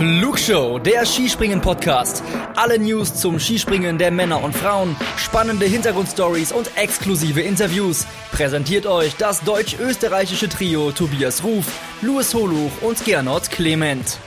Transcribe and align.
Flugshow, 0.00 0.78
der 0.78 1.04
Skispringen-Podcast. 1.04 2.22
Alle 2.56 2.78
News 2.78 3.16
zum 3.16 3.38
Skispringen 3.38 3.98
der 3.98 4.10
Männer 4.10 4.42
und 4.42 4.56
Frauen, 4.56 4.96
spannende 5.18 5.66
Hintergrundstories 5.66 6.52
und 6.52 6.74
exklusive 6.78 7.42
Interviews. 7.42 8.06
Präsentiert 8.32 8.86
euch 8.86 9.14
das 9.16 9.44
deutsch-österreichische 9.44 10.48
Trio 10.48 10.90
Tobias 10.92 11.44
Ruf, 11.44 11.66
Louis 12.00 12.32
Holuch 12.32 12.70
und 12.80 13.04
Gernot 13.04 13.50
Clement. 13.50 14.18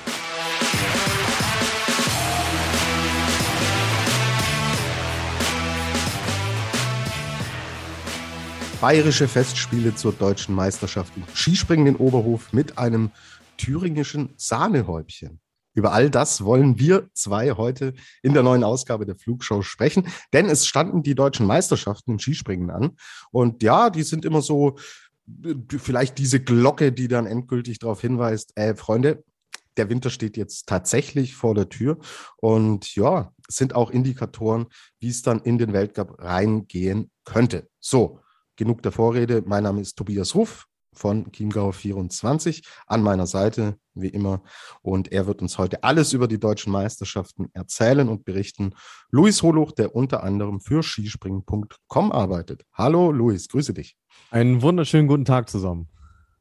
Bayerische 8.80 9.28
Festspiele 9.28 9.96
zur 9.96 10.14
deutschen 10.14 10.54
Meisterschaft 10.54 11.14
im 11.16 11.24
Skispringen 11.34 11.88
in 11.88 11.96
Oberhof 11.96 12.54
mit 12.54 12.78
einem 12.78 13.10
thüringischen 13.58 14.36
Sahnehäubchen. 14.38 15.40
Über 15.74 15.94
all 15.94 16.10
das 16.10 16.44
wollen 16.44 16.80
wir 16.80 17.10
zwei 17.14 17.52
heute 17.52 17.94
in 18.22 18.34
der 18.34 18.44
neuen 18.44 18.64
Ausgabe 18.64 19.06
der 19.06 19.16
Flugshow 19.16 19.62
sprechen, 19.62 20.08
denn 20.32 20.48
es 20.48 20.68
standen 20.68 21.04
die 21.04 21.16
deutschen 21.16 21.48
Meisterschaften 21.48 22.12
im 22.12 22.20
Skispringen 22.20 22.70
an. 22.70 22.98
Und 23.32 23.64
ja, 23.64 23.90
die 23.90 24.04
sind 24.04 24.26
immer 24.26 24.42
so, 24.42 24.78
vielleicht 25.78 26.18
diese 26.18 26.40
Glocke, 26.40 26.92
die 26.92 27.08
dann 27.08 27.26
endgültig 27.26 27.80
darauf 27.80 28.02
hinweist, 28.02 28.56
äh, 28.56 28.76
Freunde, 28.76 29.24
der 29.78 29.90
Winter 29.90 30.12
steht 30.12 30.38
jetzt 30.38 30.68
tatsächlich 30.68 31.36
vor 31.36 31.56
der 31.56 31.70
Tür. 31.70 31.98
Und 32.38 32.96
ja, 32.96 33.32
sind 33.48 33.74
auch 33.74 33.90
Indikatoren, 33.90 34.68
wie 35.00 35.10
es 35.10 35.24
dann 35.24 35.42
in 35.42 35.58
den 35.58 35.74
Weltcup 35.74 36.20
reingehen 36.20 37.10
könnte. 37.26 37.68
So, 37.80 38.20
genug 38.56 38.84
der 38.84 38.92
Vorrede. 38.92 39.44
Mein 39.46 39.64
Name 39.64 39.82
ist 39.82 39.96
Tobias 39.98 40.36
Ruff 40.36 40.68
von 40.94 41.32
Chiemgau24 41.32 42.64
an 42.88 43.02
meiner 43.02 43.28
Seite, 43.28 43.78
wie 43.94 44.10
immer. 44.10 44.44
Und 44.82 45.12
er 45.12 45.28
wird 45.28 45.42
uns 45.42 45.58
heute 45.58 45.84
alles 45.84 46.14
über 46.14 46.28
die 46.28 46.40
deutschen 46.40 46.72
Meisterschaften 46.72 47.50
erzählen 47.54 48.10
und 48.10 48.26
berichten. 48.26 48.74
Luis 49.10 49.44
Holuch, 49.44 49.72
der 49.72 49.96
unter 49.96 50.24
anderem 50.24 50.60
für 50.60 50.84
Skispringen.com 50.84 52.12
arbeitet. 52.12 52.64
Hallo 52.74 53.12
Luis, 53.12 53.48
grüße 53.48 53.74
dich. 53.74 53.96
Einen 54.32 54.62
wunderschönen 54.62 55.08
guten 55.08 55.26
Tag 55.26 55.50
zusammen. 55.50 55.88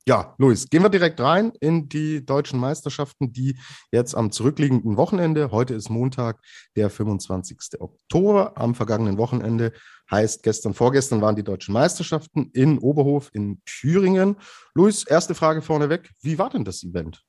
Ja, 0.05 0.35
Luis, 0.39 0.69
gehen 0.69 0.83
wir 0.83 0.89
direkt 0.89 1.21
rein 1.21 1.53
in 1.61 1.89
die 1.89 2.27
deutschen 2.27 2.59
Meisterschaften, 2.59 3.33
die 3.33 3.57
jetzt 3.93 4.17
am 4.17 4.33
zurückliegenden 4.33 4.97
Wochenende, 4.97 5.53
heute 5.53 5.75
ist 5.75 5.91
Montag, 5.91 6.41
der 6.75 6.91
25. 6.91 7.81
Oktober, 7.81 8.55
am 8.57 8.75
vergangenen 8.75 9.17
Wochenende, 9.17 9.73
heißt 10.11 10.43
gestern, 10.43 10.75
vorgestern 10.75 11.21
waren 11.21 11.37
die 11.37 11.45
deutschen 11.45 11.73
Meisterschaften 11.73 12.51
in 12.53 12.79
Oberhof 12.79 13.31
in 13.33 13.63
Thüringen. 13.65 14.37
Luis, 14.75 15.05
erste 15.05 15.37
Frage 15.37 15.63
vorneweg, 15.63 16.11
wie 16.21 16.37
war 16.37 16.51
denn 16.51 16.65
das 16.65 16.83
Event? 16.83 17.23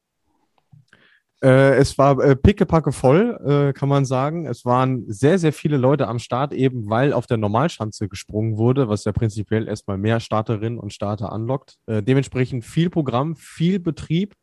Äh, 1.43 1.75
es 1.75 1.97
war 1.97 2.23
äh, 2.23 2.37
pickepacke 2.37 2.93
voll, 2.93 3.37
äh, 3.45 3.73
kann 3.73 3.89
man 3.89 4.05
sagen. 4.05 4.45
Es 4.45 4.63
waren 4.63 5.03
sehr, 5.11 5.37
sehr 5.37 5.51
viele 5.51 5.75
Leute 5.75 6.07
am 6.07 6.19
Start, 6.19 6.53
eben 6.53 6.89
weil 6.89 7.11
auf 7.11 7.27
der 7.27 7.35
Normalschanze 7.35 8.07
gesprungen 8.07 8.55
wurde, 8.57 8.87
was 8.87 9.03
ja 9.03 9.11
prinzipiell 9.11 9.67
erstmal 9.67 9.97
mehr 9.97 10.21
Starterinnen 10.21 10.79
und 10.79 10.93
Starter 10.93 11.33
anlockt. 11.33 11.75
Äh, 11.85 12.01
dementsprechend 12.01 12.63
viel 12.63 12.89
Programm, 12.89 13.35
viel 13.35 13.81
Betrieb. 13.81 14.35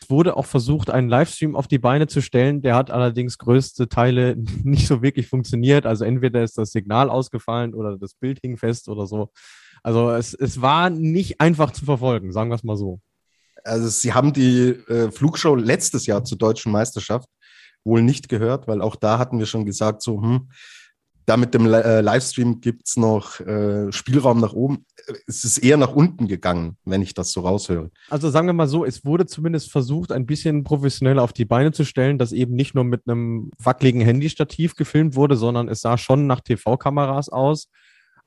Es 0.00 0.08
wurde 0.08 0.36
auch 0.36 0.46
versucht, 0.46 0.88
einen 0.88 1.08
Livestream 1.08 1.56
auf 1.56 1.66
die 1.66 1.80
Beine 1.80 2.06
zu 2.06 2.22
stellen. 2.22 2.62
Der 2.62 2.76
hat 2.76 2.92
allerdings 2.92 3.38
größte 3.38 3.88
Teile 3.88 4.36
nicht 4.62 4.86
so 4.86 5.02
wirklich 5.02 5.26
funktioniert. 5.26 5.84
Also 5.84 6.04
entweder 6.04 6.44
ist 6.44 6.58
das 6.58 6.70
Signal 6.70 7.10
ausgefallen 7.10 7.74
oder 7.74 7.98
das 7.98 8.14
Bild 8.14 8.38
hing 8.40 8.56
fest 8.56 8.88
oder 8.88 9.08
so. 9.08 9.30
Also 9.82 10.10
es, 10.10 10.32
es 10.32 10.62
war 10.62 10.90
nicht 10.90 11.40
einfach 11.40 11.72
zu 11.72 11.84
verfolgen, 11.84 12.30
sagen 12.30 12.50
wir 12.50 12.54
es 12.54 12.62
mal 12.62 12.76
so 12.76 13.00
also 13.66 13.88
sie 13.88 14.14
haben 14.14 14.32
die 14.32 14.70
äh, 14.88 15.10
Flugshow 15.10 15.54
letztes 15.54 16.06
Jahr 16.06 16.24
zur 16.24 16.38
deutschen 16.38 16.72
Meisterschaft 16.72 17.28
wohl 17.84 18.02
nicht 18.02 18.28
gehört, 18.28 18.66
weil 18.66 18.80
auch 18.80 18.96
da 18.96 19.18
hatten 19.18 19.38
wir 19.38 19.46
schon 19.46 19.64
gesagt, 19.64 20.02
so, 20.02 20.20
hm, 20.20 20.48
da 21.26 21.36
mit 21.36 21.54
dem 21.54 21.66
äh, 21.66 22.00
Livestream 22.00 22.60
gibt 22.60 22.86
es 22.86 22.96
noch 22.96 23.40
äh, 23.40 23.90
Spielraum 23.90 24.40
nach 24.40 24.52
oben. 24.52 24.86
Es 25.26 25.44
ist 25.44 25.58
eher 25.58 25.76
nach 25.76 25.92
unten 25.92 26.28
gegangen, 26.28 26.76
wenn 26.84 27.02
ich 27.02 27.14
das 27.14 27.32
so 27.32 27.40
raushöre. 27.40 27.90
Also 28.08 28.30
sagen 28.30 28.46
wir 28.46 28.52
mal 28.52 28.68
so, 28.68 28.84
es 28.84 29.04
wurde 29.04 29.26
zumindest 29.26 29.72
versucht, 29.72 30.12
ein 30.12 30.24
bisschen 30.24 30.62
professioneller 30.62 31.22
auf 31.22 31.32
die 31.32 31.44
Beine 31.44 31.72
zu 31.72 31.84
stellen, 31.84 32.18
dass 32.18 32.30
eben 32.30 32.54
nicht 32.54 32.76
nur 32.76 32.84
mit 32.84 33.02
einem 33.08 33.50
wackeligen 33.58 34.02
Handystativ 34.02 34.76
gefilmt 34.76 35.16
wurde, 35.16 35.36
sondern 35.36 35.68
es 35.68 35.80
sah 35.80 35.98
schon 35.98 36.28
nach 36.28 36.40
TV-Kameras 36.40 37.28
aus. 37.28 37.68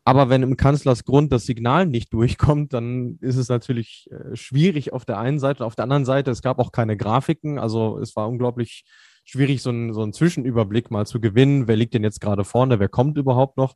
Aber 0.05 0.29
wenn 0.29 0.43
im 0.43 0.57
Kanzlersgrund 0.57 1.31
das 1.31 1.45
Signal 1.45 1.85
nicht 1.85 2.13
durchkommt, 2.13 2.73
dann 2.73 3.17
ist 3.21 3.35
es 3.37 3.49
natürlich 3.49 4.09
äh, 4.11 4.35
schwierig 4.35 4.93
auf 4.93 5.05
der 5.05 5.19
einen 5.19 5.39
Seite. 5.39 5.65
Auf 5.65 5.75
der 5.75 5.83
anderen 5.83 6.05
Seite, 6.05 6.31
es 6.31 6.41
gab 6.41 6.59
auch 6.59 6.71
keine 6.71 6.97
Grafiken. 6.97 7.59
Also 7.59 7.99
es 7.99 8.15
war 8.15 8.27
unglaublich 8.27 8.83
schwierig, 9.25 9.61
so, 9.61 9.69
ein, 9.69 9.93
so 9.93 10.01
einen 10.01 10.13
Zwischenüberblick 10.13 10.89
mal 10.91 11.05
zu 11.05 11.19
gewinnen. 11.19 11.67
Wer 11.67 11.75
liegt 11.75 11.93
denn 11.93 12.03
jetzt 12.03 12.21
gerade 12.21 12.43
vorne? 12.43 12.79
Wer 12.79 12.89
kommt 12.89 13.17
überhaupt 13.17 13.57
noch? 13.57 13.75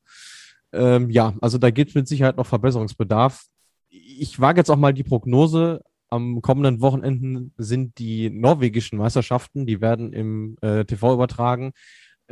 Ähm, 0.72 1.09
ja, 1.09 1.35
also 1.41 1.57
da 1.57 1.69
gibt 1.69 1.89
es 1.89 1.95
mit 1.95 2.07
Sicherheit 2.07 2.38
noch 2.38 2.47
Verbesserungsbedarf. 2.47 3.45
Ich 3.90 4.40
wage 4.40 4.59
jetzt 4.59 4.72
auch 4.72 4.78
mal 4.78 4.94
die 4.94 5.03
Prognose. 5.03 5.81
Am 6.09 6.41
kommenden 6.41 6.81
Wochenenden 6.81 7.53
sind 7.57 7.97
die 8.00 8.29
norwegischen 8.29 8.97
Meisterschaften, 8.97 9.66
die 9.66 9.81
werden 9.81 10.13
im 10.13 10.57
äh, 10.61 10.85
TV 10.85 11.13
übertragen 11.13 11.73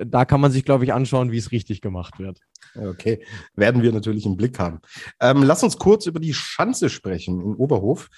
da 0.06 0.26
kann 0.26 0.42
man 0.42 0.52
sich, 0.52 0.66
glaube 0.66 0.84
ich, 0.84 0.94
anschauen, 0.94 1.32
wie 1.32 1.38
es 1.38 1.52
richtig 1.52 1.82
gemacht 1.82 2.20
wird. 2.20 2.40
Okay, 2.76 3.26
werden 3.56 3.82
wir 3.82 3.92
natürlich 3.92 4.26
im 4.26 4.38
Blick 4.38 4.60
haben. 4.60 4.80
Ähm, 5.20 5.44
lass 5.44 5.64
uns 5.64 5.78
kurz 5.78 6.06
über 6.06 6.20
die 6.20 6.34
Schanze 6.34 6.90
sprechen 6.90 7.42
in 7.42 7.56
Oberhof. 7.56 8.10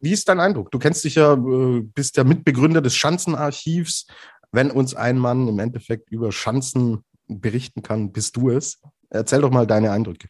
Wie 0.00 0.12
ist 0.12 0.28
dein 0.28 0.40
Eindruck? 0.40 0.70
Du 0.70 0.78
kennst 0.78 1.04
dich 1.04 1.16
ja, 1.16 1.34
äh, 1.34 1.80
bist 1.82 2.16
der 2.16 2.24
Mitbegründer 2.24 2.80
des 2.80 2.96
Schanzenarchivs. 2.96 4.06
Wenn 4.50 4.70
uns 4.70 4.94
ein 4.94 5.18
Mann 5.18 5.46
im 5.48 5.58
Endeffekt 5.58 6.10
über 6.10 6.32
Schanzen 6.32 7.04
berichten 7.26 7.82
kann, 7.82 8.12
bist 8.12 8.36
du 8.36 8.50
es. 8.50 8.80
Erzähl 9.10 9.40
doch 9.40 9.50
mal 9.50 9.66
deine 9.66 9.90
Eindrücke. 9.90 10.28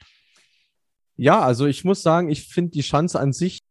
Ja, 1.16 1.40
also 1.40 1.66
ich 1.66 1.84
muss 1.84 2.02
sagen, 2.02 2.28
ich 2.28 2.46
finde 2.48 2.70
die 2.70 2.82
Schanze 2.82 3.18
an 3.18 3.32
sich 3.32 3.62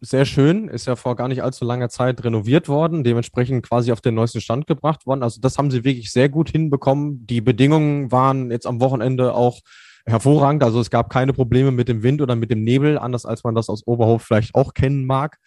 sehr 0.00 0.24
schön, 0.24 0.68
ist 0.68 0.86
ja 0.86 0.96
vor 0.96 1.16
gar 1.16 1.28
nicht 1.28 1.42
allzu 1.42 1.64
langer 1.64 1.88
Zeit 1.88 2.22
renoviert 2.24 2.68
worden, 2.68 3.04
dementsprechend 3.04 3.66
quasi 3.66 3.92
auf 3.92 4.00
den 4.00 4.14
neuesten 4.14 4.40
Stand 4.40 4.66
gebracht 4.66 5.06
worden. 5.06 5.22
Also 5.22 5.40
das 5.40 5.58
haben 5.58 5.70
sie 5.70 5.84
wirklich 5.84 6.12
sehr 6.12 6.28
gut 6.28 6.50
hinbekommen. 6.50 7.26
Die 7.26 7.40
Bedingungen 7.40 8.12
waren 8.12 8.50
jetzt 8.50 8.66
am 8.66 8.80
Wochenende 8.80 9.34
auch 9.34 9.60
hervorragend. 10.06 10.62
Also 10.62 10.80
es 10.80 10.90
gab 10.90 11.10
keine 11.10 11.32
Probleme 11.32 11.70
mit 11.70 11.88
dem 11.88 12.02
Wind 12.02 12.22
oder 12.22 12.36
mit 12.36 12.50
dem 12.50 12.62
Nebel, 12.62 12.98
anders 12.98 13.26
als 13.26 13.44
man 13.44 13.54
das 13.54 13.68
aus 13.68 13.86
Oberhof 13.86 14.22
vielleicht 14.22 14.54
auch 14.54 14.74
kennen 14.74 15.04
mag. 15.06 15.38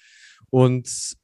Und 0.49 1.15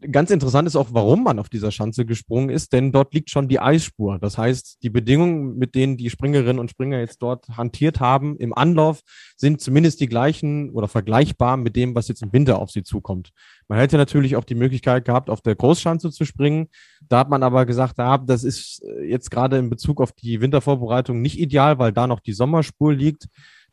Ganz 0.00 0.30
interessant 0.30 0.68
ist 0.68 0.76
auch, 0.76 0.90
warum 0.92 1.24
man 1.24 1.40
auf 1.40 1.48
dieser 1.48 1.72
Schanze 1.72 2.06
gesprungen 2.06 2.50
ist, 2.50 2.72
denn 2.72 2.92
dort 2.92 3.12
liegt 3.14 3.30
schon 3.30 3.48
die 3.48 3.58
Eisspur. 3.58 4.20
Das 4.20 4.38
heißt, 4.38 4.78
die 4.84 4.90
Bedingungen, 4.90 5.58
mit 5.58 5.74
denen 5.74 5.96
die 5.96 6.08
Springerinnen 6.08 6.60
und 6.60 6.70
Springer 6.70 7.00
jetzt 7.00 7.20
dort 7.20 7.48
hantiert 7.56 7.98
haben 7.98 8.36
im 8.36 8.54
Anlauf, 8.54 9.00
sind 9.36 9.60
zumindest 9.60 10.00
die 10.00 10.06
gleichen 10.06 10.70
oder 10.70 10.86
vergleichbar 10.86 11.56
mit 11.56 11.74
dem, 11.74 11.96
was 11.96 12.06
jetzt 12.06 12.22
im 12.22 12.32
Winter 12.32 12.60
auf 12.60 12.70
sie 12.70 12.84
zukommt. 12.84 13.30
Man 13.66 13.80
hätte 13.80 13.96
natürlich 13.96 14.36
auch 14.36 14.44
die 14.44 14.54
Möglichkeit 14.54 15.04
gehabt, 15.04 15.30
auf 15.30 15.40
der 15.40 15.56
Großschanze 15.56 16.12
zu 16.12 16.24
springen. 16.24 16.68
Da 17.08 17.18
hat 17.18 17.28
man 17.28 17.42
aber 17.42 17.66
gesagt, 17.66 17.98
ja, 17.98 18.18
das 18.18 18.44
ist 18.44 18.84
jetzt 19.02 19.32
gerade 19.32 19.58
in 19.58 19.68
Bezug 19.68 20.00
auf 20.00 20.12
die 20.12 20.40
Wintervorbereitung 20.40 21.20
nicht 21.20 21.40
ideal, 21.40 21.80
weil 21.80 21.92
da 21.92 22.06
noch 22.06 22.20
die 22.20 22.34
Sommerspur 22.34 22.94
liegt 22.94 23.26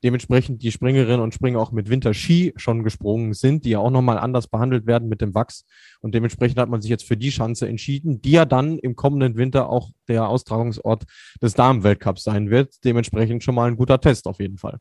dementsprechend 0.05 0.61
die 0.61 0.71
Springerinnen 0.71 1.19
und 1.19 1.33
Springer 1.33 1.59
auch 1.59 1.71
mit 1.71 1.89
Winterski 1.89 2.53
schon 2.57 2.83
gesprungen 2.83 3.33
sind, 3.33 3.65
die 3.65 3.71
ja 3.71 3.79
auch 3.79 3.89
nochmal 3.89 4.19
anders 4.19 4.47
behandelt 4.47 4.85
werden 4.85 5.09
mit 5.09 5.19
dem 5.19 5.33
Wachs. 5.33 5.65
Und 5.99 6.13
dementsprechend 6.13 6.59
hat 6.59 6.69
man 6.69 6.79
sich 6.79 6.91
jetzt 6.91 7.07
für 7.07 7.17
die 7.17 7.31
Schanze 7.31 7.67
entschieden, 7.67 8.21
die 8.21 8.31
ja 8.31 8.45
dann 8.45 8.77
im 8.77 8.95
kommenden 8.95 9.35
Winter 9.35 9.67
auch 9.67 9.89
der 10.07 10.29
Austragungsort 10.29 11.05
des 11.41 11.55
Damenweltcups 11.55 12.21
sein 12.21 12.51
wird. 12.51 12.75
Dementsprechend 12.83 13.43
schon 13.43 13.55
mal 13.55 13.67
ein 13.67 13.77
guter 13.77 13.99
Test 13.99 14.27
auf 14.27 14.39
jeden 14.39 14.59
Fall. 14.59 14.77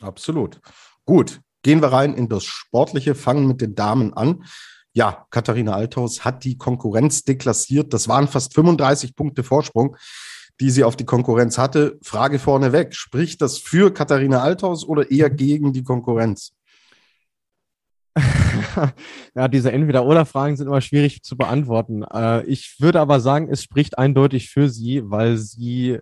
Absolut. 0.00 0.60
Gut, 1.04 1.40
gehen 1.62 1.82
wir 1.82 1.88
rein 1.88 2.14
in 2.14 2.28
das 2.28 2.44
Sportliche, 2.44 3.16
fangen 3.16 3.48
mit 3.48 3.60
den 3.60 3.74
Damen 3.74 4.14
an. 4.14 4.44
Ja, 4.92 5.26
Katharina 5.30 5.72
Althaus 5.72 6.24
hat 6.24 6.44
die 6.44 6.56
Konkurrenz 6.56 7.24
deklassiert. 7.24 7.92
Das 7.92 8.06
waren 8.06 8.28
fast 8.28 8.54
35 8.54 9.16
Punkte 9.16 9.42
Vorsprung 9.42 9.96
die 10.60 10.70
sie 10.70 10.84
auf 10.84 10.96
die 10.96 11.06
Konkurrenz 11.06 11.58
hatte. 11.58 11.98
Frage 12.02 12.38
vorneweg, 12.38 12.94
spricht 12.94 13.40
das 13.40 13.58
für 13.58 13.92
Katharina 13.92 14.42
Althaus 14.42 14.86
oder 14.86 15.10
eher 15.10 15.30
gegen 15.30 15.72
die 15.72 15.82
Konkurrenz? 15.82 16.52
ja, 19.34 19.48
diese 19.48 19.72
Entweder-Oder-Fragen 19.72 20.56
sind 20.56 20.66
immer 20.66 20.80
schwierig 20.80 21.22
zu 21.22 21.36
beantworten. 21.36 22.02
Äh, 22.02 22.44
ich 22.44 22.76
würde 22.78 23.00
aber 23.00 23.20
sagen, 23.20 23.48
es 23.50 23.62
spricht 23.62 23.98
eindeutig 23.98 24.50
für 24.50 24.68
sie, 24.68 25.02
weil 25.04 25.38
sie 25.38 25.98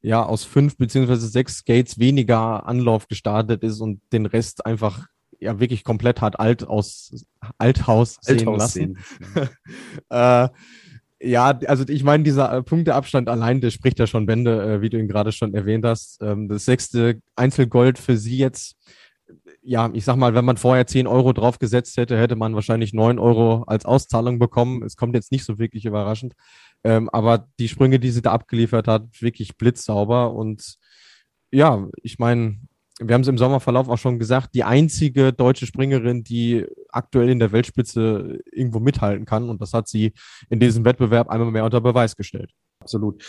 ja 0.00 0.24
aus 0.24 0.44
fünf 0.44 0.76
beziehungsweise 0.76 1.28
sechs 1.28 1.58
Skates 1.58 1.98
weniger 1.98 2.66
Anlauf 2.66 3.08
gestartet 3.08 3.62
ist 3.62 3.80
und 3.80 4.00
den 4.12 4.26
Rest 4.26 4.64
einfach 4.64 5.06
ja 5.38 5.60
wirklich 5.60 5.84
komplett 5.84 6.20
hat 6.20 6.38
alt 6.40 6.64
aus 6.66 7.26
Althaus 7.58 8.18
sehen 8.20 8.38
Althaus 8.38 8.58
lassen. 8.58 8.98
Sehen. 9.34 9.48
äh, 10.08 10.48
ja, 11.22 11.58
also 11.66 11.84
ich 11.88 12.04
meine, 12.04 12.24
dieser 12.24 12.52
äh, 12.52 12.62
Punkteabstand 12.62 13.28
allein, 13.28 13.60
der 13.60 13.70
spricht 13.70 13.98
ja 13.98 14.06
schon 14.06 14.26
Bände, 14.26 14.62
äh, 14.62 14.80
wie 14.80 14.90
du 14.90 14.98
ihn 14.98 15.08
gerade 15.08 15.32
schon 15.32 15.54
erwähnt 15.54 15.84
hast. 15.84 16.20
Ähm, 16.22 16.48
das 16.48 16.64
sechste 16.64 17.20
Einzelgold 17.36 17.98
für 17.98 18.16
sie 18.16 18.38
jetzt 18.38 18.76
ja, 19.62 19.90
ich 19.92 20.04
sag 20.04 20.16
mal, 20.16 20.34
wenn 20.34 20.44
man 20.44 20.56
vorher 20.56 20.86
10 20.86 21.06
Euro 21.06 21.32
draufgesetzt 21.32 21.96
hätte, 21.96 22.18
hätte 22.18 22.36
man 22.36 22.54
wahrscheinlich 22.54 22.92
9 22.92 23.18
Euro 23.18 23.62
als 23.66 23.84
Auszahlung 23.84 24.38
bekommen. 24.38 24.82
Es 24.82 24.96
kommt 24.96 25.14
jetzt 25.14 25.32
nicht 25.32 25.44
so 25.44 25.58
wirklich 25.58 25.84
überraschend. 25.84 26.34
Ähm, 26.84 27.08
aber 27.10 27.48
die 27.58 27.68
Sprünge, 27.68 28.00
die 28.00 28.10
sie 28.10 28.22
da 28.22 28.32
abgeliefert 28.32 28.88
hat, 28.88 29.20
wirklich 29.20 29.56
blitzsauber. 29.56 30.34
Und 30.34 30.76
ja, 31.52 31.88
ich 32.02 32.18
meine, 32.18 32.58
wir 33.00 33.14
haben 33.14 33.22
es 33.22 33.28
im 33.28 33.38
Sommerverlauf 33.38 33.88
auch 33.88 33.98
schon 33.98 34.18
gesagt, 34.18 34.54
die 34.54 34.64
einzige 34.64 35.32
deutsche 35.32 35.66
Springerin, 35.66 36.24
die 36.24 36.66
aktuell 36.90 37.30
in 37.30 37.38
der 37.38 37.52
Weltspitze 37.52 38.40
irgendwo 38.52 38.80
mithalten 38.80 39.24
kann. 39.24 39.48
Und 39.48 39.60
das 39.60 39.72
hat 39.72 39.88
sie 39.88 40.12
in 40.50 40.60
diesem 40.60 40.84
Wettbewerb 40.84 41.28
einmal 41.30 41.50
mehr 41.50 41.64
unter 41.64 41.80
Beweis 41.80 42.16
gestellt. 42.16 42.50
Absolut. 42.80 43.22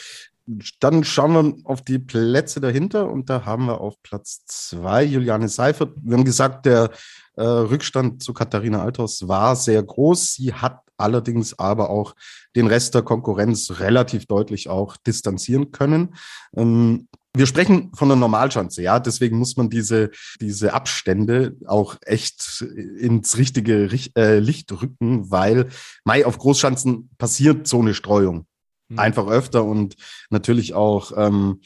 Dann 0.81 1.05
schauen 1.05 1.33
wir 1.33 1.55
auf 1.65 1.81
die 1.81 1.99
Plätze 1.99 2.59
dahinter 2.59 3.09
und 3.09 3.29
da 3.29 3.45
haben 3.45 3.67
wir 3.67 3.79
auf 3.79 4.01
Platz 4.03 4.43
zwei 4.45 5.03
Juliane 5.03 5.47
Seifert. 5.47 5.93
Wir 5.95 6.17
haben 6.17 6.25
gesagt, 6.25 6.65
der 6.65 6.91
äh, 7.37 7.43
Rückstand 7.43 8.21
zu 8.21 8.33
Katharina 8.33 8.83
Althaus 8.83 9.25
war 9.27 9.55
sehr 9.55 9.81
groß. 9.81 10.33
Sie 10.33 10.53
hat 10.53 10.79
allerdings 10.97 11.57
aber 11.57 11.89
auch 11.89 12.13
den 12.57 12.67
Rest 12.67 12.93
der 12.93 13.03
Konkurrenz 13.03 13.79
relativ 13.79 14.25
deutlich 14.25 14.67
auch 14.69 14.97
distanzieren 14.97 15.71
können. 15.71 16.15
Ähm, 16.55 17.07
wir 17.35 17.47
sprechen 17.47 17.91
von 17.95 18.11
einer 18.11 18.19
Normalschanze, 18.19 18.83
ja. 18.83 18.99
Deswegen 18.99 19.37
muss 19.37 19.57
man 19.57 19.69
diese, 19.69 20.11
diese 20.39 20.73
Abstände 20.73 21.55
auch 21.65 21.97
echt 22.05 22.61
ins 22.61 23.37
richtige 23.37 23.89
äh, 24.15 24.39
Licht 24.39 24.71
rücken, 24.71 25.31
weil 25.31 25.69
Mai 26.03 26.25
auf 26.25 26.37
Großschanzen 26.37 27.09
passiert 27.17 27.67
so 27.67 27.81
eine 27.81 27.95
Streuung. 27.95 28.45
Mhm. 28.89 28.99
Einfach 28.99 29.27
öfter 29.27 29.63
und 29.63 29.95
natürlich 30.29 30.75
auch 30.75 31.11
ähm, 31.15 31.61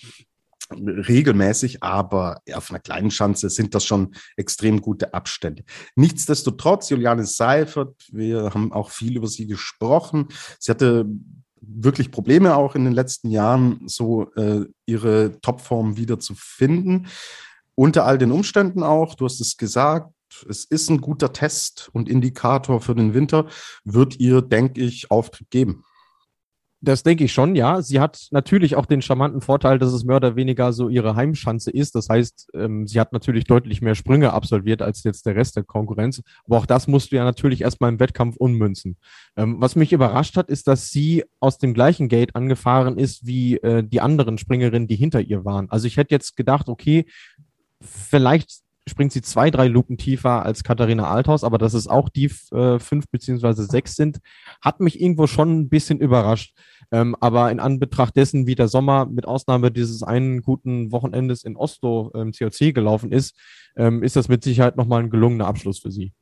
regelmäßig, 0.72 1.84
aber 1.84 2.42
auf 2.54 2.70
einer 2.70 2.80
kleinen 2.80 3.12
Schanze 3.12 3.50
sind 3.50 3.76
das 3.76 3.86
schon 3.86 4.16
extrem 4.36 4.82
gute 4.82 5.14
Abstände. 5.14 5.64
Nichtsdestotrotz, 5.96 6.90
Juliane 6.90 7.26
Seifert, 7.26 7.96
wir 8.12 8.52
haben 8.54 8.72
auch 8.74 8.92
viel 8.92 9.18
über 9.18 9.28
sie 9.28 9.48
gesprochen. 9.48 10.28
Sie 10.60 10.72
hatte 10.72 11.06
wirklich 11.62 12.12
Probleme 12.12 12.56
auch 12.56 12.76
in 12.76 12.86
den 12.86 12.94
letzten 12.94 13.30
Jahren, 13.30 13.82
so 13.88 14.32
äh, 14.36 14.66
ihre 14.86 15.40
Topform 15.42 15.98
wieder 15.98 16.20
zu 16.20 16.34
finden. 16.36 17.08
Unter 17.76 18.06
all 18.06 18.18
den 18.18 18.32
Umständen 18.32 18.84
auch, 18.84 19.16
du 19.16 19.26
hast 19.26 19.40
es 19.40 19.58
gesagt, 19.58 20.12
es 20.50 20.66
ist 20.66 20.90
ein 20.90 21.02
guter 21.02 21.34
Test 21.34 21.90
und 21.94 22.10
Indikator 22.10 22.82
für 22.82 22.96
den 22.96 23.14
Winter, 23.14 23.48
wird 23.84 24.20
ihr, 24.20 24.42
denke 24.42 24.82
ich, 24.82 25.10
Auftritt 25.12 25.50
geben. 25.50 25.84
Das 26.80 27.02
denke 27.02 27.24
ich 27.24 27.34
schon, 27.34 27.56
ja. 27.56 27.82
Sie 27.82 28.00
hat 28.00 28.28
natürlich 28.30 28.76
auch 28.76 28.86
den 28.86 29.02
charmanten 29.02 29.42
Vorteil, 29.42 29.80
dass 29.80 29.92
es 29.94 30.04
mehr 30.04 30.18
oder 30.18 30.36
weniger 30.36 30.74
so 30.74 30.90
ihre 30.90 31.16
Heimschanze 31.16 31.72
ist. 31.72 31.96
Das 31.96 32.08
heißt, 32.08 32.50
ähm, 32.54 32.86
sie 32.86 33.00
hat 33.00 33.14
natürlich 33.14 33.46
deutlich 33.46 33.82
mehr 33.82 33.96
Sprünge 33.96 34.32
absolviert 34.32 34.84
als 34.84 35.04
jetzt 35.04 35.26
der 35.26 35.36
Rest 35.36 35.56
der 35.56 35.64
Konkurrenz. 35.64 36.22
Aber 36.46 36.58
auch 36.58 36.68
das 36.68 36.88
musst 36.88 37.12
du 37.12 37.16
ja 37.16 37.24
natürlich 37.24 37.62
erstmal 37.62 37.92
im 37.92 38.00
Wettkampf 38.00 38.38
unmünzen. 38.38 38.98
Ähm, 39.36 39.60
was 39.60 39.76
mich 39.76 39.92
überrascht 39.92 40.38
hat, 40.38 40.50
ist, 40.50 40.68
dass 40.68 40.92
sie 40.92 41.26
aus 41.40 41.58
dem 41.58 41.74
gleichen 41.74 42.10
Gate 42.10 42.36
angefahren 42.36 43.00
ist 43.00 43.26
wie 43.26 43.58
äh, 43.58 43.84
die 43.84 44.02
anderen 44.02 44.38
Springerinnen, 44.38 44.88
die 44.88 44.96
hinter 44.96 45.22
ihr 45.22 45.46
waren. 45.46 45.72
Also 45.72 45.88
ich 45.88 45.98
hätte 45.98 46.14
jetzt 46.14 46.38
gedacht, 46.38 46.70
okay, 46.70 47.08
vielleicht 47.82 48.67
springt 48.88 49.12
sie 49.12 49.22
zwei, 49.22 49.52
drei 49.52 49.68
Lupen 49.68 49.98
tiefer 49.98 50.46
als 50.46 50.64
Katharina 50.64 51.08
Althaus, 51.10 51.44
aber 51.44 51.58
dass 51.58 51.74
es 51.74 51.88
auch 51.88 52.10
die 52.10 52.32
äh, 52.52 52.80
fünf 52.80 53.10
beziehungsweise 53.10 53.66
sechs 53.66 53.96
sind, 53.96 54.20
hat 54.62 54.80
mich 54.80 55.00
irgendwo 55.00 55.28
schon 55.28 55.60
ein 55.60 55.70
bisschen 55.70 56.00
überrascht. 56.00 56.56
Ähm, 56.92 57.16
aber 57.20 57.52
in 57.52 57.60
Anbetracht 57.60 58.16
dessen, 58.16 58.48
wie 58.48 58.56
der 58.56 58.68
Sommer 58.68 59.06
mit 59.06 59.28
Ausnahme 59.28 59.72
dieses 59.72 60.04
einen 60.04 60.42
guten 60.42 60.92
Wochenendes 60.92 61.44
in 61.44 61.58
Oslo 61.58 62.12
im 62.14 62.28
ähm, 62.28 62.32
COC 62.32 62.74
gelaufen 62.74 63.12
ist, 63.12 63.38
ähm, 63.76 64.04
ist 64.04 64.16
das 64.16 64.30
mit 64.30 64.44
Sicherheit 64.44 64.78
nochmal 64.78 65.04
ein 65.04 65.10
gelungener 65.10 65.48
Abschluss 65.48 65.80
für 65.80 65.92
sie. 65.92 66.14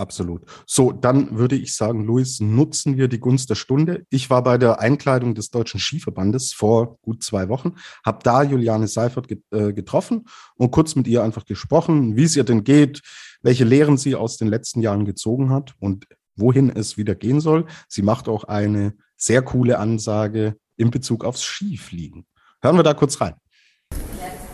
Absolut. 0.00 0.46
So, 0.66 0.92
dann 0.92 1.36
würde 1.36 1.56
ich 1.56 1.76
sagen, 1.76 2.06
Luis, 2.06 2.40
nutzen 2.40 2.96
wir 2.96 3.06
die 3.06 3.20
Gunst 3.20 3.50
der 3.50 3.54
Stunde. 3.54 4.06
Ich 4.08 4.30
war 4.30 4.42
bei 4.42 4.56
der 4.56 4.80
Einkleidung 4.80 5.34
des 5.34 5.50
Deutschen 5.50 5.78
Skiverbandes 5.78 6.54
vor 6.54 6.98
gut 7.02 7.22
zwei 7.22 7.50
Wochen, 7.50 7.74
habe 8.02 8.20
da 8.22 8.42
Juliane 8.42 8.88
Seifert 8.88 9.30
äh, 9.50 9.74
getroffen 9.74 10.24
und 10.56 10.70
kurz 10.70 10.96
mit 10.96 11.06
ihr 11.06 11.22
einfach 11.22 11.44
gesprochen, 11.44 12.16
wie 12.16 12.22
es 12.22 12.34
ihr 12.34 12.44
denn 12.44 12.64
geht, 12.64 13.02
welche 13.42 13.64
Lehren 13.64 13.98
sie 13.98 14.14
aus 14.14 14.38
den 14.38 14.48
letzten 14.48 14.80
Jahren 14.80 15.04
gezogen 15.04 15.50
hat 15.50 15.74
und 15.80 16.06
wohin 16.34 16.70
es 16.70 16.96
wieder 16.96 17.14
gehen 17.14 17.42
soll. 17.42 17.66
Sie 17.86 18.00
macht 18.00 18.26
auch 18.26 18.44
eine 18.44 18.94
sehr 19.18 19.42
coole 19.42 19.78
Ansage 19.78 20.56
in 20.78 20.90
Bezug 20.90 21.26
aufs 21.26 21.42
Skifliegen. 21.42 22.24
Hören 22.62 22.76
wir 22.76 22.84
da 22.84 22.94
kurz 22.94 23.20
rein. 23.20 23.34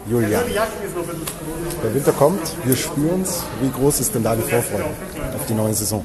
Julian, 0.09 0.45
der 1.83 1.95
Winter 1.95 2.13
kommt, 2.13 2.41
wir 2.65 2.77
spüren 2.77 3.23
es. 3.23 3.43
Wie 3.61 3.71
groß 3.71 4.01
ist 4.01 4.15
denn 4.15 4.23
da 4.23 4.37
die 4.37 4.43
Vorfreude 4.43 4.85
auf 5.35 5.47
die 5.47 5.55
neue 5.55 5.75
Saison? 5.75 6.05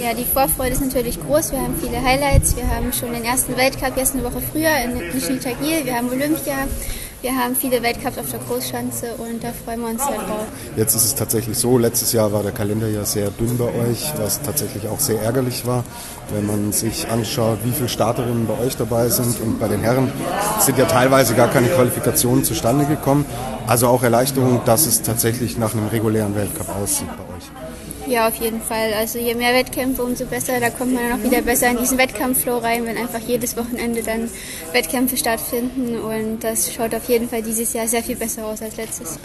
Ja, 0.00 0.14
die 0.14 0.24
Vorfreude 0.24 0.70
ist 0.70 0.80
natürlich 0.80 1.20
groß. 1.20 1.52
Wir 1.52 1.60
haben 1.60 1.74
viele 1.80 2.02
Highlights. 2.02 2.56
Wir 2.56 2.68
haben 2.68 2.92
schon 2.92 3.12
den 3.12 3.24
ersten 3.24 3.56
Weltcup 3.56 3.96
jetzt 3.96 4.14
eine 4.14 4.24
Woche 4.24 4.40
früher 4.40 4.74
in 4.84 4.94
Nizhny 5.12 5.38
Tagil. 5.38 5.84
Wir 5.84 5.96
haben 5.96 6.08
Olympia. 6.08 6.68
Wir 7.20 7.34
haben 7.34 7.56
viele 7.56 7.82
Weltcups 7.82 8.16
auf 8.16 8.30
der 8.30 8.38
Großschanze 8.38 9.14
und 9.18 9.42
da 9.42 9.48
freuen 9.52 9.80
wir 9.80 9.88
uns 9.88 10.04
sehr 10.04 10.18
drauf. 10.18 10.46
Jetzt 10.76 10.94
ist 10.94 11.04
es 11.04 11.14
tatsächlich 11.16 11.58
so, 11.58 11.76
letztes 11.76 12.12
Jahr 12.12 12.32
war 12.32 12.44
der 12.44 12.52
Kalender 12.52 12.86
ja 12.86 13.04
sehr 13.04 13.30
dünn 13.30 13.58
bei 13.58 13.64
euch, 13.64 14.12
was 14.18 14.40
tatsächlich 14.40 14.86
auch 14.86 15.00
sehr 15.00 15.20
ärgerlich 15.20 15.66
war. 15.66 15.82
Wenn 16.32 16.46
man 16.46 16.72
sich 16.72 17.08
anschaut, 17.08 17.58
wie 17.64 17.72
viele 17.72 17.88
Starterinnen 17.88 18.46
bei 18.46 18.56
euch 18.64 18.76
dabei 18.76 19.08
sind 19.08 19.40
und 19.40 19.58
bei 19.58 19.66
den 19.66 19.80
Herren 19.80 20.12
sind 20.60 20.78
ja 20.78 20.84
teilweise 20.84 21.34
gar 21.34 21.48
keine 21.48 21.66
Qualifikationen 21.66 22.44
zustande 22.44 22.84
gekommen. 22.84 23.26
Also 23.66 23.88
auch 23.88 24.04
Erleichterung, 24.04 24.60
dass 24.64 24.86
es 24.86 25.02
tatsächlich 25.02 25.58
nach 25.58 25.74
einem 25.74 25.88
regulären 25.88 26.36
Weltcup 26.36 26.68
aussieht. 26.80 27.08
Ja, 28.08 28.26
auf 28.26 28.36
jeden 28.36 28.62
Fall. 28.62 28.94
Also 28.98 29.18
je 29.18 29.34
mehr 29.34 29.52
Wettkämpfe, 29.52 30.02
umso 30.02 30.24
besser. 30.24 30.60
Da 30.60 30.70
kommt 30.70 30.94
man 30.94 31.02
dann 31.06 31.20
auch 31.20 31.22
wieder 31.22 31.42
besser 31.42 31.70
in 31.70 31.76
diesen 31.76 31.98
Wettkampfflow 31.98 32.56
rein, 32.56 32.86
wenn 32.86 32.96
einfach 32.96 33.20
jedes 33.20 33.54
Wochenende 33.54 34.02
dann 34.02 34.30
Wettkämpfe 34.72 35.18
stattfinden. 35.18 35.98
Und 35.98 36.42
das 36.42 36.72
schaut 36.72 36.94
auf 36.94 37.06
jeden 37.06 37.28
Fall 37.28 37.42
dieses 37.42 37.74
Jahr 37.74 37.86
sehr 37.86 38.02
viel 38.02 38.16
besser 38.16 38.46
aus 38.46 38.62
als 38.62 38.78
letztes. 38.78 39.18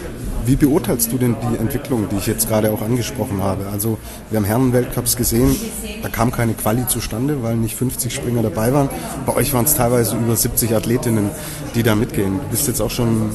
Wie 0.44 0.56
beurteilst 0.56 1.10
du 1.10 1.16
denn 1.16 1.34
die 1.50 1.56
Entwicklung, 1.56 2.10
die 2.10 2.16
ich 2.16 2.26
jetzt 2.26 2.46
gerade 2.46 2.70
auch 2.72 2.82
angesprochen 2.82 3.42
habe? 3.42 3.66
Also 3.72 3.96
wir 4.28 4.38
haben 4.38 4.44
Herrenweltcups 4.44 5.16
gesehen, 5.16 5.56
da 6.02 6.10
kam 6.10 6.30
keine 6.30 6.52
Quali 6.52 6.86
zustande, 6.86 7.42
weil 7.42 7.56
nicht 7.56 7.76
50 7.76 8.14
Springer 8.14 8.42
dabei 8.42 8.74
waren. 8.74 8.90
Bei 9.24 9.34
euch 9.34 9.54
waren 9.54 9.64
es 9.64 9.74
teilweise 9.74 10.14
über 10.16 10.36
70 10.36 10.74
Athletinnen, 10.74 11.30
die 11.74 11.82
da 11.82 11.94
mitgehen. 11.94 12.38
Du 12.38 12.48
bist 12.50 12.68
jetzt 12.68 12.82
auch 12.82 12.90
schon 12.90 13.30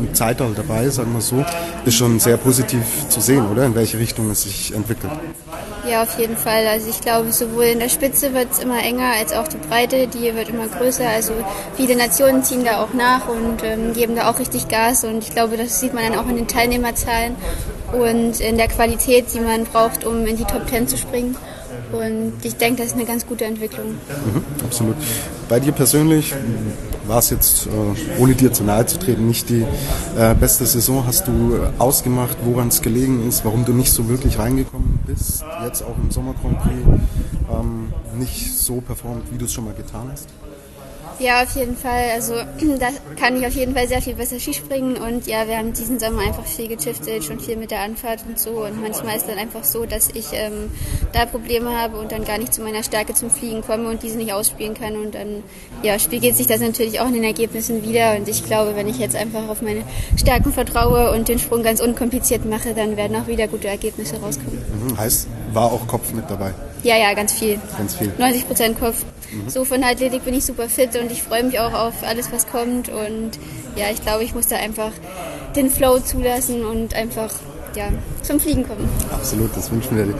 ein 0.00 0.14
Zeitalter 0.14 0.62
dabei, 0.62 0.88
sagen 0.88 1.12
wir 1.12 1.20
so. 1.20 1.44
Ist 1.84 1.96
schon 1.96 2.18
sehr 2.20 2.38
positiv 2.38 2.80
zu 3.10 3.20
sehen, 3.20 3.46
oder? 3.52 3.66
In 3.66 3.74
welche 3.74 3.98
Richtung 3.98 4.30
es 4.30 4.44
sich 4.44 4.72
entwickelt 4.72 4.93
entwickelt. 5.02 5.34
Ja, 5.88 6.02
auf 6.02 6.18
jeden 6.18 6.36
Fall. 6.36 6.66
Also 6.66 6.88
ich 6.88 7.00
glaube, 7.00 7.32
sowohl 7.32 7.64
in 7.64 7.80
der 7.80 7.88
Spitze 7.88 8.32
wird 8.32 8.52
es 8.52 8.58
immer 8.58 8.82
enger, 8.82 9.12
als 9.18 9.32
auch 9.32 9.48
die 9.48 9.56
Breite, 9.56 10.06
die 10.06 10.34
wird 10.34 10.48
immer 10.48 10.66
größer. 10.66 11.08
Also 11.08 11.32
viele 11.76 11.96
Nationen 11.96 12.42
ziehen 12.42 12.64
da 12.64 12.82
auch 12.82 12.94
nach 12.94 13.28
und 13.28 13.62
ähm, 13.62 13.92
geben 13.92 14.16
da 14.16 14.30
auch 14.30 14.38
richtig 14.38 14.68
Gas. 14.68 15.04
Und 15.04 15.18
ich 15.18 15.30
glaube, 15.30 15.56
das 15.56 15.80
sieht 15.80 15.94
man 15.94 16.04
dann 16.04 16.18
auch 16.18 16.28
in 16.28 16.36
den 16.36 16.48
Teilnehmerzahlen 16.48 17.36
und 17.92 18.40
in 18.40 18.56
der 18.56 18.68
Qualität, 18.68 19.26
die 19.34 19.40
man 19.40 19.64
braucht, 19.64 20.04
um 20.04 20.26
in 20.26 20.36
die 20.36 20.44
Top 20.44 20.66
Ten 20.66 20.88
zu 20.88 20.96
springen. 20.96 21.36
Und 21.94 22.32
ich 22.42 22.56
denke, 22.56 22.78
das 22.78 22.88
ist 22.88 22.94
eine 22.94 23.04
ganz 23.04 23.26
gute 23.26 23.44
Entwicklung. 23.44 23.86
Mhm, 23.88 24.44
absolut. 24.64 24.96
Bei 25.48 25.60
dir 25.60 25.72
persönlich 25.72 26.34
war 27.06 27.18
es 27.18 27.30
jetzt, 27.30 27.66
äh, 27.66 28.20
ohne 28.20 28.34
dir 28.34 28.52
zu 28.52 28.64
nahe 28.64 28.86
zu 28.86 28.98
treten, 28.98 29.26
nicht 29.26 29.48
die 29.48 29.64
äh, 30.16 30.34
beste 30.34 30.66
Saison. 30.66 31.06
Hast 31.06 31.28
du 31.28 31.58
ausgemacht, 31.78 32.36
woran 32.44 32.68
es 32.68 32.80
gelegen 32.82 33.28
ist, 33.28 33.44
warum 33.44 33.64
du 33.64 33.72
nicht 33.72 33.92
so 33.92 34.08
wirklich 34.08 34.38
reingekommen 34.38 34.98
bist, 35.06 35.44
jetzt 35.64 35.82
auch 35.82 35.96
im 36.02 36.10
Sommer 36.10 36.34
Grand 36.40 36.60
Prix 36.60 36.74
ähm, 37.50 37.92
nicht 38.18 38.56
so 38.56 38.80
performt, 38.80 39.30
wie 39.32 39.38
du 39.38 39.44
es 39.44 39.52
schon 39.52 39.64
mal 39.64 39.74
getan 39.74 40.08
hast? 40.10 40.28
Ja, 41.18 41.42
auf 41.42 41.54
jeden 41.54 41.76
Fall. 41.76 42.10
Also 42.12 42.34
da 42.80 42.88
kann 43.18 43.36
ich 43.36 43.46
auf 43.46 43.54
jeden 43.54 43.74
Fall 43.74 43.88
sehr 43.88 44.02
viel 44.02 44.14
besser 44.14 44.38
Skispringen 44.38 44.96
und 44.96 45.26
ja, 45.26 45.46
wir 45.46 45.58
haben 45.58 45.72
diesen 45.72 45.98
Sommer 45.98 46.22
einfach 46.22 46.44
viel 46.44 46.68
getüftelt, 46.68 47.24
schon 47.24 47.40
viel 47.40 47.56
mit 47.56 47.70
der 47.70 47.80
Anfahrt 47.80 48.20
und 48.28 48.38
so 48.38 48.64
und 48.64 48.80
manchmal 48.80 49.16
ist 49.16 49.28
dann 49.28 49.38
einfach 49.38 49.64
so, 49.64 49.86
dass 49.86 50.08
ich 50.10 50.26
ähm, 50.32 50.70
da 51.12 51.26
Probleme 51.26 51.76
habe 51.76 51.98
und 51.98 52.12
dann 52.12 52.24
gar 52.24 52.38
nicht 52.38 52.52
zu 52.52 52.62
meiner 52.62 52.82
Stärke 52.82 53.14
zum 53.14 53.30
Fliegen 53.30 53.62
komme 53.62 53.88
und 53.88 54.02
diese 54.02 54.16
nicht 54.16 54.32
ausspielen 54.32 54.74
kann 54.74 54.96
und 54.96 55.14
dann 55.14 55.42
ja, 55.82 55.98
spiegelt 55.98 56.36
sich 56.36 56.46
das 56.46 56.60
natürlich 56.60 57.00
auch 57.00 57.06
in 57.06 57.14
den 57.14 57.24
Ergebnissen 57.24 57.82
wieder 57.82 58.16
und 58.16 58.28
ich 58.28 58.44
glaube, 58.44 58.76
wenn 58.76 58.88
ich 58.88 58.98
jetzt 58.98 59.16
einfach 59.16 59.48
auf 59.48 59.62
meine 59.62 59.82
Stärken 60.16 60.52
vertraue 60.52 61.12
und 61.12 61.28
den 61.28 61.38
Sprung 61.38 61.62
ganz 61.62 61.80
unkompliziert 61.80 62.44
mache, 62.44 62.74
dann 62.74 62.96
werden 62.96 63.16
auch 63.16 63.26
wieder 63.26 63.48
gute 63.48 63.68
Ergebnisse 63.68 64.16
rauskommen. 64.16 64.58
Mhm. 64.88 64.98
Heißt, 64.98 65.28
war 65.52 65.72
auch 65.72 65.86
Kopf 65.86 66.12
mit 66.12 66.28
dabei? 66.28 66.52
Ja, 66.84 66.96
ja, 66.98 67.14
ganz 67.14 67.32
viel. 67.32 67.58
Ganz 67.76 67.94
viel. 67.94 68.12
90 68.18 68.46
Prozent 68.46 68.78
Kopf. 68.78 69.04
Mhm. 69.32 69.48
So 69.48 69.64
von 69.64 69.80
der 69.80 69.90
Athletik 69.90 70.24
bin 70.24 70.34
ich 70.34 70.44
super 70.44 70.68
fit 70.68 70.90
und 71.00 71.10
ich 71.10 71.22
freue 71.22 71.42
mich 71.42 71.58
auch 71.58 71.72
auf 71.72 71.94
alles, 72.02 72.30
was 72.30 72.46
kommt. 72.46 72.90
Und 72.90 73.32
ja, 73.74 73.86
ich 73.90 74.02
glaube, 74.02 74.22
ich 74.22 74.34
muss 74.34 74.46
da 74.46 74.56
einfach 74.56 74.92
den 75.56 75.70
Flow 75.70 75.98
zulassen 75.98 76.64
und 76.64 76.94
einfach 76.94 77.30
ja, 77.74 77.88
zum 78.22 78.38
Fliegen 78.38 78.68
kommen. 78.68 78.88
Absolut, 79.10 79.56
das 79.56 79.72
wünschen 79.72 79.96
wir 79.96 80.04
dir. 80.04 80.14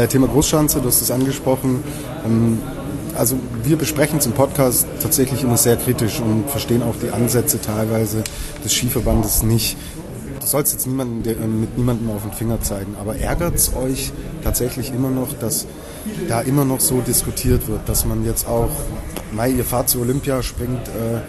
Äh, 0.00 0.06
Thema 0.06 0.28
Großschanze, 0.28 0.80
du 0.80 0.88
hast 0.88 1.00
es 1.00 1.10
angesprochen. 1.10 1.82
Ähm, 2.24 2.60
also 3.16 3.36
wir 3.64 3.76
besprechen 3.76 4.18
es 4.18 4.26
im 4.26 4.32
Podcast 4.32 4.86
tatsächlich 5.02 5.42
immer 5.42 5.56
sehr 5.56 5.76
kritisch 5.76 6.20
und 6.20 6.48
verstehen 6.48 6.82
auch 6.82 6.94
die 7.02 7.10
Ansätze 7.10 7.60
teilweise 7.60 8.22
des 8.62 8.74
Skiverbandes 8.74 9.42
nicht. 9.42 9.76
Du 10.38 10.46
sollst 10.46 10.72
jetzt 10.72 10.86
niemanden, 10.86 11.28
äh, 11.28 11.34
mit 11.34 11.76
niemandem 11.76 12.10
auf 12.10 12.22
den 12.22 12.32
Finger 12.32 12.60
zeigen, 12.60 12.94
aber 13.00 13.16
ärgert 13.16 13.54
es 13.54 13.74
euch 13.74 14.12
tatsächlich 14.44 14.92
immer 14.92 15.10
noch, 15.10 15.32
dass 15.32 15.66
da 16.28 16.40
immer 16.40 16.64
noch 16.64 16.80
so 16.80 17.00
diskutiert 17.00 17.68
wird, 17.68 17.88
dass 17.88 18.04
man 18.04 18.24
jetzt 18.24 18.46
auch, 18.46 18.70
Mai, 19.32 19.50
ihr 19.50 19.64
fahrt 19.64 19.88
zu 19.88 20.00
Olympia, 20.00 20.42
springt 20.42 20.88
äh, 20.88 21.20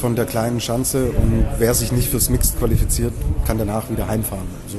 von 0.00 0.16
der 0.16 0.24
kleinen 0.24 0.60
Schanze 0.60 1.10
und 1.10 1.46
wer 1.58 1.74
sich 1.74 1.92
nicht 1.92 2.08
fürs 2.08 2.28
Mixed 2.28 2.58
qualifiziert, 2.58 3.12
kann 3.46 3.58
danach 3.58 3.90
wieder 3.90 4.08
heimfahren. 4.08 4.48
So 4.66 4.78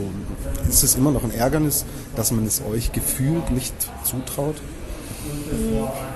ist 0.67 0.83
es 0.83 0.95
immer 0.95 1.11
noch 1.11 1.23
ein 1.23 1.31
Ärgernis, 1.31 1.85
dass 2.15 2.31
man 2.31 2.45
es 2.45 2.61
euch 2.69 2.91
gefühlt 2.91 3.51
nicht 3.51 3.73
zutraut? 4.03 4.55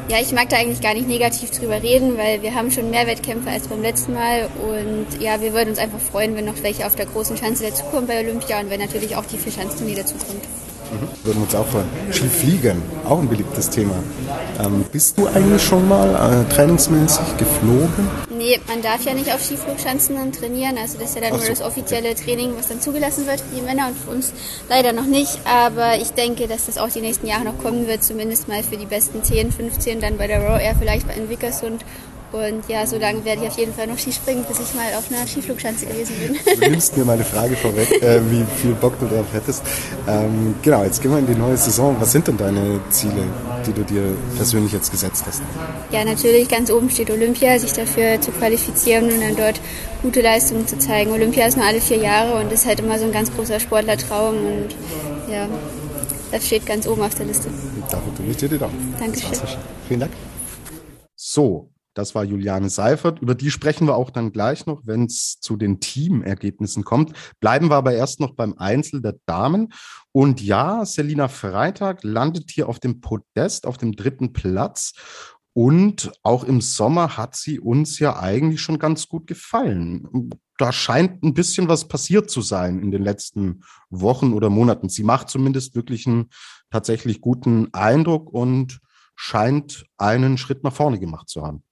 Ja, 0.09 0.17
ich 0.19 0.33
mag 0.33 0.49
da 0.49 0.57
eigentlich 0.57 0.81
gar 0.81 0.93
nicht 0.93 1.07
negativ 1.07 1.51
drüber 1.51 1.81
reden, 1.81 2.17
weil 2.17 2.41
wir 2.41 2.53
haben 2.53 2.71
schon 2.71 2.89
mehr 2.89 3.07
Wettkämpfe 3.07 3.49
als 3.49 3.67
beim 3.67 3.81
letzten 3.81 4.13
Mal 4.13 4.49
und 4.61 5.21
ja, 5.21 5.39
wir 5.39 5.53
würden 5.53 5.69
uns 5.69 5.79
einfach 5.79 5.99
freuen, 5.99 6.35
wenn 6.35 6.45
noch 6.45 6.61
welche 6.61 6.85
auf 6.85 6.95
der 6.95 7.05
großen 7.05 7.37
Schanze 7.37 7.63
dazukommen 7.65 8.07
bei 8.07 8.19
Olympia 8.19 8.59
und 8.59 8.69
wenn 8.69 8.81
natürlich 8.81 9.15
auch 9.15 9.25
die 9.25 9.37
vier 9.37 9.51
Schanzturnier 9.51 9.97
dazukommt. 9.97 10.43
Mhm. 10.91 11.25
Würden 11.25 11.37
wir 11.37 11.43
uns 11.43 11.55
auch 11.55 11.67
freuen. 11.67 11.87
Skifliegen, 12.11 12.81
auch 13.07 13.19
ein 13.19 13.27
beliebtes 13.27 13.69
Thema. 13.69 13.95
Ähm, 14.59 14.85
bist 14.91 15.17
du 15.17 15.27
eigentlich 15.27 15.61
schon 15.61 15.87
mal 15.87 16.09
äh, 16.15 16.53
trainingsmäßig 16.53 17.37
geflogen? 17.37 18.09
Nee, 18.29 18.59
man 18.67 18.81
darf 18.81 19.03
ja 19.03 19.13
nicht 19.13 19.33
auf 19.33 19.43
Skiflugschanzen 19.43 20.15
dann 20.15 20.31
trainieren. 20.31 20.77
Also 20.77 20.97
das 20.97 21.09
ist 21.09 21.15
ja 21.15 21.21
dann 21.21 21.33
Ach 21.33 21.39
nur 21.39 21.49
das 21.49 21.61
offizielle 21.61 22.15
Training, 22.15 22.53
was 22.57 22.67
dann 22.69 22.81
zugelassen 22.81 23.25
wird 23.25 23.41
für 23.41 23.55
die 23.55 23.61
Männer 23.61 23.87
und 23.87 23.97
für 23.97 24.11
uns 24.11 24.33
leider 24.69 24.93
noch 24.93 25.05
nicht. 25.05 25.39
Aber 25.45 25.97
ich 25.97 26.11
denke, 26.11 26.47
dass 26.47 26.67
das 26.67 26.77
auch 26.77 26.89
die 26.89 27.01
nächsten 27.01 27.27
Jahre 27.27 27.45
noch 27.45 27.57
kommen 27.57 27.87
wird, 27.87 28.03
zumindest 28.03 28.47
mal 28.47 28.63
für 28.63 28.77
die 28.77 28.85
besten 28.85 29.23
10, 29.23 29.51
15, 29.51 29.99
dann 30.01 30.17
bei 30.17 30.27
der 30.27 30.41
Raw 30.41 30.61
Air 30.61 30.75
vielleicht 30.79 31.07
in 31.15 31.29
Wickersund 31.29 31.83
und 32.31 32.67
ja, 32.67 32.85
so 32.85 32.97
lange 32.97 33.23
werde 33.23 33.43
ich 33.43 33.47
auf 33.47 33.57
jeden 33.57 33.73
Fall 33.73 33.87
noch 33.87 33.97
Skispringen, 33.97 34.43
bis 34.43 34.59
ich 34.59 34.73
mal 34.73 34.93
auf 34.97 35.09
einer 35.09 35.25
Skiflugschanze 35.25 35.85
gewesen 35.85 36.15
bin. 36.19 36.59
Du 36.59 36.69
nimmst 36.69 36.97
mir 36.97 37.05
meine 37.05 37.23
Frage 37.23 37.55
vorweg, 37.55 37.89
äh, 38.01 38.19
wie 38.29 38.45
viel 38.61 38.73
Bock 38.73 38.99
du 38.99 39.07
drauf 39.07 39.25
hättest. 39.31 39.63
Ähm, 40.07 40.55
genau, 40.61 40.83
jetzt 40.83 41.01
gehen 41.01 41.11
wir 41.11 41.19
in 41.19 41.27
die 41.27 41.35
neue 41.35 41.55
Saison. 41.55 41.95
Was 41.99 42.11
sind 42.11 42.27
denn 42.27 42.37
deine 42.37 42.81
Ziele, 42.89 43.23
die 43.65 43.71
du 43.71 43.83
dir 43.83 44.03
persönlich 44.35 44.73
jetzt 44.73 44.91
gesetzt 44.91 45.23
hast? 45.25 45.41
Ja, 45.91 46.03
natürlich, 46.03 46.49
ganz 46.49 46.69
oben 46.69 46.89
steht 46.89 47.09
Olympia, 47.09 47.57
sich 47.59 47.71
dafür 47.71 48.19
zu 48.19 48.31
qualifizieren 48.31 49.05
und 49.05 49.21
dann 49.21 49.35
dort 49.35 49.61
gute 50.01 50.21
Leistungen 50.21 50.67
zu 50.67 50.77
zeigen. 50.77 51.11
Olympia 51.11 51.47
ist 51.47 51.57
nur 51.57 51.65
alle 51.65 51.79
vier 51.79 51.97
Jahre 51.97 52.41
und 52.41 52.51
ist 52.51 52.65
halt 52.65 52.79
immer 52.79 52.99
so 52.99 53.05
ein 53.05 53.11
ganz 53.11 53.33
großer 53.33 53.59
Sportlertraum 53.59 54.35
und 54.35 54.75
ja, 55.31 55.47
das 56.31 56.45
steht 56.45 56.65
ganz 56.65 56.87
oben 56.87 57.01
auf 57.01 57.15
der 57.15 57.25
Liste. 57.25 57.49
Dafür 57.89 58.15
tue 58.15 58.25
ich 58.27 58.37
dir 58.37 58.49
die 58.49 58.57
Daumen. 58.57 58.95
Dankeschön. 58.99 59.31
Vielen 59.87 60.01
Dank. 60.01 60.11
So, 61.15 61.69
das 61.97 62.13
war 62.13 62.23
Juliane 62.23 62.69
Seifert. 62.69 63.19
Über 63.19 63.33
die 63.33 63.49
sprechen 63.49 63.87
wir 63.87 63.95
auch 63.95 64.11
dann 64.11 64.31
gleich 64.31 64.65
noch, 64.67 64.81
wenn 64.85 65.05
es 65.05 65.39
zu 65.39 65.55
den 65.55 65.79
Teamergebnissen 65.79 66.83
kommt. 66.83 67.13
Bleiben 67.39 67.69
wir 67.69 67.75
aber 67.75 67.93
erst 67.93 68.19
noch 68.19 68.35
beim 68.35 68.53
Einzel 68.57 69.01
der 69.01 69.15
Damen. 69.25 69.73
Und 70.11 70.41
ja, 70.41 70.85
Selina 70.85 71.27
Freitag 71.27 72.03
landet 72.03 72.51
hier 72.51 72.69
auf 72.69 72.79
dem 72.79 73.01
Podest, 73.01 73.65
auf 73.65 73.77
dem 73.77 73.93
dritten 73.93 74.31
Platz. 74.31 74.93
Und 75.53 76.11
auch 76.21 76.43
im 76.43 76.61
Sommer 76.61 77.17
hat 77.17 77.35
sie 77.35 77.59
uns 77.59 77.97
ja 77.97 78.19
eigentlich 78.19 78.61
schon 78.61 78.77
ganz 78.77 79.07
gut 79.07 79.25
gefallen. 79.25 80.29
Da 80.59 80.71
scheint 80.71 81.23
ein 81.23 81.33
bisschen 81.33 81.67
was 81.67 81.87
passiert 81.87 82.29
zu 82.29 82.41
sein 82.41 82.79
in 82.79 82.91
den 82.91 83.01
letzten 83.01 83.63
Wochen 83.89 84.33
oder 84.33 84.51
Monaten. 84.51 84.87
Sie 84.87 85.03
macht 85.03 85.29
zumindest 85.29 85.73
wirklich 85.73 86.05
einen 86.05 86.29
tatsächlich 86.69 87.21
guten 87.21 87.73
Eindruck 87.73 88.31
und 88.31 88.79
scheint 89.15 89.87
einen 89.97 90.37
Schritt 90.37 90.63
nach 90.63 90.73
vorne 90.73 90.99
gemacht 90.99 91.27
zu 91.27 91.41
haben. 91.41 91.63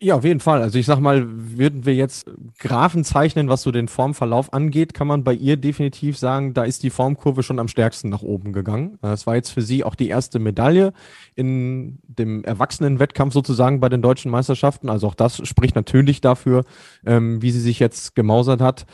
Ja, 0.00 0.14
auf 0.14 0.22
jeden 0.22 0.38
Fall. 0.38 0.62
Also 0.62 0.78
ich 0.78 0.86
sag 0.86 1.00
mal, 1.00 1.26
würden 1.26 1.84
wir 1.84 1.92
jetzt 1.92 2.30
Graphen 2.60 3.02
zeichnen, 3.02 3.48
was 3.48 3.62
so 3.62 3.72
den 3.72 3.88
Formverlauf 3.88 4.52
angeht, 4.52 4.94
kann 4.94 5.08
man 5.08 5.24
bei 5.24 5.34
ihr 5.34 5.56
definitiv 5.56 6.16
sagen, 6.16 6.54
da 6.54 6.62
ist 6.62 6.84
die 6.84 6.90
Formkurve 6.90 7.42
schon 7.42 7.58
am 7.58 7.66
stärksten 7.66 8.08
nach 8.08 8.22
oben 8.22 8.52
gegangen. 8.52 8.98
Es 9.02 9.26
war 9.26 9.34
jetzt 9.34 9.50
für 9.50 9.60
sie 9.60 9.82
auch 9.82 9.96
die 9.96 10.08
erste 10.08 10.38
Medaille 10.38 10.92
in 11.34 11.98
dem 12.06 12.44
Erwachsenenwettkampf 12.44 13.34
sozusagen 13.34 13.80
bei 13.80 13.88
den 13.88 14.00
deutschen 14.00 14.30
Meisterschaften. 14.30 14.88
Also 14.88 15.08
auch 15.08 15.16
das 15.16 15.44
spricht 15.48 15.74
natürlich 15.74 16.20
dafür, 16.20 16.64
ähm, 17.04 17.42
wie 17.42 17.50
sie 17.50 17.60
sich 17.60 17.80
jetzt 17.80 18.14
gemausert 18.14 18.60
hat. 18.60 18.86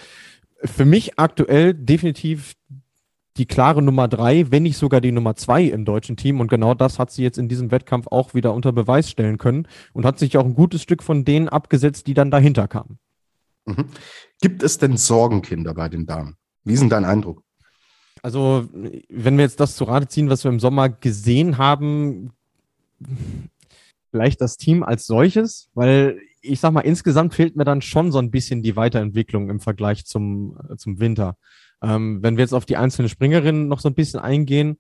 Für 0.65 0.87
mich 0.87 1.19
aktuell 1.19 1.75
definitiv 1.75 2.55
die 3.37 3.47
klare 3.47 3.83
Nummer 3.83 4.07
drei, 4.09 4.51
wenn 4.51 4.63
nicht 4.63 4.77
sogar 4.77 5.01
die 5.01 5.13
Nummer 5.13 5.35
zwei 5.35 5.65
im 5.65 5.85
deutschen 5.85 6.17
Team. 6.17 6.41
Und 6.41 6.49
genau 6.49 6.75
das 6.75 6.99
hat 6.99 7.11
sie 7.11 7.23
jetzt 7.23 7.39
in 7.39 7.49
diesem 7.49 7.71
Wettkampf 7.71 8.07
auch 8.11 8.35
wieder 8.35 8.55
unter 8.55 8.73
Beweis 8.73 9.11
stellen 9.11 9.39
können 9.39 9.67
und 9.93 10.05
hat 10.05 10.19
sich 10.19 10.37
auch 10.37 10.45
ein 10.45 10.55
gutes 10.55 10.83
Stück 10.83 11.03
von 11.03 11.25
denen 11.25 11.49
abgesetzt, 11.49 12.07
die 12.07 12.15
dann 12.15 12.31
dahinter 12.31 12.69
kamen. 12.69 12.99
Mhm. 13.67 13.87
Gibt 14.41 14.63
es 14.63 14.79
denn 14.79 14.97
Sorgenkinder 14.97 15.75
bei 15.75 15.89
den 15.89 16.07
Damen? 16.07 16.37
Wie 16.65 16.75
ist 16.75 16.81
denn 16.81 16.91
dein 16.91 17.05
Eindruck? 17.05 17.43
Also, 18.23 18.69
wenn 19.09 19.37
wir 19.37 19.45
jetzt 19.45 19.61
das 19.61 19.77
zu 19.77 19.85
Rate 19.85 20.09
ziehen, 20.09 20.31
was 20.31 20.45
wir 20.45 20.51
im 20.51 20.61
Sommer 20.61 20.89
gesehen 20.89 21.59
haben, 21.59 22.31
vielleicht 24.11 24.41
das 24.41 24.57
Team 24.57 24.83
als 24.83 25.07
solches, 25.07 25.69
weil 25.75 26.21
ich 26.41 26.61
sag 26.61 26.73
mal, 26.73 26.81
insgesamt 26.83 27.35
fehlt 27.35 27.57
mir 27.57 27.65
dann 27.65 27.83
schon 27.83 28.13
so 28.13 28.19
ein 28.19 28.31
bisschen 28.31 28.63
die 28.63 28.77
Weiterentwicklung 28.77 29.51
im 29.51 29.61
Vergleich 29.61 30.05
zum, 30.05 30.57
zum 30.77 31.01
Winter. 31.01 31.37
Ähm, 31.83 32.23
wenn 32.23 32.37
wir 32.37 32.43
jetzt 32.43 32.55
auf 32.55 32.67
die 32.67 32.77
einzelnen 32.77 33.09
Springerinnen 33.09 33.69
noch 33.69 33.81
so 33.81 33.89
ein 33.89 33.95
bisschen 33.95 34.21
eingehen, 34.21 34.79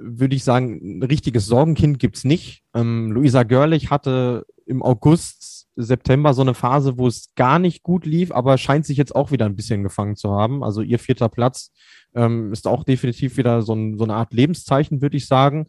würde 0.00 0.36
ich 0.36 0.44
sagen, 0.44 0.98
ein 0.98 1.02
richtiges 1.02 1.46
Sorgenkind 1.46 1.98
gibt's 1.98 2.24
nicht. 2.24 2.62
Ähm, 2.74 3.10
Luisa 3.10 3.42
Görlich 3.42 3.90
hatte 3.90 4.46
im 4.66 4.82
August, 4.82 5.66
September 5.76 6.34
so 6.34 6.42
eine 6.42 6.54
Phase, 6.54 6.98
wo 6.98 7.06
es 7.06 7.32
gar 7.36 7.58
nicht 7.58 7.82
gut 7.82 8.04
lief, 8.04 8.32
aber 8.32 8.58
scheint 8.58 8.84
sich 8.84 8.98
jetzt 8.98 9.14
auch 9.14 9.30
wieder 9.30 9.46
ein 9.46 9.56
bisschen 9.56 9.82
gefangen 9.82 10.16
zu 10.16 10.32
haben. 10.32 10.64
Also 10.64 10.82
ihr 10.82 10.98
vierter 10.98 11.28
Platz 11.28 11.72
ähm, 12.14 12.52
ist 12.52 12.66
auch 12.66 12.84
definitiv 12.84 13.36
wieder 13.36 13.62
so, 13.62 13.74
ein, 13.74 13.96
so 13.96 14.04
eine 14.04 14.14
Art 14.14 14.32
Lebenszeichen, 14.32 15.00
würde 15.00 15.16
ich 15.16 15.26
sagen. 15.26 15.66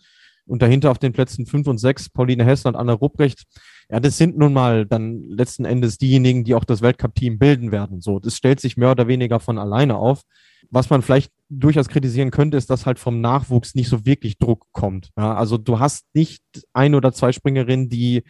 Und 0.49 0.61
dahinter 0.61 0.91
auf 0.91 0.99
den 0.99 1.13
Plätzen 1.13 1.45
fünf 1.45 1.67
und 1.67 1.77
sechs 1.77 2.09
Pauline 2.09 2.43
Hessler 2.43 2.69
und 2.69 2.75
Anna 2.75 2.93
Rupprecht. 2.93 3.43
Ja, 3.89 3.99
das 3.99 4.17
sind 4.17 4.37
nun 4.37 4.53
mal 4.53 4.85
dann 4.85 5.29
letzten 5.29 5.65
Endes 5.65 5.97
diejenigen, 5.97 6.43
die 6.43 6.55
auch 6.55 6.63
das 6.63 6.81
Weltcup-Team 6.81 7.39
bilden 7.39 7.71
werden. 7.71 8.01
So, 8.01 8.19
das 8.19 8.35
stellt 8.35 8.59
sich 8.59 8.77
mehr 8.77 8.91
oder 8.91 9.07
weniger 9.07 9.39
von 9.39 9.57
alleine 9.57 9.97
auf. 9.97 10.23
Was 10.71 10.89
man 10.89 11.01
vielleicht 11.01 11.31
durchaus 11.49 11.87
kritisieren 11.87 12.31
könnte, 12.31 12.57
ist, 12.57 12.69
dass 12.69 12.85
halt 12.85 12.99
vom 12.99 13.21
Nachwuchs 13.21 13.75
nicht 13.75 13.89
so 13.89 14.05
wirklich 14.05 14.37
Druck 14.37 14.65
kommt. 14.71 15.09
Ja, 15.17 15.35
also 15.35 15.57
du 15.57 15.79
hast 15.79 16.05
nicht 16.13 16.43
ein 16.73 16.95
oder 16.95 17.13
zwei 17.13 17.31
Springerinnen, 17.31 17.89
die 17.89 18.23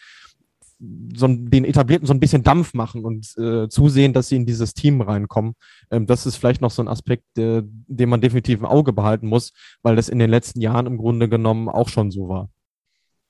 so 0.79 1.27
den 1.27 1.65
Etablierten 1.65 2.07
so 2.07 2.13
ein 2.13 2.19
bisschen 2.19 2.43
Dampf 2.43 2.73
machen 2.73 3.03
und 3.03 3.37
äh, 3.37 3.67
zusehen, 3.67 4.13
dass 4.13 4.29
sie 4.29 4.37
in 4.37 4.45
dieses 4.45 4.73
Team 4.73 5.01
reinkommen. 5.01 5.55
Ähm, 5.91 6.05
das 6.05 6.25
ist 6.25 6.37
vielleicht 6.37 6.61
noch 6.61 6.71
so 6.71 6.81
ein 6.81 6.87
Aspekt, 6.87 7.37
äh, 7.37 7.63
den 7.65 8.09
man 8.09 8.21
definitiv 8.21 8.59
im 8.59 8.65
Auge 8.65 8.93
behalten 8.93 9.27
muss, 9.27 9.51
weil 9.81 9.95
das 9.95 10.09
in 10.09 10.19
den 10.19 10.29
letzten 10.29 10.61
Jahren 10.61 10.85
im 10.85 10.97
Grunde 10.97 11.27
genommen 11.27 11.67
auch 11.67 11.89
schon 11.89 12.11
so 12.11 12.29
war. 12.29 12.49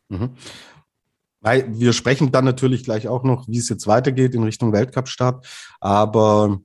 Mhm. 0.09 0.29
Weil 1.41 1.79
wir 1.79 1.93
sprechen 1.93 2.31
dann 2.31 2.45
natürlich 2.45 2.83
gleich 2.83 3.07
auch 3.07 3.23
noch, 3.23 3.47
wie 3.47 3.57
es 3.57 3.69
jetzt 3.69 3.87
weitergeht 3.87 4.35
in 4.35 4.43
Richtung 4.43 4.73
Weltcup-Start. 4.73 5.47
Aber 5.79 6.59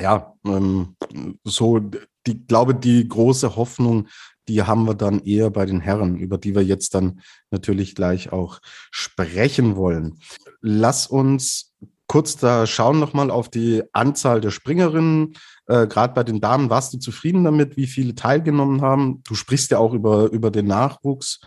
ja, 0.00 0.34
ähm, 0.44 0.96
so, 1.44 1.78
die 2.26 2.46
glaube, 2.46 2.74
die 2.74 3.06
große 3.06 3.54
Hoffnung, 3.56 4.08
die 4.48 4.62
haben 4.62 4.84
wir 4.86 4.94
dann 4.94 5.20
eher 5.20 5.50
bei 5.50 5.66
den 5.66 5.80
Herren, 5.80 6.16
über 6.16 6.38
die 6.38 6.54
wir 6.54 6.62
jetzt 6.62 6.94
dann 6.94 7.20
natürlich 7.50 7.94
gleich 7.94 8.32
auch 8.32 8.60
sprechen 8.90 9.76
wollen. 9.76 10.18
Lass 10.60 11.06
uns 11.06 11.74
kurz 12.06 12.36
da 12.36 12.66
schauen 12.66 13.00
nochmal 13.00 13.30
auf 13.30 13.48
die 13.48 13.82
Anzahl 13.92 14.40
der 14.40 14.50
Springerinnen. 14.50 15.34
Äh, 15.66 15.86
Gerade 15.86 16.14
bei 16.14 16.24
den 16.24 16.40
Damen 16.40 16.70
warst 16.70 16.92
du 16.92 16.98
zufrieden 16.98 17.44
damit, 17.44 17.76
wie 17.76 17.86
viele 17.86 18.14
teilgenommen 18.14 18.82
haben? 18.82 19.22
Du 19.24 19.34
sprichst 19.34 19.70
ja 19.70 19.78
auch 19.78 19.94
über, 19.94 20.30
über 20.30 20.50
den 20.50 20.66
Nachwuchs. 20.66 21.40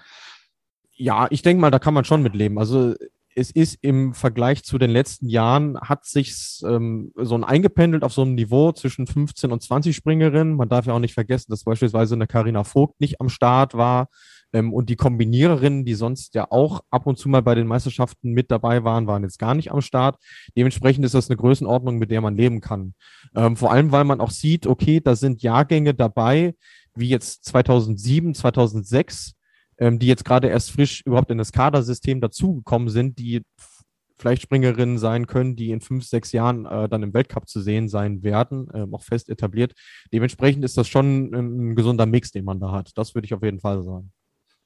Ja, 0.94 1.28
ich 1.30 1.44
denke 1.44 1.62
mal, 1.62 1.70
da 1.70 1.80
kann 1.80 1.94
man 1.94 2.06
schon 2.06 2.24
mitleben. 2.24 2.58
Also 2.58 2.96
es 3.38 3.52
ist 3.52 3.78
im 3.82 4.16
Vergleich 4.16 4.64
zu 4.64 4.80
den 4.80 4.90
letzten 4.90 5.30
Jahren, 5.30 5.80
hat 5.80 6.06
sich 6.06 6.60
ähm, 6.66 7.12
so 7.16 7.36
ein 7.36 7.44
eingependelt 7.44 8.04
auf 8.04 8.12
so 8.12 8.24
einem 8.24 8.34
Niveau 8.34 8.72
zwischen 8.72 9.06
15 9.06 9.52
und 9.52 9.62
20 9.62 9.96
Springerinnen. 9.96 10.56
Man 10.56 10.70
darf 10.70 10.88
ja 10.88 10.94
auch 10.94 11.00
nicht 11.00 11.14
vergessen, 11.14 11.52
dass 11.52 11.64
beispielsweise 11.64 12.16
eine 12.16 12.26
Karina 12.26 12.64
Vogt 12.64 13.00
nicht 13.00 13.22
am 13.22 13.30
Start 13.30 13.76
war. 13.76 14.10
Ähm, 14.54 14.74
und 14.74 14.90
die 14.90 14.96
Kombiniererinnen, 14.96 15.86
die 15.86 15.94
sonst 15.94 16.34
ja 16.34 16.48
auch 16.50 16.82
ab 16.90 17.06
und 17.06 17.20
zu 17.20 17.30
mal 17.30 17.44
bei 17.44 17.54
den 17.54 17.68
Meisterschaften 17.68 18.32
mit 18.32 18.50
dabei 18.50 18.84
waren, 18.84 19.06
waren 19.06 19.22
jetzt 19.22 19.38
gar 19.38 19.54
nicht 19.54 19.72
am 19.72 19.82
Start. 19.82 20.18
Dementsprechend 20.58 21.06
ist 21.06 21.14
das 21.14 21.30
eine 21.30 21.38
Größenordnung, 21.38 22.00
mit 22.00 22.10
der 22.10 22.22
man 22.22 22.36
leben 22.36 22.60
kann. 22.60 22.96
Ähm, 23.36 23.56
vor 23.56 23.72
allem, 23.72 23.92
weil 23.92 24.04
man 24.04 24.20
auch 24.20 24.32
sieht, 24.32 24.66
okay, 24.66 25.00
da 25.00 25.16
sind 25.16 25.44
Jahrgänge 25.44 25.94
dabei, 25.94 26.56
wie 26.96 27.10
jetzt 27.10 27.46
2007, 27.46 28.34
2006, 28.34 29.34
ähm, 29.78 30.00
die 30.00 30.08
jetzt 30.08 30.26
gerade 30.26 30.48
erst 30.48 30.72
frisch 30.72 31.02
überhaupt 31.06 31.32
in 31.32 31.38
das 31.38 31.52
Kadersystem 31.52 32.22
dazugekommen 32.22 32.90
sind, 32.90 33.20
die 33.20 33.44
vielleicht 34.18 34.42
Springerinnen 34.42 34.98
sein 34.98 35.28
können, 35.28 35.56
die 35.56 35.72
in 35.72 35.82
fünf, 35.82 36.06
sechs 36.06 36.32
Jahren 36.32 36.66
äh, 36.66 36.90
dann 36.90 37.04
im 37.04 37.14
Weltcup 37.14 37.48
zu 37.48 37.62
sehen 37.62 37.88
sein 37.88 38.24
werden, 38.24 38.68
äh, 38.74 38.88
auch 38.92 39.04
fest 39.04 39.30
etabliert. 39.30 39.74
Dementsprechend 40.12 40.66
ist 40.66 40.78
das 40.78 40.88
schon 40.88 41.32
ein, 41.34 41.72
ein 41.72 41.76
gesunder 41.76 42.06
Mix, 42.06 42.32
den 42.32 42.46
man 42.46 42.60
da 42.60 42.72
hat. 42.72 42.98
Das 42.98 43.14
würde 43.14 43.26
ich 43.26 43.34
auf 43.34 43.44
jeden 43.44 43.60
Fall 43.60 43.84
sagen. 43.84 44.12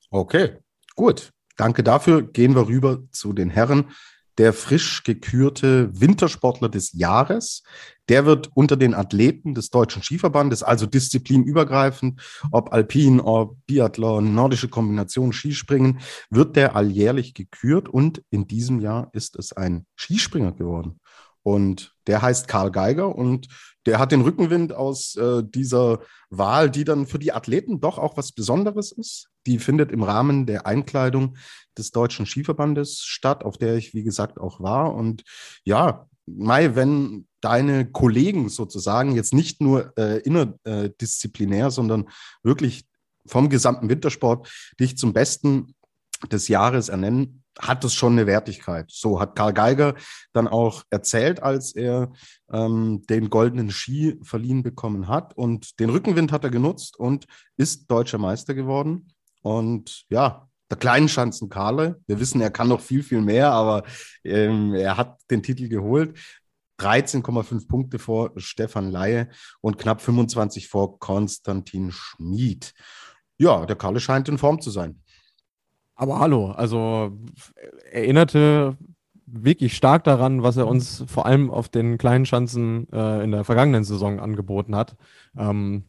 Okay, 0.10 0.58
gut. 0.96 1.32
Danke 1.58 1.84
dafür. 1.84 2.22
Gehen 2.22 2.56
wir 2.56 2.68
rüber 2.68 3.04
zu 3.12 3.34
den 3.34 3.50
Herren. 3.50 3.92
Der 4.38 4.54
frisch 4.54 5.04
gekürte 5.04 5.90
Wintersportler 6.00 6.70
des 6.70 6.94
Jahres. 6.94 7.64
Der 8.10 8.26
wird 8.26 8.50
unter 8.54 8.78
den 8.78 8.94
Athleten 8.94 9.54
des 9.54 9.70
Deutschen 9.70 10.04
Skiverbandes, 10.04 10.64
also 10.64 10.86
disziplinübergreifend, 10.86 12.22
ob 12.52 12.74
Alpin, 12.74 13.20
ob 13.20 13.58
Biathlon, 13.68 14.34
nordische 14.34 14.68
Kombination, 14.68 15.34
Skispringen, 15.34 16.00
wird 16.30 16.56
der 16.56 16.76
alljährlich 16.76 17.34
gekürt 17.34 17.88
und 17.88 18.24
in 18.30 18.48
diesem 18.48 18.80
Jahr 18.80 19.10
ist 19.14 19.38
es 19.38 19.54
ein 19.54 19.86
Skispringer 19.96 20.52
geworden. 20.52 21.00
Und 21.44 21.96
der 22.08 22.22
heißt 22.22 22.48
Karl 22.48 22.72
Geiger 22.72 23.16
und 23.16 23.48
der 23.86 23.98
hat 23.98 24.12
den 24.12 24.22
Rückenwind 24.22 24.74
aus 24.74 25.16
äh, 25.16 25.44
dieser 25.44 26.02
Wahl, 26.30 26.70
die 26.70 26.84
dann 26.84 27.08
für 27.08 27.18
die 27.18 27.32
Athleten 27.32 27.80
doch 27.80 27.98
auch 27.98 28.16
was 28.16 28.32
Besonderes 28.32 28.92
ist. 28.92 29.31
Die 29.46 29.60
findet 29.60 29.92
im 29.92 30.04
Rahmen 30.04 30.46
der 30.46 30.66
Einkleidung 30.66 31.38
des 31.78 31.92
Deutschen 31.92 32.26
Skiverbandes 32.26 33.00
statt, 33.00 33.44
auf 33.44 33.58
der 33.58 33.76
ich, 33.76 33.94
wie 33.94 34.04
gesagt, 34.04 34.40
auch 34.40 34.60
war. 34.60 34.94
Und 34.94 35.24
ja, 35.64 36.08
Mai, 36.26 36.76
wenn 36.76 37.28
deine 37.42 37.92
Kollegen 37.92 38.50
sozusagen 38.50 39.16
jetzt 39.16 39.34
nicht 39.34 39.62
nur 39.62 39.94
äh, 39.98 40.20
innerdisziplinär, 40.20 41.72
sondern 41.72 42.10
wirklich 42.44 42.86
vom 43.26 43.50
gesamten 43.50 43.90
Wintersport 43.90 44.50
dich 44.80 44.98
zum 44.98 45.14
Besten 45.14 45.74
des 46.32 46.48
Jahres 46.48 46.90
ernennen, 46.90 47.44
hat 47.60 47.84
das 47.84 47.94
schon 47.94 48.14
eine 48.14 48.28
Wertigkeit. 48.28 48.90
So 48.90 49.20
hat 49.20 49.36
Karl 49.36 49.54
Geiger 49.54 49.96
dann 50.34 50.48
auch 50.48 50.84
erzählt, 50.90 51.44
als 51.44 51.76
er 51.76 52.12
ähm, 52.52 53.04
den 53.10 53.30
goldenen 53.30 53.72
Ski 53.72 54.20
verliehen 54.24 54.64
bekommen 54.64 55.08
hat. 55.08 55.36
Und 55.36 55.80
den 55.80 55.90
Rückenwind 55.90 56.32
hat 56.32 56.44
er 56.44 56.50
genutzt 56.50 56.98
und 56.98 57.26
ist 57.58 57.90
deutscher 57.92 58.18
Meister 58.18 58.54
geworden. 58.54 59.12
Und 59.42 60.06
ja, 60.10 60.48
der 60.70 60.78
Kleinschanzen 60.78 61.50
Karle, 61.50 62.00
wir 62.08 62.20
wissen, 62.20 62.42
er 62.42 62.52
kann 62.52 62.70
noch 62.70 62.80
viel, 62.80 63.04
viel 63.04 63.22
mehr, 63.22 63.52
aber 63.52 63.84
ähm, 64.24 64.74
er 64.74 64.98
hat 64.98 65.20
den 65.30 65.44
Titel 65.44 65.68
geholt. 65.68 66.18
13,5 66.80 67.68
Punkte 67.68 68.00
vor 68.00 68.32
Stefan 68.38 68.90
Laie 68.90 69.30
und 69.60 69.78
knapp 69.78 70.02
25 70.02 70.68
vor 70.68 70.98
Konstantin 70.98 71.92
Schmid. 71.92 72.74
Ja, 73.38 73.66
der 73.66 73.76
Karle 73.76 74.00
scheint 74.00 74.30
in 74.30 74.38
Form 74.38 74.62
zu 74.62 74.72
sein. 74.72 75.02
Aber 75.96 76.20
hallo, 76.20 76.52
also 76.52 77.16
erinnerte 77.92 78.78
wirklich 79.28 79.76
stark 79.76 80.04
daran, 80.04 80.44
was 80.44 80.58
er 80.58 80.68
uns 80.68 81.04
vor 81.08 81.26
allem 81.26 81.52
auf 81.52 81.70
den 81.70 81.98
kleinen 81.98 82.26
Schanzen 82.26 82.92
äh, 82.92 83.24
in 83.24 83.32
der 83.32 83.44
vergangenen 83.44 83.84
Saison 83.84 84.20
angeboten 84.20 84.76
hat. 84.76 84.96
Ähm, 85.38 85.86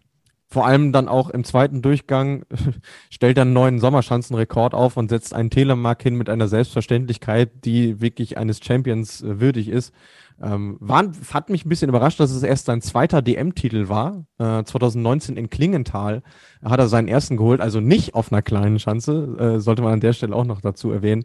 vor 0.52 0.66
allem 0.66 0.92
dann 0.92 1.08
auch 1.08 1.30
im 1.30 1.44
zweiten 1.44 1.80
Durchgang 1.80 2.44
stellt 3.10 3.38
er 3.38 3.42
einen 3.42 3.54
neuen 3.54 3.78
Sommerschanzenrekord 3.78 4.74
auf 4.74 4.98
und 4.98 5.08
setzt 5.08 5.34
einen 5.34 5.48
Telemark 5.48 6.02
hin 6.02 6.14
mit 6.16 6.28
einer 6.28 6.46
Selbstverständlichkeit, 6.46 7.64
die 7.64 8.02
wirklich 8.02 8.36
eines 8.36 8.60
Champions 8.62 9.22
äh, 9.22 9.40
würdig 9.40 9.68
ist. 9.68 9.94
Ähm, 10.42 10.76
war, 10.80 11.04
hat 11.32 11.50
mich 11.50 11.64
ein 11.64 11.68
bisschen 11.68 11.88
überrascht, 11.88 12.20
dass 12.20 12.32
es 12.32 12.42
erst 12.42 12.66
sein 12.66 12.82
zweiter 12.82 13.22
DM-Titel 13.22 13.88
war. 13.88 14.26
Äh, 14.38 14.64
2019 14.64 15.36
in 15.36 15.48
Klingenthal 15.48 16.22
hat 16.62 16.80
er 16.80 16.88
seinen 16.88 17.08
ersten 17.08 17.36
geholt, 17.36 17.60
also 17.60 17.80
nicht 17.80 18.14
auf 18.14 18.32
einer 18.32 18.42
kleinen 18.42 18.78
Schanze, 18.78 19.36
äh, 19.38 19.60
sollte 19.60 19.82
man 19.82 19.94
an 19.94 20.00
der 20.00 20.12
Stelle 20.12 20.34
auch 20.34 20.44
noch 20.44 20.60
dazu 20.60 20.90
erwähnen. 20.90 21.22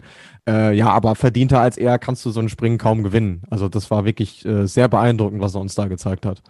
Äh, 0.48 0.74
ja, 0.75 0.89
aber 0.89 1.15
verdienter 1.15 1.60
als 1.60 1.77
er 1.77 2.00
kannst 2.00 2.25
du 2.25 2.29
so 2.29 2.39
ein 2.39 2.50
Springen 2.50 2.77
kaum 2.77 3.03
gewinnen. 3.03 3.41
Also 3.50 3.67
das 3.67 3.91
war 3.91 4.05
wirklich 4.05 4.46
äh, 4.46 4.67
sehr 4.67 4.88
beeindruckend, 4.88 5.41
was 5.41 5.55
er 5.55 5.62
uns 5.62 5.75
da 5.75 5.88
gezeigt 5.88 6.25
hat. 6.25 6.41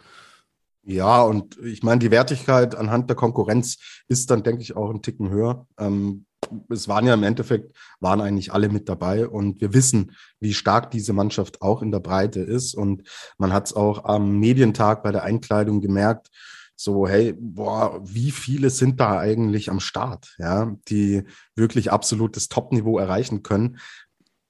Ja, 0.90 1.22
und 1.22 1.58
ich 1.62 1.84
meine, 1.84 2.00
die 2.00 2.12
Wertigkeit 2.12 2.74
anhand 2.74 3.10
der 3.10 3.18
Konkurrenz 3.18 3.78
ist 4.08 4.32
dann, 4.32 4.44
denke 4.44 4.62
ich, 4.62 4.78
auch 4.78 4.90
ein 4.90 5.02
Ticken 5.02 5.30
höher. 5.30 5.68
Ähm, 5.78 6.26
es 6.70 6.88
waren 6.88 7.06
ja 7.06 7.14
im 7.14 7.24
Endeffekt, 7.24 7.76
waren 8.00 8.22
eigentlich 8.22 8.54
alle 8.54 8.70
mit 8.70 8.88
dabei 8.88 9.28
und 9.28 9.60
wir 9.60 9.74
wissen, 9.74 10.16
wie 10.40 10.54
stark 10.54 10.90
diese 10.92 11.12
Mannschaft 11.12 11.62
auch 11.62 11.82
in 11.82 11.92
der 11.92 12.00
Breite 12.00 12.40
ist. 12.40 12.74
Und 12.74 13.04
man 13.38 13.52
hat 13.52 13.66
es 13.66 13.74
auch 13.74 14.06
am 14.06 14.40
Medientag 14.40 15.04
bei 15.04 15.12
der 15.12 15.24
Einkleidung 15.24 15.82
gemerkt, 15.82 16.30
so, 16.78 17.06
hey, 17.06 17.34
boah, 17.38 18.00
wie 18.06 18.32
viele 18.32 18.70
sind 18.70 19.02
da 19.02 19.20
eigentlich 19.20 19.70
am 19.70 19.82
Start, 19.82 20.36
ja, 20.38 20.74
die 20.88 21.24
wirklich 21.56 21.92
absolutes 21.92 22.48
Top-Niveau 22.48 22.98
erreichen 22.98 23.44
können. 23.44 23.80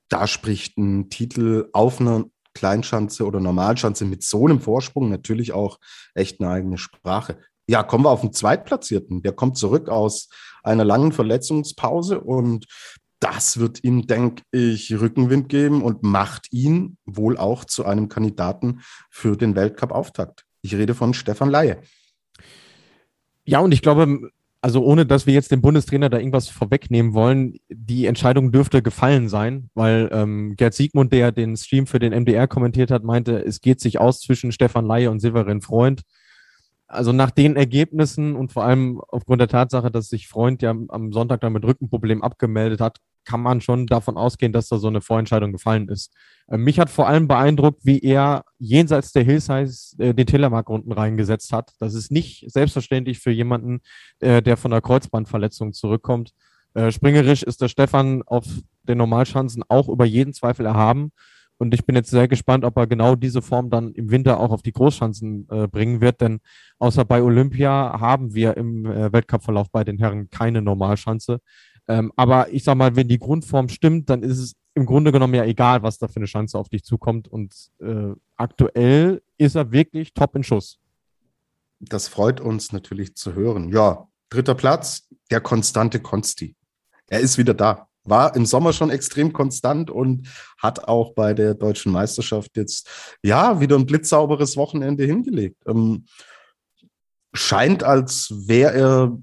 Da 0.07 0.27
spricht 0.27 0.77
ein 0.77 1.09
Titel 1.09 1.69
auf 1.73 1.99
einer 1.99 2.25
Kleinschanze 2.57 3.25
oder 3.25 3.39
Normalschanze 3.39 4.05
mit 4.05 4.23
so 4.23 4.47
einem 4.47 4.59
Vorsprung 4.59 5.09
natürlich 5.09 5.53
auch 5.53 5.79
echt 6.15 6.41
eine 6.41 6.49
eigene 6.49 6.77
Sprache. 6.77 7.37
Ja, 7.67 7.83
kommen 7.83 8.05
wir 8.05 8.09
auf 8.09 8.21
den 8.21 8.33
Zweitplatzierten. 8.33 9.21
Der 9.21 9.33
kommt 9.33 9.57
zurück 9.57 9.89
aus 9.89 10.29
einer 10.63 10.83
langen 10.83 11.11
Verletzungspause 11.11 12.19
und 12.19 12.65
das 13.19 13.59
wird 13.59 13.83
ihm, 13.83 14.07
denke 14.07 14.43
ich, 14.51 14.93
Rückenwind 14.99 15.49
geben 15.49 15.83
und 15.83 16.03
macht 16.03 16.51
ihn 16.51 16.97
wohl 17.05 17.37
auch 17.37 17.65
zu 17.65 17.85
einem 17.85 18.09
Kandidaten 18.09 18.81
für 19.09 19.37
den 19.37 19.55
Weltcup-Auftakt. 19.55 20.45
Ich 20.61 20.75
rede 20.75 20.95
von 20.95 21.13
Stefan 21.13 21.49
Laie. 21.49 21.81
Ja, 23.45 23.59
und 23.59 23.71
ich 23.71 23.81
glaube, 23.81 24.29
also 24.61 24.83
ohne 24.83 25.05
dass 25.05 25.27
wir 25.27 25.33
jetzt 25.33 25.51
dem 25.51 25.61
Bundestrainer 25.61 26.09
da 26.09 26.17
irgendwas 26.17 26.49
vorwegnehmen 26.49 27.13
wollen, 27.13 27.57
die 27.69 28.05
Entscheidung 28.05 28.51
dürfte 28.51 28.81
gefallen 28.81 29.29
sein, 29.29 29.69
weil 29.73 30.09
ähm, 30.11 30.55
Gerd 30.55 30.73
Siegmund, 30.73 31.13
der 31.13 31.31
den 31.31 31.55
Stream 31.55 31.87
für 31.87 31.99
den 31.99 32.13
MDR 32.13 32.47
kommentiert 32.47 32.91
hat, 32.91 33.03
meinte, 33.03 33.43
es 33.45 33.61
geht 33.61 33.79
sich 33.79 33.99
aus 33.99 34.19
zwischen 34.19 34.51
Stefan 34.51 34.85
Laie 34.85 35.11
und 35.11 35.19
Severin 35.19 35.61
Freund. 35.61 36.01
Also 36.87 37.11
nach 37.11 37.31
den 37.31 37.55
Ergebnissen 37.55 38.35
und 38.35 38.51
vor 38.51 38.63
allem 38.63 39.01
aufgrund 39.09 39.41
der 39.41 39.49
Tatsache, 39.49 39.91
dass 39.91 40.07
sich 40.07 40.27
Freund 40.27 40.61
ja 40.61 40.73
am 40.87 41.11
Sonntag 41.11 41.41
dann 41.41 41.53
mit 41.53 41.65
Rückenproblem 41.65 42.23
abgemeldet 42.23 42.79
hat, 42.79 42.99
kann 43.27 43.41
man 43.41 43.59
schon 43.59 43.85
davon 43.87 44.15
ausgehen, 44.15 44.53
dass 44.53 44.69
da 44.69 44.77
so 44.77 44.87
eine 44.87 45.01
Vorentscheidung 45.01 45.51
gefallen 45.51 45.89
ist. 45.89 46.13
Äh, 46.47 46.57
mich 46.57 46.79
hat 46.79 46.89
vor 46.89 47.07
allem 47.07 47.27
beeindruckt, 47.27 47.85
wie 47.85 47.99
er 47.99 48.45
jenseits 48.57 49.11
der 49.11 49.23
Hillsize 49.23 49.95
äh, 49.99 50.13
den 50.13 50.25
Telemark 50.25 50.69
unten 50.69 50.93
reingesetzt 50.93 51.51
hat. 51.51 51.73
Das 51.79 51.93
ist 51.93 52.09
nicht 52.09 52.49
selbstverständlich 52.49 53.19
für 53.19 53.31
jemanden, 53.31 53.81
äh, 54.19 54.41
der 54.41 54.55
von 54.55 54.71
einer 54.71 54.81
Kreuzbandverletzung 54.81 55.73
zurückkommt. 55.73 56.31
Äh, 56.73 56.91
springerisch 56.91 57.43
ist 57.43 57.61
der 57.61 57.67
Stefan 57.67 58.23
auf 58.25 58.45
den 58.83 58.97
Normalschanzen 58.97 59.63
auch 59.67 59.89
über 59.89 60.05
jeden 60.05 60.33
Zweifel 60.33 60.65
erhaben. 60.65 61.11
Und 61.59 61.73
ich 61.73 61.85
bin 61.85 61.95
jetzt 61.95 62.11
sehr 62.11 62.27
gespannt, 62.27 62.63
ob 62.63 62.77
er 62.77 62.87
genau 62.87 63.15
diese 63.15 63.41
Form 63.41 63.69
dann 63.69 63.91
im 63.93 64.11
Winter 64.11 64.39
auch 64.39 64.51
auf 64.51 64.61
die 64.61 64.71
Großschanzen 64.71 65.47
äh, 65.49 65.67
bringen 65.67 66.01
wird. 66.01 66.21
Denn 66.21 66.39
außer 66.77 67.03
bei 67.03 67.21
Olympia 67.21 67.99
haben 67.99 68.35
wir 68.35 68.55
im 68.57 68.85
äh, 68.85 69.11
Weltcupverlauf 69.11 69.71
bei 69.71 69.83
den 69.83 69.97
Herren 69.97 70.29
keine 70.29 70.61
Normalschanze. 70.61 71.39
Ähm, 71.87 72.11
aber 72.15 72.51
ich 72.51 72.63
sag 72.63 72.75
mal, 72.75 72.95
wenn 72.95 73.07
die 73.07 73.19
Grundform 73.19 73.69
stimmt, 73.69 74.09
dann 74.09 74.23
ist 74.23 74.39
es 74.39 74.53
im 74.73 74.85
Grunde 74.85 75.11
genommen 75.11 75.33
ja 75.33 75.45
egal, 75.45 75.81
was 75.83 75.97
da 75.97 76.07
für 76.07 76.17
eine 76.17 76.25
Chance 76.25 76.57
auf 76.57 76.69
dich 76.69 76.83
zukommt. 76.83 77.27
Und 77.27 77.53
äh, 77.79 78.13
aktuell 78.35 79.21
ist 79.37 79.55
er 79.55 79.71
wirklich 79.71 80.13
top 80.13 80.35
in 80.35 80.43
Schuss. 80.43 80.79
Das 81.79 82.07
freut 82.07 82.41
uns 82.41 82.71
natürlich 82.71 83.15
zu 83.15 83.33
hören. 83.33 83.69
Ja, 83.69 84.07
dritter 84.29 84.55
Platz, 84.55 85.07
der 85.31 85.41
konstante 85.41 85.99
Konsti. 85.99 86.55
Er 87.07 87.21
ist 87.21 87.37
wieder 87.37 87.53
da. 87.53 87.87
War 88.03 88.35
im 88.35 88.45
Sommer 88.45 88.71
schon 88.71 88.89
extrem 88.89 89.33
konstant 89.33 89.89
und 89.89 90.27
hat 90.57 90.87
auch 90.87 91.13
bei 91.13 91.33
der 91.33 91.55
deutschen 91.55 91.91
Meisterschaft 91.91 92.55
jetzt 92.55 92.89
ja 93.21 93.59
wieder 93.59 93.75
ein 93.75 93.85
blitzsauberes 93.85 94.57
Wochenende 94.57 95.05
hingelegt. 95.05 95.61
Ähm, 95.67 96.05
scheint, 97.33 97.83
als 97.83 98.33
wäre 98.47 98.73
er 98.73 99.17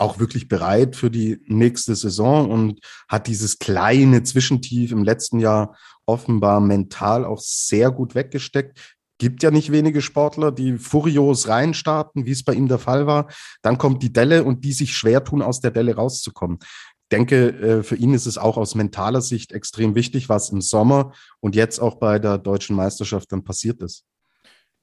auch 0.00 0.18
wirklich 0.18 0.48
bereit 0.48 0.96
für 0.96 1.10
die 1.10 1.40
nächste 1.46 1.94
Saison 1.94 2.50
und 2.50 2.80
hat 3.08 3.26
dieses 3.26 3.58
kleine 3.58 4.22
Zwischentief 4.22 4.92
im 4.92 5.04
letzten 5.04 5.38
Jahr 5.38 5.76
offenbar 6.06 6.60
mental 6.60 7.24
auch 7.24 7.40
sehr 7.40 7.90
gut 7.90 8.14
weggesteckt. 8.14 8.96
Gibt 9.18 9.42
ja 9.42 9.50
nicht 9.50 9.70
wenige 9.70 10.02
Sportler, 10.02 10.50
die 10.50 10.78
furios 10.78 11.46
reinstarten, 11.46 12.26
wie 12.26 12.32
es 12.32 12.42
bei 12.42 12.54
ihm 12.54 12.66
der 12.66 12.78
Fall 12.78 13.06
war. 13.06 13.28
Dann 13.62 13.78
kommt 13.78 14.02
die 14.02 14.12
Delle 14.12 14.42
und 14.42 14.64
die 14.64 14.72
sich 14.72 14.96
schwer 14.96 15.22
tun, 15.22 15.42
aus 15.42 15.60
der 15.60 15.70
Delle 15.70 15.94
rauszukommen. 15.94 16.58
Ich 16.60 17.08
denke, 17.12 17.50
äh, 17.50 17.82
für 17.82 17.96
ihn 17.96 18.14
ist 18.14 18.26
es 18.26 18.38
auch 18.38 18.56
aus 18.56 18.74
mentaler 18.74 19.20
Sicht 19.20 19.52
extrem 19.52 19.94
wichtig, 19.94 20.28
was 20.28 20.50
im 20.50 20.60
Sommer 20.60 21.12
und 21.40 21.54
jetzt 21.54 21.78
auch 21.78 21.96
bei 21.96 22.18
der 22.18 22.38
deutschen 22.38 22.74
Meisterschaft 22.74 23.30
dann 23.30 23.44
passiert 23.44 23.80
ist. 23.82 24.04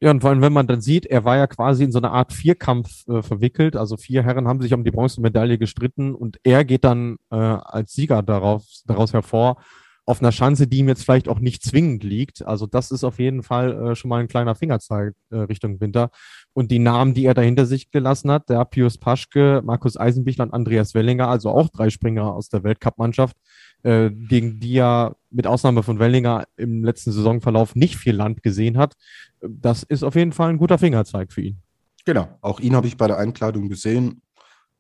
Ja, 0.02 0.12
und 0.12 0.22
vor 0.22 0.30
allem, 0.30 0.42
wenn 0.42 0.54
man 0.54 0.66
dann 0.66 0.80
sieht, 0.80 1.06
er 1.06 1.26
war 1.26 1.36
ja 1.36 1.48
quasi 1.48 1.84
in 1.84 1.92
so 1.92 2.00
eine 2.00 2.12
Art 2.12 2.32
Vierkampf 2.32 3.06
äh, 3.10 3.22
verwickelt. 3.22 3.76
Also 3.76 3.98
vier 3.98 4.24
Herren 4.24 4.48
haben 4.48 4.62
sich 4.62 4.74
um 4.74 4.86
die 4.86 4.92
Bronzemedaille 4.92 5.58
gestritten 5.58 6.16
und 6.16 6.40
er 6.44 6.64
geht 6.64 6.86
dann 6.86 7.18
äh, 7.32 7.36
als 7.36 7.94
Sieger 7.94 8.24
darauf, 8.24 8.64
daraus 8.86 9.12
hervor 9.12 9.58
auf 10.10 10.22
einer 10.22 10.32
Chance, 10.32 10.66
die 10.66 10.80
ihm 10.80 10.88
jetzt 10.88 11.04
vielleicht 11.04 11.30
auch 11.30 11.40
nicht 11.40 11.62
zwingend 11.62 12.04
liegt. 12.04 12.44
Also 12.44 12.66
das 12.66 12.90
ist 12.90 13.04
auf 13.04 13.20
jeden 13.20 13.44
Fall 13.44 13.92
äh, 13.92 13.96
schon 13.96 14.10
mal 14.10 14.20
ein 14.20 14.28
kleiner 14.28 14.56
Fingerzeig 14.56 15.14
äh, 15.30 15.36
Richtung 15.36 15.80
Winter. 15.82 16.10
Und 16.54 16.72
die 16.72 16.80
Namen, 16.80 17.14
die 17.14 17.26
er 17.26 17.36
dahinter 17.36 17.68
sich 17.68 17.92
gelassen 17.92 18.32
hat, 18.32 18.50
der 18.50 18.66
Pius 18.66 18.98
Paschke, 18.98 19.62
Markus 19.64 19.98
Eisenbichler 19.98 20.46
und 20.46 20.54
Andreas 20.54 20.96
Wellinger, 20.96 21.28
also 21.28 21.52
auch 21.52 21.70
drei 21.70 21.92
Springer 21.92 22.34
aus 22.34 22.50
der 22.50 22.64
Weltcup-Mannschaft, 22.64 23.38
äh, 23.84 24.10
gegen 24.10 24.60
die 24.60 24.78
er 24.78 25.16
mit 25.30 25.48
Ausnahme 25.48 25.84
von 25.84 26.00
Wellinger 26.00 26.46
im 26.58 26.84
letzten 26.84 27.12
Saisonverlauf 27.12 27.76
nicht 27.76 27.96
viel 27.96 28.16
Land 28.16 28.44
gesehen 28.44 28.78
hat. 28.78 28.96
Das 29.42 29.84
ist 29.84 30.04
auf 30.04 30.16
jeden 30.16 30.34
Fall 30.34 30.50
ein 30.50 30.58
guter 30.58 30.78
Fingerzeig 30.78 31.32
für 31.32 31.42
ihn. 31.42 31.62
Genau, 32.06 32.28
auch 32.42 32.60
ihn 32.60 32.76
habe 32.76 32.88
ich 32.88 32.98
bei 32.98 33.08
der 33.08 33.18
Einkleidung 33.18 33.70
gesehen. 33.70 34.22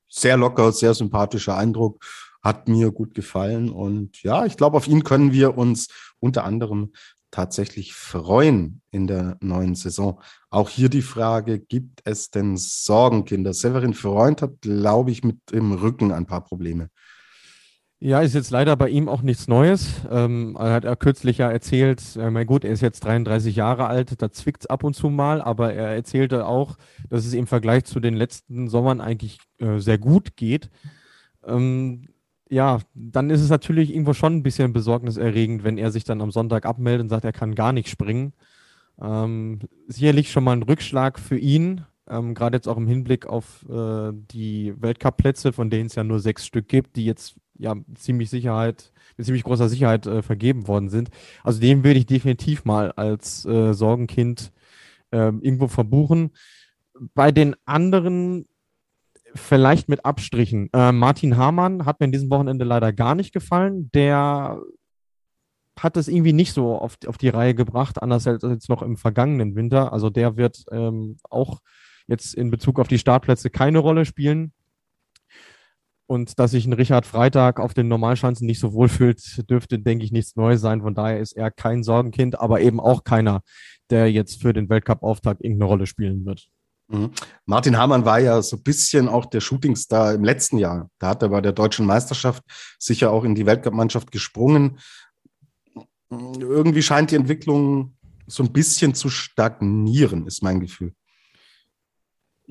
Sehr 0.07 0.37
locker, 0.37 0.71
sehr 0.71 0.93
sympathischer 0.93 1.55
Eindruck. 1.57 2.03
hat 2.41 2.69
mir 2.69 2.91
gut 2.91 3.13
gefallen. 3.13 3.69
Und 3.69 4.23
ja, 4.23 4.45
ich 4.45 4.55
glaube, 4.55 4.77
auf 4.77 4.87
ihn 4.87 5.03
können 5.03 5.33
wir 5.33 5.57
uns 5.57 5.89
unter 6.19 6.45
anderem 6.45 6.93
tatsächlich 7.31 7.93
freuen 7.93 8.81
in 8.91 9.07
der 9.07 9.37
neuen 9.41 9.75
Saison. 9.75 10.21
Auch 10.49 10.69
hier 10.69 10.89
die 10.89 11.01
Frage, 11.01 11.59
gibt 11.59 12.01
es 12.05 12.31
denn 12.31 12.57
Sorgenkinder? 12.57 13.53
Severin 13.53 13.93
Freund 13.93 14.41
hat, 14.41 14.61
glaube 14.61 15.11
ich, 15.11 15.23
mit 15.23 15.51
dem 15.51 15.73
Rücken 15.73 16.11
ein 16.11 16.25
paar 16.25 16.43
Probleme. 16.43 16.89
Ja, 18.01 18.21
ist 18.21 18.33
jetzt 18.33 18.51
leider 18.51 18.77
bei 18.77 18.87
ihm 18.89 19.09
auch 19.09 19.21
nichts 19.21 19.49
Neues. 19.49 20.01
Ähm, 20.09 20.55
er 20.57 20.71
hat 20.71 20.85
er 20.85 20.95
kürzlich 20.95 21.39
ja 21.39 21.51
erzählt, 21.51 22.01
äh, 22.15 22.31
mein 22.31 22.47
gut, 22.47 22.63
er 22.63 22.71
ist 22.71 22.81
jetzt 22.81 23.01
33 23.03 23.57
Jahre 23.57 23.87
alt, 23.87 24.21
da 24.21 24.31
zwickt 24.31 24.61
es 24.63 24.67
ab 24.67 24.85
und 24.85 24.93
zu 24.95 25.09
mal, 25.09 25.41
aber 25.41 25.73
er 25.73 25.89
erzählte 25.89 26.45
auch, 26.45 26.77
dass 27.09 27.25
es 27.25 27.33
im 27.33 27.45
Vergleich 27.45 27.83
zu 27.83 27.99
den 27.99 28.13
letzten 28.13 28.69
Sommern 28.69 29.01
eigentlich 29.01 29.39
äh, 29.57 29.79
sehr 29.79 29.97
gut 29.97 30.37
geht. 30.37 30.69
Ähm, 31.45 32.07
ja, 32.49 32.79
dann 32.93 33.29
ist 33.29 33.41
es 33.41 33.49
natürlich 33.49 33.91
irgendwo 33.91 34.13
schon 34.13 34.37
ein 34.37 34.43
bisschen 34.43 34.71
besorgniserregend, 34.71 35.65
wenn 35.65 35.77
er 35.77 35.91
sich 35.91 36.05
dann 36.05 36.21
am 36.21 36.31
Sonntag 36.31 36.65
abmeldet 36.65 37.03
und 37.03 37.09
sagt, 37.09 37.25
er 37.25 37.33
kann 37.33 37.53
gar 37.53 37.73
nicht 37.73 37.89
springen. 37.89 38.31
Ähm, 39.01 39.59
sicherlich 39.87 40.31
schon 40.31 40.45
mal 40.45 40.53
ein 40.53 40.63
Rückschlag 40.63 41.19
für 41.19 41.37
ihn, 41.37 41.85
ähm, 42.09 42.33
gerade 42.33 42.55
jetzt 42.57 42.67
auch 42.67 42.77
im 42.77 42.87
Hinblick 42.87 43.27
auf 43.27 43.65
äh, 43.69 44.11
die 44.13 44.73
Weltcup-Plätze, 44.79 45.51
von 45.51 45.69
denen 45.69 45.87
es 45.87 45.95
ja 45.95 46.05
nur 46.05 46.19
sechs 46.19 46.45
Stück 46.45 46.69
gibt, 46.69 46.95
die 46.95 47.05
jetzt 47.05 47.35
ja 47.59 47.75
ziemlich 47.95 48.29
Sicherheit, 48.29 48.91
mit 49.17 49.25
ziemlich 49.25 49.43
großer 49.43 49.69
Sicherheit 49.69 50.07
äh, 50.07 50.21
vergeben 50.21 50.67
worden 50.67 50.89
sind. 50.89 51.09
Also 51.43 51.59
den 51.59 51.83
würde 51.83 51.99
ich 51.99 52.05
definitiv 52.05 52.65
mal 52.65 52.91
als 52.93 53.45
äh, 53.45 53.73
Sorgenkind 53.73 54.51
ähm, 55.11 55.41
irgendwo 55.41 55.67
verbuchen. 55.67 56.31
Bei 57.13 57.31
den 57.31 57.55
anderen 57.65 58.47
vielleicht 59.35 59.89
mit 59.89 60.05
Abstrichen. 60.05 60.69
Äh, 60.73 60.91
Martin 60.91 61.37
Hamann 61.37 61.85
hat 61.85 61.99
mir 61.99 62.05
in 62.05 62.11
diesem 62.11 62.31
Wochenende 62.31 62.65
leider 62.65 62.93
gar 62.93 63.15
nicht 63.15 63.33
gefallen. 63.33 63.91
Der 63.93 64.59
hat 65.77 65.97
es 65.97 66.07
irgendwie 66.07 66.33
nicht 66.33 66.53
so 66.53 66.77
auf, 66.77 66.97
auf 67.05 67.17
die 67.17 67.29
Reihe 67.29 67.55
gebracht, 67.55 68.01
anders 68.01 68.27
als 68.27 68.43
jetzt 68.43 68.69
noch 68.69 68.81
im 68.81 68.97
vergangenen 68.97 69.55
Winter. 69.55 69.93
Also 69.93 70.09
der 70.09 70.37
wird 70.37 70.65
ähm, 70.71 71.17
auch 71.29 71.59
jetzt 72.07 72.33
in 72.33 72.49
Bezug 72.49 72.79
auf 72.79 72.87
die 72.87 72.99
Startplätze 72.99 73.49
keine 73.49 73.79
Rolle 73.79 74.05
spielen. 74.05 74.51
Und 76.09 76.39
dass 76.39 76.51
sich 76.51 76.65
ein 76.65 76.73
Richard 76.73 77.05
Freitag 77.05 77.59
auf 77.59 77.75
den 77.75 77.87
Normalschanzen 77.87 78.47
nicht 78.47 78.59
so 78.59 78.73
wohl 78.73 78.89
fühlt, 78.89 79.47
dürfte, 79.47 79.77
denke 79.77 80.03
ich, 80.03 80.11
nichts 80.11 80.35
Neues 80.35 80.59
sein. 80.59 80.81
Von 80.81 80.95
daher 80.95 81.19
ist 81.19 81.33
er 81.33 81.51
kein 81.51 81.83
Sorgenkind, 81.83 82.39
aber 82.39 82.61
eben 82.61 82.79
auch 82.79 83.03
keiner, 83.03 83.41
der 83.91 84.11
jetzt 84.11 84.41
für 84.41 84.51
den 84.51 84.69
Weltcup-Auftakt 84.69 85.43
irgendeine 85.43 85.69
Rolle 85.69 85.85
spielen 85.85 86.25
wird. 86.25 86.47
Mhm. 86.87 87.11
Martin 87.45 87.77
Hamann 87.77 88.05
war 88.05 88.19
ja 88.19 88.41
so 88.41 88.55
ein 88.55 88.63
bisschen 88.63 89.07
auch 89.07 89.27
der 89.27 89.39
Shootingstar 89.39 90.15
im 90.15 90.23
letzten 90.23 90.57
Jahr. 90.57 90.89
Da 90.97 91.09
hat 91.09 91.21
er 91.21 91.29
bei 91.29 91.41
der 91.41 91.51
deutschen 91.51 91.85
Meisterschaft 91.85 92.41
sicher 92.79 93.11
auch 93.11 93.23
in 93.23 93.35
die 93.35 93.45
Weltcup-Mannschaft 93.45 94.11
gesprungen. 94.11 94.79
Irgendwie 96.09 96.81
scheint 96.81 97.11
die 97.11 97.17
Entwicklung 97.17 97.95
so 98.25 98.41
ein 98.41 98.51
bisschen 98.51 98.95
zu 98.95 99.09
stagnieren, 99.09 100.25
ist 100.25 100.41
mein 100.41 100.59
Gefühl. 100.59 100.95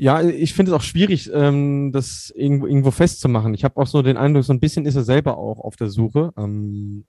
Ja, 0.00 0.22
ich 0.22 0.54
finde 0.54 0.70
es 0.70 0.76
auch 0.76 0.82
schwierig, 0.82 1.28
ähm, 1.34 1.90
das 1.90 2.32
irgendwo, 2.36 2.68
irgendwo 2.68 2.92
festzumachen. 2.92 3.52
Ich 3.52 3.64
habe 3.64 3.76
auch 3.78 3.88
so 3.88 4.00
den 4.00 4.16
Eindruck, 4.16 4.44
so 4.44 4.52
ein 4.52 4.60
bisschen 4.60 4.86
ist 4.86 4.94
er 4.94 5.02
selber 5.02 5.36
auch 5.36 5.58
auf 5.58 5.74
der 5.74 5.88
Suche. 5.88 6.32
Ähm, 6.36 7.04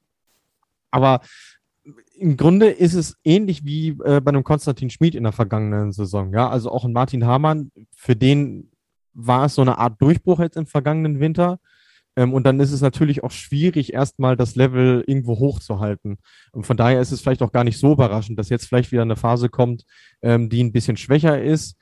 aber 0.89 1.21
im 2.17 2.36
Grunde 2.36 2.69
ist 2.71 2.95
es 2.95 3.15
ähnlich 3.23 3.63
wie 3.63 3.89
äh, 3.89 4.21
bei 4.21 4.30
einem 4.30 4.43
Konstantin 4.43 4.89
Schmid 4.89 5.13
in 5.13 5.21
der 5.21 5.34
vergangenen 5.34 5.91
Saison. 5.91 6.34
Ja, 6.34 6.49
also 6.49 6.71
auch 6.71 6.84
ein 6.84 6.91
Martin 6.91 7.28
Hamann, 7.28 7.71
für 7.95 8.15
den 8.15 8.71
war 9.13 9.45
es 9.45 9.54
so 9.54 9.62
eine 9.62 9.78
Art 9.78 10.02
Durchbruch 10.02 10.39
jetzt 10.39 10.58
im 10.58 10.65
vergangenen 10.65 11.19
Winter. 11.19 11.60
Ähm, 12.15 12.34
und 12.34 12.43
dann 12.43 12.60
ist 12.60 12.71
es 12.71 12.82
natürlich 12.82 13.23
auch 13.23 13.30
schwierig, 13.30 13.93
erstmal 13.93 14.36
das 14.36 14.56
Level 14.56 15.04
irgendwo 15.06 15.38
hochzuhalten. 15.38 16.17
Und 16.54 16.65
von 16.65 16.75
daher 16.75 17.02
ist 17.02 17.12
es 17.12 17.21
vielleicht 17.21 17.43
auch 17.43 17.52
gar 17.52 17.63
nicht 17.63 17.78
so 17.78 17.93
überraschend, 17.93 18.39
dass 18.39 18.49
jetzt 18.49 18.65
vielleicht 18.65 18.91
wieder 18.91 19.04
eine 19.04 19.15
Phase 19.15 19.47
kommt, 19.47 19.86
ähm, 20.23 20.49
die 20.49 20.63
ein 20.63 20.71
bisschen 20.71 20.97
schwächer 20.97 21.39
ist 21.39 21.75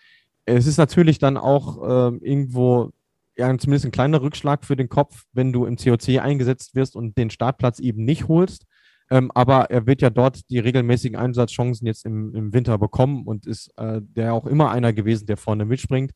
es 0.47 0.65
ist 0.65 0.77
natürlich 0.77 1.19
dann 1.19 1.37
auch 1.37 1.83
äh, 1.83 2.17
irgendwo 2.17 2.91
ja, 3.37 3.55
zumindest 3.57 3.85
ein 3.85 3.91
kleiner 3.91 4.21
Rückschlag 4.21 4.65
für 4.65 4.75
den 4.75 4.89
Kopf, 4.89 5.25
wenn 5.31 5.53
du 5.53 5.65
im 5.65 5.75
COC 5.75 6.19
eingesetzt 6.19 6.73
wirst 6.73 6.95
und 6.95 7.17
den 7.17 7.29
Startplatz 7.29 7.79
eben 7.79 8.03
nicht 8.03 8.27
holst. 8.27 8.65
Ähm, 9.09 9.31
aber 9.33 9.69
er 9.69 9.85
wird 9.85 10.01
ja 10.01 10.09
dort 10.09 10.49
die 10.49 10.59
regelmäßigen 10.59 11.17
Einsatzchancen 11.17 11.85
jetzt 11.85 12.05
im, 12.05 12.33
im 12.35 12.53
Winter 12.53 12.77
bekommen 12.77 13.25
und 13.25 13.45
ist 13.45 13.71
äh, 13.77 14.01
der 14.01 14.33
auch 14.33 14.45
immer 14.45 14.71
einer 14.71 14.91
gewesen, 14.91 15.27
der 15.27 15.37
vorne 15.37 15.65
mitspringt. 15.65 16.11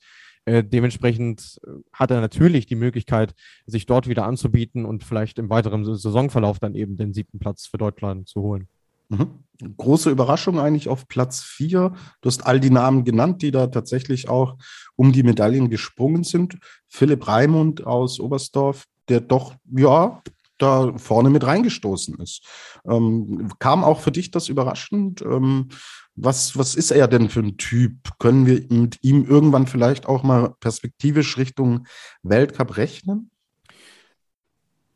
Äh, 0.46 0.64
dementsprechend 0.64 1.60
äh, 1.66 1.70
hat 1.94 2.12
er 2.12 2.20
natürlich 2.20 2.66
die 2.66 2.76
Möglichkeit, 2.76 3.34
sich 3.66 3.86
dort 3.86 4.08
wieder 4.08 4.26
anzubieten 4.26 4.86
und 4.86 5.04
vielleicht 5.04 5.40
im 5.40 5.50
weiteren 5.50 5.86
Saisonverlauf 5.86 6.60
dann 6.60 6.76
eben 6.76 6.98
den 6.98 7.14
siebten 7.14 7.40
Platz 7.40 7.68
für 7.68 7.78
Deutschland 7.78 8.28
zu 8.28 8.42
holen. 8.42 8.68
Mhm. 9.12 9.44
Große 9.78 10.10
Überraschung 10.10 10.60
eigentlich 10.60 10.90
auf 10.90 11.08
Platz 11.08 11.42
vier. 11.44 11.94
Du 12.22 12.28
hast 12.28 12.46
all 12.48 12.60
die 12.60 12.72
Namen 12.72 13.04
genannt, 13.04 13.44
die 13.44 13.52
da 13.52 13.68
tatsächlich 13.68 14.28
auch 14.28 14.58
um 14.96 15.12
die 15.12 15.24
Medaillen 15.24 15.70
gesprungen 15.70 16.24
sind. 16.24 16.58
Philipp 16.88 17.28
Raimund 17.28 17.86
aus 17.86 18.20
Oberstdorf, 18.20 18.86
der 19.08 19.22
doch, 19.22 19.54
ja, 19.76 20.22
da 20.58 20.94
vorne 20.98 21.30
mit 21.30 21.46
reingestoßen 21.46 22.20
ist. 22.20 22.44
Ähm, 22.86 23.52
kam 23.60 23.84
auch 23.84 24.00
für 24.00 24.12
dich 24.12 24.32
das 24.32 24.48
überraschend? 24.48 25.22
Ähm, 25.22 25.70
was, 26.16 26.58
was 26.58 26.76
ist 26.76 26.92
er 26.92 27.08
denn 27.08 27.30
für 27.30 27.40
ein 27.40 27.58
Typ? 27.58 27.94
Können 28.20 28.46
wir 28.46 28.66
mit 28.70 29.00
ihm 29.02 29.26
irgendwann 29.26 29.66
vielleicht 29.66 30.06
auch 30.06 30.24
mal 30.24 30.54
perspektivisch 30.60 31.38
Richtung 31.38 31.88
Weltcup 32.22 32.78
rechnen? 32.78 33.31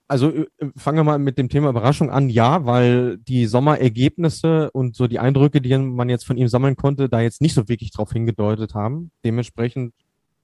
Also 0.07 0.31
äh, 0.31 0.45
fangen 0.75 0.97
wir 0.97 1.03
mal 1.03 1.19
mit 1.19 1.37
dem 1.37 1.49
Thema 1.49 1.69
Überraschung 1.69 2.09
an. 2.09 2.29
Ja, 2.29 2.65
weil 2.65 3.17
die 3.17 3.45
Sommerergebnisse 3.47 4.71
und 4.71 4.95
so 4.95 5.07
die 5.07 5.19
Eindrücke, 5.19 5.61
die 5.61 5.77
man 5.77 6.09
jetzt 6.09 6.25
von 6.25 6.37
ihm 6.37 6.47
sammeln 6.47 6.75
konnte, 6.75 7.09
da 7.09 7.21
jetzt 7.21 7.41
nicht 7.41 7.53
so 7.53 7.67
wirklich 7.67 7.91
drauf 7.91 8.11
hingedeutet 8.11 8.75
haben. 8.75 9.11
Dementsprechend, 9.23 9.93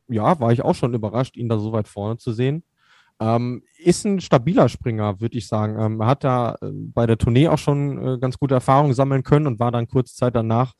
ja, 0.07 0.39
war 0.39 0.51
ich 0.51 0.63
auch 0.63 0.75
schon 0.75 0.93
überrascht, 0.93 1.37
ihn 1.37 1.49
da 1.49 1.57
so 1.57 1.71
weit 1.71 1.87
vorne 1.87 2.17
zu 2.17 2.31
sehen. 2.31 2.63
Ähm, 3.19 3.61
ist 3.77 4.03
ein 4.03 4.19
stabiler 4.19 4.67
Springer, 4.67 5.21
würde 5.21 5.37
ich 5.37 5.47
sagen. 5.47 5.79
Ähm, 5.79 6.03
hat 6.05 6.23
da 6.23 6.55
äh, 6.61 6.71
bei 6.71 7.05
der 7.05 7.19
Tournee 7.19 7.47
auch 7.49 7.59
schon 7.59 8.15
äh, 8.15 8.17
ganz 8.19 8.39
gute 8.39 8.55
Erfahrungen 8.55 8.95
sammeln 8.95 9.21
können 9.21 9.45
und 9.45 9.59
war 9.59 9.71
dann 9.71 9.87
kurze 9.87 10.15
Zeit 10.15 10.35
danach 10.35 10.73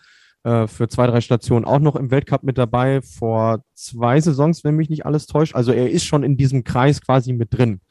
äh, 0.44 0.66
für 0.66 0.88
zwei, 0.88 1.06
drei 1.06 1.22
Stationen 1.22 1.66
auch 1.66 1.78
noch 1.78 1.96
im 1.96 2.10
Weltcup 2.10 2.42
mit 2.42 2.58
dabei, 2.58 3.04
vor 3.04 3.64
zwei 3.76 4.20
Saisons, 4.20 4.64
wenn 4.64 4.76
mich 4.76 4.90
nicht 4.90 5.06
alles 5.06 5.28
täuscht. 5.28 5.54
Also 5.54 5.72
er 5.72 5.92
ist 5.92 6.06
schon 6.06 6.24
in 6.24 6.36
diesem 6.36 6.64
Kreis 6.64 7.00
quasi 7.02 7.32
mit 7.32 7.56
drin. 7.56 7.82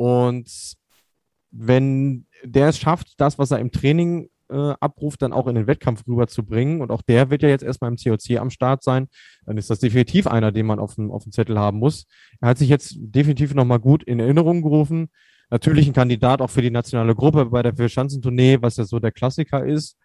Und 0.00 0.50
wenn 1.50 2.24
der 2.42 2.68
es 2.68 2.78
schafft, 2.78 3.20
das, 3.20 3.38
was 3.38 3.50
er 3.50 3.58
im 3.58 3.70
Training 3.70 4.30
äh, 4.48 4.72
abruft, 4.80 5.20
dann 5.20 5.34
auch 5.34 5.46
in 5.46 5.56
den 5.56 5.66
Wettkampf 5.66 6.06
rüberzubringen, 6.08 6.80
und 6.80 6.90
auch 6.90 7.02
der 7.02 7.28
wird 7.28 7.42
ja 7.42 7.50
jetzt 7.50 7.62
erstmal 7.62 7.90
im 7.90 7.98
COC 7.98 8.38
am 8.38 8.48
Start 8.48 8.82
sein, 8.82 9.08
dann 9.44 9.58
ist 9.58 9.68
das 9.68 9.78
definitiv 9.78 10.26
einer, 10.26 10.52
den 10.52 10.64
man 10.64 10.78
auf 10.78 10.94
dem, 10.94 11.10
auf 11.10 11.24
dem 11.24 11.32
Zettel 11.32 11.58
haben 11.58 11.80
muss. 11.80 12.06
Er 12.40 12.48
hat 12.48 12.56
sich 12.56 12.70
jetzt 12.70 12.96
definitiv 12.98 13.52
nochmal 13.52 13.78
gut 13.78 14.02
in 14.02 14.20
Erinnerung 14.20 14.62
gerufen. 14.62 15.10
Natürlich 15.50 15.86
ein 15.86 15.92
Kandidat 15.92 16.40
auch 16.40 16.48
für 16.48 16.62
die 16.62 16.70
nationale 16.70 17.14
Gruppe 17.14 17.44
bei 17.44 17.62
der 17.62 17.76
Vierschanzentournee, 17.76 18.56
was 18.62 18.78
ja 18.78 18.84
so 18.84 19.00
der 19.00 19.12
Klassiker 19.12 19.66
ist. 19.66 19.98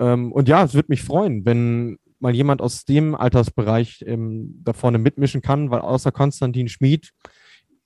Ähm, 0.00 0.32
und 0.32 0.48
ja, 0.48 0.64
es 0.64 0.74
würde 0.74 0.88
mich 0.88 1.04
freuen, 1.04 1.46
wenn 1.46 1.98
mal 2.18 2.34
jemand 2.34 2.60
aus 2.60 2.84
dem 2.84 3.14
Altersbereich 3.14 4.02
ähm, 4.08 4.60
da 4.64 4.72
vorne 4.72 4.98
mitmischen 4.98 5.40
kann, 5.40 5.70
weil 5.70 5.82
außer 5.82 6.10
Konstantin 6.10 6.66
Schmid 6.66 7.12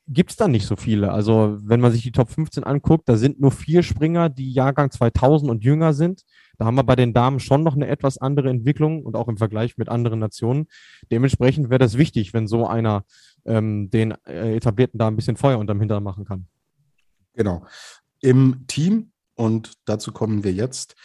gibt 0.07 0.31
es 0.31 0.37
da 0.37 0.49
nicht 0.49 0.67
so 0.67 0.77
viele. 0.77 1.13
Also 1.13 1.59
wenn 1.63 1.81
man 1.81 1.93
sich 1.93 2.03
die 2.03 2.13
Top 2.13 2.31
15 2.31 2.65
anguckt, 2.65 3.09
da 3.09 3.17
sind 3.17 3.41
nur 3.41 3.53
vier 3.53 3.83
Springer, 3.83 4.29
die 4.29 4.53
Jahrgang 4.53 4.91
2000 4.91 5.51
und 5.51 5.65
jünger 5.65 5.93
sind. 5.93 6.23
Da 6.59 6.65
haben 6.65 6.75
wir 6.75 6.85
bei 6.85 6.97
den 6.97 7.13
Damen 7.13 7.41
schon 7.41 7.63
noch 7.63 7.75
eine 7.75 7.87
etwas 7.87 8.19
andere 8.19 8.51
Entwicklung 8.51 9.05
und 9.05 9.17
auch 9.17 9.29
im 9.29 9.37
Vergleich 9.37 9.79
mit 9.79 9.89
anderen 9.89 10.19
Nationen. 10.19 10.67
Dementsprechend 11.11 11.71
wäre 11.71 11.79
das 11.79 11.97
wichtig, 11.97 12.35
wenn 12.35 12.47
so 12.47 12.67
einer 12.67 13.05
ähm, 13.45 13.89
den 13.91 14.13
äh, 14.27 14.57
etablierten 14.57 14.99
da 14.99 15.07
ein 15.07 15.17
bisschen 15.17 15.37
Feuer 15.37 15.59
unterm 15.59 15.81
Hintern 15.81 16.03
machen 16.03 16.25
kann. 16.25 16.47
Genau. 17.35 17.65
Im 18.21 18.67
Team, 18.67 19.13
und 19.35 19.73
dazu 19.87 20.13
kommen 20.13 20.45
wir 20.45 20.53
jetzt, 20.53 20.97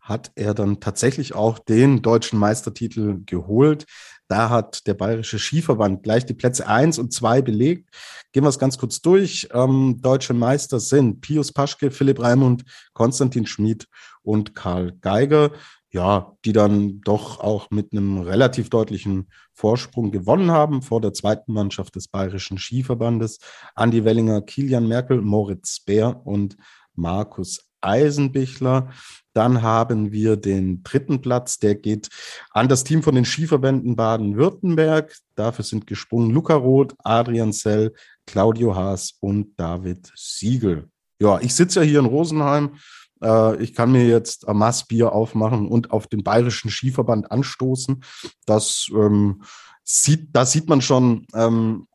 hat 0.00 0.32
er 0.34 0.52
dann 0.52 0.80
tatsächlich 0.80 1.34
auch 1.34 1.58
den 1.58 2.02
deutschen 2.02 2.38
Meistertitel 2.38 3.20
geholt. 3.24 3.86
Da 4.28 4.48
hat 4.48 4.86
der 4.86 4.94
Bayerische 4.94 5.38
Skiverband 5.38 6.02
gleich 6.02 6.24
die 6.24 6.34
Plätze 6.34 6.66
eins 6.66 6.98
und 6.98 7.12
zwei 7.12 7.42
belegt. 7.42 7.90
Gehen 8.32 8.44
wir 8.44 8.48
es 8.48 8.58
ganz 8.58 8.78
kurz 8.78 9.02
durch. 9.02 9.48
Ähm, 9.52 9.98
deutsche 10.00 10.34
Meister 10.34 10.80
sind 10.80 11.20
Pius 11.20 11.52
Paschke, 11.52 11.90
Philipp 11.90 12.20
Raimund, 12.20 12.64
Konstantin 12.94 13.46
Schmid 13.46 13.86
und 14.22 14.54
Karl 14.54 14.92
Geiger. 15.00 15.52
Ja, 15.90 16.32
die 16.44 16.52
dann 16.52 17.00
doch 17.02 17.38
auch 17.38 17.70
mit 17.70 17.92
einem 17.92 18.18
relativ 18.18 18.68
deutlichen 18.68 19.28
Vorsprung 19.52 20.10
gewonnen 20.10 20.50
haben 20.50 20.82
vor 20.82 21.00
der 21.00 21.12
zweiten 21.12 21.52
Mannschaft 21.52 21.94
des 21.94 22.08
Bayerischen 22.08 22.58
Skiverbandes. 22.58 23.38
Andi 23.76 24.04
Wellinger, 24.04 24.42
Kilian 24.42 24.88
Merkel, 24.88 25.20
Moritz 25.20 25.78
Bär 25.80 26.26
und 26.26 26.56
Markus 26.94 27.70
Eisenbichler. 27.84 28.90
Dann 29.34 29.62
haben 29.62 30.12
wir 30.12 30.36
den 30.36 30.84
dritten 30.84 31.20
Platz, 31.20 31.58
der 31.58 31.74
geht 31.74 32.08
an 32.50 32.68
das 32.68 32.84
Team 32.84 33.02
von 33.02 33.16
den 33.16 33.24
Skiverbänden 33.24 33.96
Baden-Württemberg. 33.96 35.16
Dafür 35.34 35.64
sind 35.64 35.86
gesprungen 35.88 36.30
Luca 36.30 36.54
Roth, 36.54 36.94
Adrian 37.02 37.52
Sell, 37.52 37.92
Claudio 38.26 38.76
Haas 38.76 39.14
und 39.20 39.58
David 39.58 40.12
Siegel. 40.14 40.88
Ja, 41.18 41.40
ich 41.40 41.54
sitze 41.54 41.80
ja 41.80 41.86
hier 41.86 41.98
in 41.98 42.06
Rosenheim. 42.06 42.76
Äh, 43.22 43.62
ich 43.62 43.74
kann 43.74 43.90
mir 43.90 44.06
jetzt 44.06 44.46
ein 44.46 44.56
Massbier 44.56 45.12
aufmachen 45.12 45.66
und 45.66 45.90
auf 45.90 46.06
den 46.06 46.22
Bayerischen 46.22 46.70
Skiverband 46.70 47.32
anstoßen. 47.32 48.04
Das 48.46 48.86
ähm, 48.94 49.42
sieht, 49.82 50.28
da 50.32 50.46
sieht 50.46 50.68
man 50.68 50.80
schon, 50.80 51.26
ähm, 51.34 51.88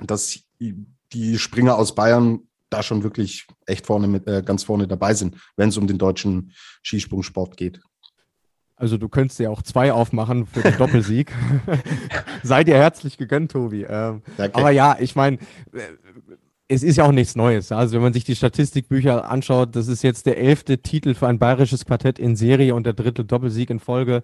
dass 0.00 0.38
die 0.58 1.38
Springer 1.38 1.76
aus 1.76 1.94
Bayern 1.94 2.40
da 2.74 2.82
schon 2.82 3.02
wirklich 3.02 3.46
echt 3.66 3.86
vorne 3.86 4.06
mit, 4.06 4.26
äh, 4.26 4.42
ganz 4.42 4.64
vorne 4.64 4.88
dabei 4.88 5.14
sind, 5.14 5.36
wenn 5.56 5.68
es 5.68 5.76
um 5.76 5.86
den 5.86 5.98
deutschen 5.98 6.52
Skisprungsport 6.82 7.56
geht. 7.56 7.80
Also 8.76 8.98
du 8.98 9.08
könntest 9.08 9.38
ja 9.38 9.50
auch 9.50 9.62
zwei 9.62 9.92
aufmachen 9.92 10.46
für 10.46 10.60
den 10.60 10.76
Doppelsieg. 10.76 11.32
Sei 12.42 12.64
dir 12.64 12.74
herzlich 12.74 13.16
gegönnt, 13.16 13.52
Tobi. 13.52 13.86
Ähm, 13.88 14.22
aber 14.52 14.70
ja, 14.70 14.96
ich 14.98 15.14
meine, 15.14 15.38
äh, 15.72 15.80
es 16.66 16.82
ist 16.82 16.96
ja 16.96 17.04
auch 17.04 17.12
nichts 17.12 17.36
Neues. 17.36 17.70
Also 17.70 17.94
wenn 17.94 18.02
man 18.02 18.12
sich 18.12 18.24
die 18.24 18.34
Statistikbücher 18.34 19.30
anschaut, 19.30 19.76
das 19.76 19.86
ist 19.86 20.02
jetzt 20.02 20.26
der 20.26 20.38
elfte 20.38 20.78
Titel 20.78 21.14
für 21.14 21.28
ein 21.28 21.38
bayerisches 21.38 21.84
Quartett 21.84 22.18
in 22.18 22.34
Serie 22.34 22.74
und 22.74 22.84
der 22.84 22.94
dritte 22.94 23.24
Doppelsieg 23.24 23.70
in 23.70 23.78
Folge. 23.78 24.22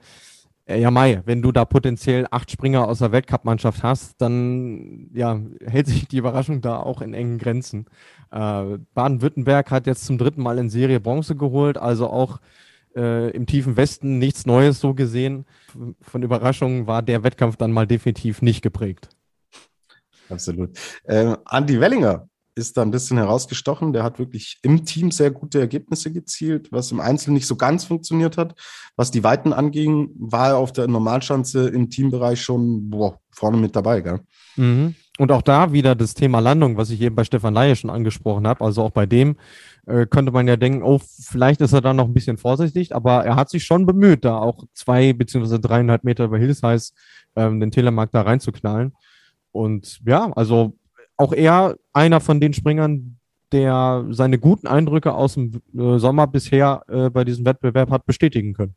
Äh, 0.71 0.81
ja, 0.81 0.91
Mai, 0.91 1.23
wenn 1.25 1.43
du 1.43 1.53
da 1.53 1.65
potenziell 1.65 2.27
acht 2.31 2.51
Springer 2.51 2.87
aus 2.87 3.01
der 3.01 3.13
Weltcup-Mannschaft 3.13 3.83
hast, 3.83 4.21
dann 4.21 5.11
ja, 5.13 5.41
hält 5.67 5.87
sich 5.89 6.07
die 6.09 6.19
Überraschung 6.19 6.61
da 6.61 6.79
auch 6.79 7.03
in 7.03 7.13
engen 7.13 7.39
Grenzen. 7.39 7.87
Äh, 8.31 8.79
Baden-Württemberg 8.95 9.71
hat 9.71 9.87
jetzt 9.87 10.07
zum 10.07 10.19
dritten 10.19 10.43
Mal 10.43 10.59
in 10.59 10.71
Serie 10.71 11.01
Bronze 11.01 11.35
geholt, 11.35 11.77
also 11.77 12.09
auch 12.09 12.41
äh, 12.95 13.31
im 13.31 13.47
tiefen 13.47 13.77
Westen 13.77 14.19
nichts 14.19 14.47
Neues 14.47 14.81
so 14.81 14.95
gesehen. 14.95 15.45
Von 16.01 16.23
Überraschungen 16.23 16.87
war 16.87 17.03
der 17.03 17.25
Wettkampf 17.25 17.57
dann 17.57 17.73
mal 17.73 17.87
definitiv 17.87 18.43
nicht 18.43 18.63
geprägt. 18.63 19.09
Absolut. 20.29 20.79
Äh, 21.05 21.35
Andy 21.51 21.81
Wellinger 21.81 22.30
ist 22.61 22.77
da 22.77 22.83
ein 22.83 22.91
bisschen 22.91 23.17
herausgestochen. 23.17 23.93
Der 23.93 24.05
hat 24.05 24.19
wirklich 24.19 24.59
im 24.63 24.85
Team 24.85 25.11
sehr 25.11 25.31
gute 25.31 25.59
Ergebnisse 25.59 26.13
gezielt, 26.13 26.71
was 26.71 26.93
im 26.93 27.01
Einzelnen 27.01 27.35
nicht 27.35 27.47
so 27.47 27.57
ganz 27.57 27.85
funktioniert 27.85 28.37
hat. 28.37 28.55
Was 28.97 29.11
die 29.11 29.25
Weiten 29.25 29.53
anging, 29.53 30.11
war 30.19 30.51
er 30.51 30.57
auf 30.59 30.73
der 30.73 30.87
Normalschanze 30.87 31.69
im 31.69 31.91
Teambereich 31.91 32.41
schon 32.41 32.91
boah, 32.91 33.19
vorne 33.31 33.57
mit 33.57 33.75
dabei. 33.75 34.01
Gell? 34.03 34.21
Mhm. 34.57 34.95
Und 35.19 35.33
auch 35.33 35.43
da 35.43 35.73
wieder 35.73 35.95
das 35.95 36.15
Thema 36.15 36.39
Landung, 36.39 36.77
was 36.77 36.91
ich 36.91 37.01
eben 37.01 37.15
bei 37.15 37.25
Stefan 37.25 37.53
Laie 37.53 37.77
schon 37.77 37.91
angesprochen 37.91 38.47
habe. 38.47 38.65
Also 38.65 38.83
auch 38.83 38.91
bei 38.91 39.05
dem 39.05 39.37
äh, 39.87 40.07
könnte 40.07 40.33
man 40.33 40.49
ja 40.49 40.57
denken, 40.57 40.83
oh, 40.83 40.99
vielleicht 40.99 41.61
ist 41.61 41.73
er 41.73 41.81
da 41.81 41.93
noch 41.93 42.07
ein 42.07 42.15
bisschen 42.15 42.39
vorsichtig, 42.39 42.95
aber 42.95 43.25
er 43.25 43.37
hat 43.37 43.51
sich 43.51 43.65
schon 43.65 43.85
bemüht, 43.85 44.25
da 44.25 44.39
auch 44.39 44.65
zwei 44.73 45.13
beziehungsweise 45.13 45.61
dreieinhalb 45.61 46.05
Meter 46.05 46.25
über 46.25 46.39
Hillsize 46.39 46.93
ähm, 47.37 47.61
den 47.61 47.71
Telemark 47.71 48.13
da 48.13 48.23
reinzuknallen. 48.23 48.95
Und 49.53 50.01
ja, 50.07 50.33
also 50.37 50.77
auch 51.21 51.35
er 51.35 51.77
einer 51.93 52.21
von 52.21 52.41
den 52.41 52.55
Springern, 52.55 53.19
der 53.53 54.07
seine 54.11 54.39
guten 54.39 54.67
Eindrücke 54.67 55.13
aus 55.13 55.35
dem 55.35 55.61
äh, 55.77 55.99
Sommer 55.99 56.27
bisher 56.27 56.83
äh, 56.89 57.11
bei 57.11 57.25
diesem 57.25 57.45
Wettbewerb 57.45 57.91
hat 57.91 58.07
bestätigen 58.07 58.55
können. 58.55 58.75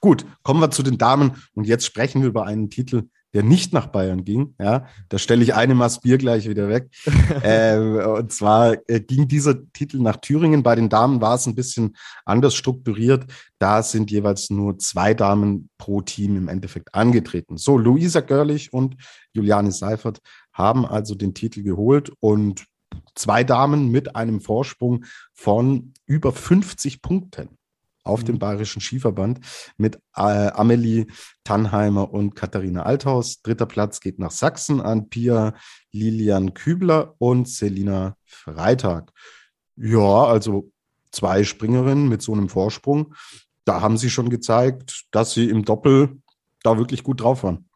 Gut, 0.00 0.24
kommen 0.44 0.60
wir 0.60 0.70
zu 0.70 0.84
den 0.84 0.98
Damen 0.98 1.32
und 1.54 1.66
jetzt 1.66 1.84
sprechen 1.84 2.22
wir 2.22 2.28
über 2.28 2.46
einen 2.46 2.70
Titel, 2.70 3.08
der 3.34 3.42
nicht 3.42 3.72
nach 3.72 3.88
Bayern 3.88 4.24
ging. 4.24 4.54
Ja, 4.60 4.86
da 5.08 5.18
stelle 5.18 5.42
ich 5.42 5.54
eine 5.54 5.74
Maß 5.74 6.00
Bier 6.00 6.18
gleich 6.18 6.48
wieder 6.48 6.68
weg. 6.68 6.88
äh, 7.42 7.76
und 7.76 8.32
zwar 8.32 8.76
äh, 8.88 9.00
ging 9.00 9.26
dieser 9.26 9.56
Titel 9.72 9.98
nach 9.98 10.16
Thüringen. 10.16 10.62
Bei 10.62 10.74
den 10.74 10.88
Damen 10.88 11.20
war 11.20 11.34
es 11.34 11.46
ein 11.46 11.54
bisschen 11.54 11.96
anders 12.24 12.54
strukturiert. 12.54 13.24
Da 13.58 13.82
sind 13.82 14.10
jeweils 14.10 14.50
nur 14.50 14.78
zwei 14.78 15.14
Damen 15.14 15.68
pro 15.78 16.00
Team 16.00 16.36
im 16.36 16.48
Endeffekt 16.48 16.94
angetreten. 16.94 17.56
So, 17.56 17.76
Luisa 17.76 18.20
Görlich 18.20 18.72
und 18.72 18.96
Juliane 19.32 19.72
Seifert 19.72 20.20
haben 20.56 20.86
also 20.86 21.14
den 21.14 21.34
Titel 21.34 21.62
geholt 21.62 22.12
und 22.20 22.66
zwei 23.14 23.44
Damen 23.44 23.90
mit 23.90 24.16
einem 24.16 24.40
Vorsprung 24.40 25.04
von 25.32 25.92
über 26.06 26.32
50 26.32 27.02
Punkten 27.02 27.50
auf 28.04 28.22
mhm. 28.22 28.26
dem 28.26 28.38
Bayerischen 28.38 28.80
Skiverband 28.80 29.40
mit 29.76 29.96
äh, 30.16 30.20
Amelie 30.20 31.06
Tannheimer 31.44 32.12
und 32.12 32.34
Katharina 32.34 32.84
Althaus. 32.84 33.42
Dritter 33.42 33.66
Platz 33.66 34.00
geht 34.00 34.18
nach 34.18 34.30
Sachsen 34.30 34.80
an 34.80 35.08
Pia 35.08 35.54
Lilian 35.92 36.54
Kübler 36.54 37.14
und 37.18 37.48
Selina 37.48 38.16
Freitag. 38.24 39.12
Ja, 39.76 40.24
also 40.24 40.70
zwei 41.10 41.44
Springerinnen 41.44 42.08
mit 42.08 42.22
so 42.22 42.32
einem 42.32 42.48
Vorsprung. 42.48 43.14
Da 43.64 43.80
haben 43.80 43.98
sie 43.98 44.10
schon 44.10 44.30
gezeigt, 44.30 45.06
dass 45.10 45.32
sie 45.32 45.48
im 45.48 45.64
Doppel 45.64 46.20
da 46.62 46.78
wirklich 46.78 47.02
gut 47.02 47.20
drauf 47.20 47.42
waren. 47.42 47.68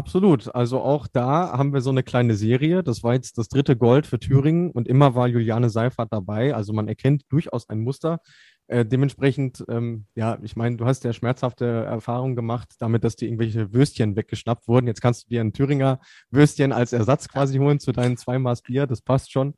Absolut. 0.00 0.54
Also 0.54 0.80
auch 0.80 1.06
da 1.06 1.52
haben 1.58 1.74
wir 1.74 1.82
so 1.82 1.90
eine 1.90 2.02
kleine 2.02 2.34
Serie. 2.34 2.82
Das 2.82 3.02
war 3.02 3.12
jetzt 3.12 3.36
das 3.36 3.48
dritte 3.48 3.76
Gold 3.76 4.06
für 4.06 4.18
Thüringen 4.18 4.70
und 4.70 4.88
immer 4.88 5.14
war 5.14 5.28
Juliane 5.28 5.68
Seifert 5.68 6.10
dabei. 6.10 6.54
Also 6.54 6.72
man 6.72 6.88
erkennt 6.88 7.24
durchaus 7.28 7.68
ein 7.68 7.80
Muster. 7.80 8.20
Äh, 8.66 8.86
dementsprechend, 8.86 9.62
ähm, 9.68 10.06
ja, 10.14 10.38
ich 10.40 10.56
meine, 10.56 10.76
du 10.78 10.86
hast 10.86 11.04
ja 11.04 11.12
schmerzhafte 11.12 11.66
Erfahrungen 11.66 12.34
gemacht, 12.34 12.76
damit, 12.78 13.04
dass 13.04 13.16
dir 13.16 13.26
irgendwelche 13.26 13.74
Würstchen 13.74 14.16
weggeschnappt 14.16 14.68
wurden. 14.68 14.86
Jetzt 14.86 15.02
kannst 15.02 15.24
du 15.24 15.28
dir 15.28 15.42
ein 15.42 15.52
Thüringer 15.52 16.00
Würstchen 16.30 16.72
als 16.72 16.94
Ersatz 16.94 17.28
quasi 17.28 17.58
holen 17.58 17.78
zu 17.78 17.92
deinen 17.92 18.16
zwei 18.16 18.38
Maß 18.38 18.62
Bier. 18.62 18.86
Das 18.86 19.02
passt 19.02 19.30
schon. 19.30 19.52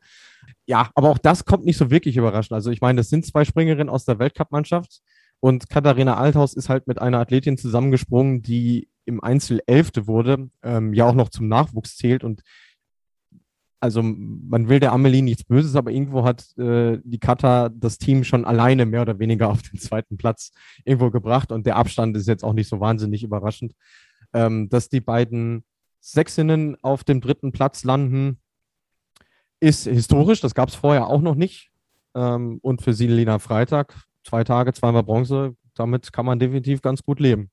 Ja, 0.66 0.90
aber 0.96 1.10
auch 1.10 1.18
das 1.18 1.44
kommt 1.44 1.64
nicht 1.64 1.76
so 1.76 1.88
wirklich 1.92 2.16
überraschend. 2.16 2.54
Also 2.54 2.72
ich 2.72 2.80
meine, 2.80 2.96
das 2.96 3.10
sind 3.10 3.24
zwei 3.24 3.44
Springerinnen 3.44 3.90
aus 3.90 4.06
der 4.06 4.18
Weltcup-Mannschaft. 4.18 5.02
Und 5.38 5.68
Katharina 5.68 6.16
Althaus 6.16 6.54
ist 6.54 6.68
halt 6.68 6.88
mit 6.88 7.00
einer 7.00 7.18
Athletin 7.20 7.58
zusammengesprungen, 7.58 8.42
die 8.42 8.88
im 9.04 9.22
Einzel 9.22 9.60
Elfte 9.66 10.06
wurde, 10.06 10.50
ähm, 10.62 10.94
ja 10.94 11.06
auch 11.06 11.14
noch 11.14 11.28
zum 11.28 11.48
Nachwuchs 11.48 11.96
zählt 11.96 12.24
und 12.24 12.42
also 13.80 14.00
man 14.00 14.68
will 14.68 14.78
der 14.78 14.92
Amelie 14.92 15.22
nichts 15.22 15.42
Böses, 15.42 15.74
aber 15.74 15.90
irgendwo 15.90 16.22
hat 16.22 16.56
äh, 16.56 17.00
die 17.02 17.18
Kata 17.18 17.68
das 17.68 17.98
Team 17.98 18.22
schon 18.22 18.44
alleine 18.44 18.86
mehr 18.86 19.02
oder 19.02 19.18
weniger 19.18 19.48
auf 19.50 19.62
den 19.62 19.80
zweiten 19.80 20.16
Platz 20.16 20.52
irgendwo 20.84 21.10
gebracht 21.10 21.50
und 21.50 21.66
der 21.66 21.76
Abstand 21.76 22.16
ist 22.16 22.28
jetzt 22.28 22.44
auch 22.44 22.52
nicht 22.52 22.68
so 22.68 22.78
wahnsinnig 22.78 23.24
überraschend. 23.24 23.74
Ähm, 24.34 24.68
dass 24.68 24.88
die 24.88 25.00
beiden 25.00 25.64
Sächsinnen 26.00 26.76
auf 26.82 27.04
dem 27.04 27.20
dritten 27.20 27.52
Platz 27.52 27.84
landen, 27.84 28.38
ist 29.62 29.86
historisch, 29.86 30.40
das 30.40 30.54
gab 30.54 30.68
es 30.68 30.74
vorher 30.74 31.06
auch 31.06 31.20
noch 31.20 31.36
nicht. 31.36 31.70
Ähm, 32.14 32.58
und 32.62 32.82
für 32.82 32.92
Silina 32.92 33.38
Freitag, 33.38 33.94
zwei 34.24 34.42
Tage, 34.44 34.72
zweimal 34.72 35.04
Bronze, 35.04 35.56
damit 35.74 36.12
kann 36.12 36.26
man 36.26 36.38
definitiv 36.38 36.82
ganz 36.82 37.02
gut 37.02 37.20
leben. 37.20 37.50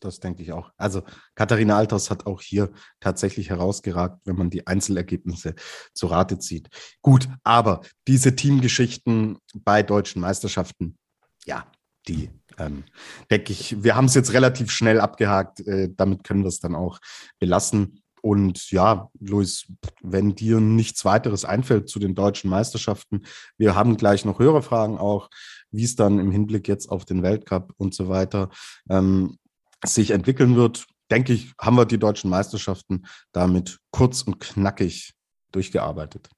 Das 0.00 0.18
denke 0.18 0.42
ich 0.42 0.52
auch. 0.52 0.72
Also 0.76 1.02
Katharina 1.34 1.76
Alters 1.76 2.10
hat 2.10 2.26
auch 2.26 2.40
hier 2.40 2.70
tatsächlich 3.00 3.50
herausgeragt, 3.50 4.20
wenn 4.24 4.36
man 4.36 4.50
die 4.50 4.66
Einzelergebnisse 4.66 5.54
zu 5.92 6.06
Rate 6.06 6.38
zieht. 6.38 6.68
Gut, 7.02 7.28
aber 7.44 7.82
diese 8.08 8.34
Teamgeschichten 8.34 9.38
bei 9.54 9.82
deutschen 9.82 10.22
Meisterschaften, 10.22 10.98
ja, 11.44 11.70
die 12.08 12.30
ähm, 12.58 12.84
denke 13.30 13.52
ich, 13.52 13.82
wir 13.82 13.94
haben 13.94 14.06
es 14.06 14.14
jetzt 14.14 14.32
relativ 14.32 14.70
schnell 14.70 15.00
abgehakt. 15.00 15.60
Äh, 15.60 15.90
damit 15.94 16.24
können 16.24 16.42
wir 16.42 16.48
es 16.48 16.60
dann 16.60 16.74
auch 16.74 16.98
belassen. 17.38 18.02
Und 18.22 18.70
ja, 18.70 19.10
Luis, 19.18 19.66
wenn 20.02 20.34
dir 20.34 20.60
nichts 20.60 21.04
weiteres 21.04 21.44
einfällt 21.44 21.88
zu 21.88 21.98
den 21.98 22.14
deutschen 22.14 22.50
Meisterschaften, 22.50 23.22
wir 23.56 23.74
haben 23.74 23.96
gleich 23.96 24.24
noch 24.24 24.38
höhere 24.38 24.62
Fragen 24.62 24.98
auch, 24.98 25.30
wie 25.70 25.84
es 25.84 25.96
dann 25.96 26.18
im 26.18 26.30
Hinblick 26.30 26.68
jetzt 26.68 26.88
auf 26.90 27.04
den 27.04 27.22
Weltcup 27.22 27.72
und 27.78 27.94
so 27.94 28.08
weiter 28.08 28.50
ähm, 28.90 29.38
sich 29.84 30.10
entwickeln 30.10 30.56
wird, 30.56 30.86
denke 31.10 31.32
ich, 31.32 31.52
haben 31.58 31.76
wir 31.76 31.86
die 31.86 31.98
deutschen 31.98 32.30
Meisterschaften 32.30 33.06
damit 33.32 33.78
kurz 33.90 34.22
und 34.22 34.40
knackig 34.40 35.12
durchgearbeitet. 35.52 36.28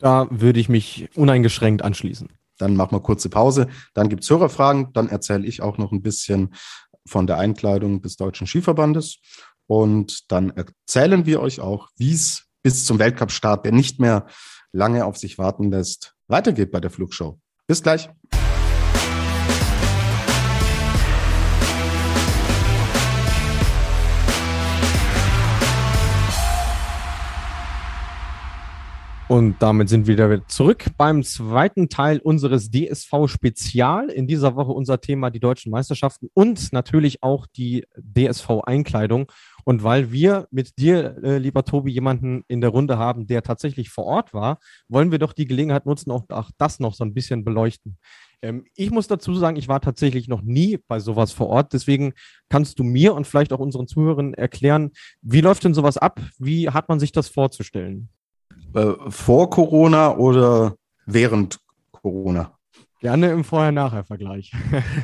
Da 0.00 0.28
würde 0.30 0.60
ich 0.60 0.68
mich 0.68 1.08
uneingeschränkt 1.14 1.82
anschließen. 1.82 2.28
Dann 2.58 2.76
machen 2.76 2.92
wir 2.92 3.00
kurze 3.00 3.28
Pause. 3.28 3.68
Dann 3.94 4.08
gibt 4.08 4.22
es 4.24 4.30
Hörerfragen. 4.30 4.92
Dann 4.92 5.08
erzähle 5.08 5.46
ich 5.46 5.62
auch 5.62 5.78
noch 5.78 5.92
ein 5.92 6.02
bisschen 6.02 6.54
von 7.06 7.26
der 7.26 7.38
Einkleidung 7.38 8.02
des 8.02 8.16
Deutschen 8.16 8.46
Skiverbandes. 8.46 9.18
Und 9.66 10.30
dann 10.30 10.50
erzählen 10.50 11.26
wir 11.26 11.40
euch 11.40 11.60
auch, 11.60 11.88
wie 11.96 12.12
es 12.12 12.46
bis 12.62 12.84
zum 12.84 12.98
Weltcup-Start, 12.98 13.64
der 13.64 13.72
nicht 13.72 14.00
mehr 14.00 14.26
lange 14.72 15.04
auf 15.04 15.16
sich 15.16 15.38
warten 15.38 15.70
lässt, 15.70 16.14
weitergeht 16.26 16.70
bei 16.70 16.80
der 16.80 16.90
Flugshow. 16.90 17.38
Bis 17.66 17.82
gleich. 17.82 18.08
Und 29.28 29.56
damit 29.60 29.90
sind 29.90 30.06
wir 30.06 30.14
wieder 30.14 30.48
zurück 30.48 30.86
beim 30.96 31.22
zweiten 31.22 31.90
Teil 31.90 32.18
unseres 32.18 32.70
DSV-Spezial. 32.70 34.08
In 34.08 34.26
dieser 34.26 34.56
Woche 34.56 34.72
unser 34.72 35.02
Thema 35.02 35.28
die 35.28 35.38
deutschen 35.38 35.70
Meisterschaften 35.70 36.30
und 36.32 36.72
natürlich 36.72 37.22
auch 37.22 37.46
die 37.46 37.84
DSV-Einkleidung. 37.98 39.30
Und 39.64 39.82
weil 39.82 40.12
wir 40.12 40.48
mit 40.50 40.78
dir, 40.78 41.18
äh, 41.22 41.36
lieber 41.36 41.62
Tobi, 41.66 41.92
jemanden 41.92 42.42
in 42.48 42.62
der 42.62 42.70
Runde 42.70 42.96
haben, 42.96 43.26
der 43.26 43.42
tatsächlich 43.42 43.90
vor 43.90 44.06
Ort 44.06 44.32
war, 44.32 44.60
wollen 44.88 45.10
wir 45.10 45.18
doch 45.18 45.34
die 45.34 45.46
Gelegenheit 45.46 45.84
nutzen, 45.84 46.10
auch, 46.10 46.24
auch 46.30 46.50
das 46.56 46.80
noch 46.80 46.94
so 46.94 47.04
ein 47.04 47.12
bisschen 47.12 47.44
beleuchten. 47.44 47.98
Ähm, 48.40 48.64
ich 48.76 48.90
muss 48.90 49.08
dazu 49.08 49.34
sagen, 49.34 49.58
ich 49.58 49.68
war 49.68 49.82
tatsächlich 49.82 50.28
noch 50.28 50.40
nie 50.40 50.78
bei 50.88 51.00
sowas 51.00 51.32
vor 51.32 51.48
Ort. 51.48 51.74
Deswegen 51.74 52.14
kannst 52.48 52.78
du 52.78 52.82
mir 52.82 53.12
und 53.12 53.26
vielleicht 53.26 53.52
auch 53.52 53.60
unseren 53.60 53.88
Zuhörern 53.88 54.32
erklären, 54.32 54.92
wie 55.20 55.42
läuft 55.42 55.64
denn 55.64 55.74
sowas 55.74 55.98
ab? 55.98 56.18
Wie 56.38 56.70
hat 56.70 56.88
man 56.88 56.98
sich 56.98 57.12
das 57.12 57.28
vorzustellen? 57.28 58.08
Äh, 58.74 58.92
vor 59.08 59.50
Corona 59.50 60.16
oder 60.16 60.74
während 61.06 61.58
Corona? 61.90 62.52
Gerne 63.00 63.30
im 63.30 63.44
Vorher-Nachher-Vergleich. 63.44 64.52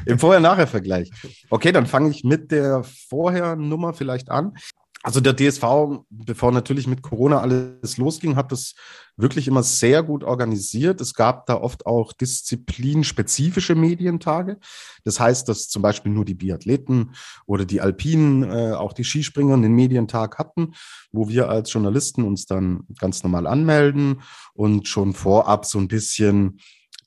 Im 0.07 0.19
Vorher-Nachher-Vergleich. 0.19 1.11
Okay, 1.49 1.71
dann 1.71 1.87
fange 1.87 2.11
ich 2.11 2.25
mit 2.25 2.51
der 2.51 2.83
Vorher-Nummer 2.83 3.95
vielleicht 3.95 4.31
an. 4.31 4.55
Also 5.05 5.21
der 5.21 5.37
DSV, 5.37 5.63
bevor 6.09 6.51
natürlich 6.51 6.87
mit 6.87 7.03
Corona 7.03 7.41
alles 7.41 7.99
losging, 7.99 8.37
hat 8.37 8.51
das 8.51 8.75
wirklich 9.19 9.47
immer 9.47 9.63
sehr 9.63 10.03
gut 10.03 10.25
organisiert. 10.25 10.99
Es 11.03 11.13
gab 11.13 11.45
da 11.45 11.57
oft 11.57 11.85
auch 11.85 12.15
disziplinspezifische 12.15 13.75
Medientage. 13.75 14.59
Das 15.05 15.21
heißt, 15.21 15.47
dass 15.47 15.69
zum 15.69 15.83
Beispiel 15.83 16.11
nur 16.11 16.25
die 16.25 16.35
Biathleten 16.35 17.15
oder 17.45 17.67
die 17.67 17.83
Alpinen, 17.83 18.45
äh, 18.45 18.73
auch 18.73 18.95
die 18.95 19.05
Skispringer 19.05 19.53
einen 19.53 19.75
Medientag 19.75 20.39
hatten, 20.39 20.73
wo 21.13 21.29
wir 21.29 21.51
als 21.51 21.71
Journalisten 21.71 22.25
uns 22.25 22.47
dann 22.47 22.85
ganz 22.99 23.23
normal 23.23 23.47
anmelden 23.47 24.23
und 24.55 24.89
schon 24.89 25.13
vorab 25.13 25.67
so 25.67 25.79
ein 25.79 25.89
bisschen 25.89 26.61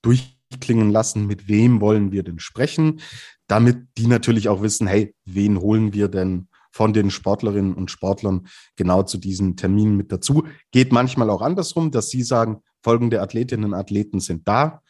durchklingen 0.04 0.92
lassen, 0.92 1.26
mit 1.26 1.48
wem 1.48 1.82
wollen 1.82 2.12
wir 2.12 2.22
denn 2.22 2.38
sprechen, 2.38 3.00
damit 3.48 3.88
die 3.98 4.06
natürlich 4.06 4.50
auch 4.50 4.62
wissen, 4.62 4.86
hey, 4.86 5.16
wen 5.26 5.60
holen 5.60 5.94
wir 5.94 6.10
denn 6.10 6.48
von 6.78 6.94
den 6.94 7.10
Sportlerinnen 7.10 7.74
und 7.74 7.90
Sportlern 7.90 8.48
genau 8.76 9.02
zu 9.02 9.18
diesen 9.18 9.58
Terminen 9.58 9.98
mit 9.98 10.12
dazu. 10.12 10.46
Geht 10.72 10.92
manchmal 10.92 11.32
auch 11.32 11.42
andersrum, 11.42 11.90
dass 11.90 12.12
sie 12.12 12.22
sagen, 12.22 12.62
folgende 12.84 13.20
Athletinnen 13.20 13.66
und 13.66 13.74
Athleten 13.74 14.20
sind 14.20 14.48
da. 14.48 14.84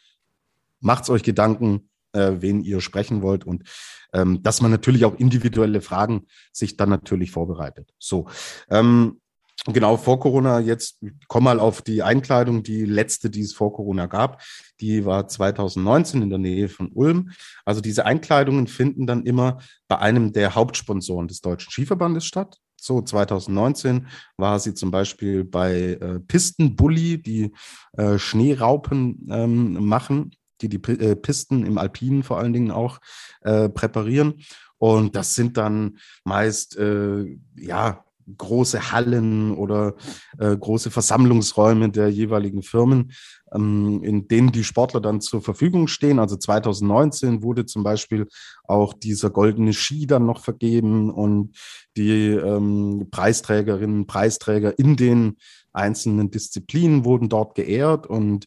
Macht's 0.82 1.10
euch 1.10 1.24
Gedanken, 1.24 1.90
äh, 2.12 2.34
wen 2.40 2.62
ihr 2.62 2.82
sprechen 2.82 3.22
wollt 3.22 3.46
und 3.46 3.64
ähm, 4.12 4.44
dass 4.44 4.62
man 4.62 4.70
natürlich 4.70 5.06
auch 5.06 5.18
individuelle 5.18 5.80
Fragen 5.80 6.26
sich 6.52 6.76
dann 6.76 6.90
natürlich 6.90 7.32
vorbereitet. 7.32 7.94
So, 8.00 8.28
ähm, 8.70 9.22
Genau, 9.70 9.98
vor 9.98 10.20
Corona, 10.22 10.60
jetzt 10.62 10.98
komm 11.28 11.44
mal 11.44 11.60
auf 11.60 11.82
die 11.82 12.02
Einkleidung, 12.02 12.64
die 12.64 12.86
letzte, 12.86 13.30
die 13.30 13.42
es 13.42 13.54
vor 13.54 13.74
Corona 13.74 14.06
gab. 14.06 14.42
Die 14.80 15.06
war 15.06 15.28
2019 15.28 16.22
in 16.22 16.30
der 16.30 16.40
Nähe 16.40 16.70
von 16.70 16.90
Ulm. 16.94 17.32
Also 17.66 17.82
diese 17.82 18.06
Einkleidungen 18.06 18.68
finden 18.68 19.06
dann 19.06 19.26
immer 19.26 19.60
bei 19.90 19.98
einem 19.98 20.32
der 20.32 20.56
Hauptsponsoren 20.56 21.28
des 21.28 21.42
Deutschen 21.42 21.70
Skiverbandes 21.70 22.26
statt. 22.26 22.58
So 22.80 23.02
2019 23.02 24.08
war 24.38 24.60
sie 24.60 24.74
zum 24.74 24.90
Beispiel 24.90 25.44
bei 25.44 25.98
äh, 26.00 26.20
Pistenbully, 26.22 27.22
die 27.22 27.52
äh, 27.98 28.18
Schneeraupen 28.18 29.28
ähm, 29.30 29.86
machen, 29.86 30.32
die 30.62 30.70
die 30.70 30.82
äh, 30.94 31.18
Pisten 31.18 31.66
im 31.66 31.78
Alpinen 31.78 32.24
vor 32.24 32.38
allen 32.38 32.54
Dingen 32.54 32.72
auch 32.72 33.00
äh, 33.42 33.68
präparieren. 33.68 34.36
Und 34.78 35.16
das 35.16 35.36
sind 35.36 35.58
dann 35.58 35.98
meist, 36.24 36.78
äh, 36.78 37.26
ja, 37.56 38.06
große 38.36 38.92
Hallen 38.92 39.56
oder 39.56 39.96
äh, 40.38 40.56
große 40.56 40.92
Versammlungsräume 40.92 41.90
der 41.90 42.10
jeweiligen 42.10 42.64
Firmen, 42.64 43.12
ähm, 43.54 44.04
in 44.04 44.28
denen 44.28 44.52
die 44.52 44.64
Sportler 44.64 45.00
dann 45.00 45.22
zur 45.22 45.42
Verfügung 45.42 45.88
stehen. 45.88 46.20
Also 46.20 46.36
2019 46.36 47.44
wurde 47.44 47.66
zum 47.66 47.84
Beispiel 47.84 48.28
auch 48.64 48.94
dieser 48.94 49.30
goldene 49.30 49.74
Ski 49.74 50.08
dann 50.08 50.26
noch 50.26 50.42
vergeben 50.42 51.10
und 51.10 51.56
die 51.96 52.30
ähm, 52.30 53.08
Preisträgerinnen, 53.12 54.08
Preisträger 54.08 54.78
in 54.78 54.98
den 54.98 55.38
einzelnen 55.74 56.32
Disziplinen 56.32 57.06
wurden 57.06 57.30
dort 57.30 57.56
geehrt 57.56 58.08
und 58.08 58.46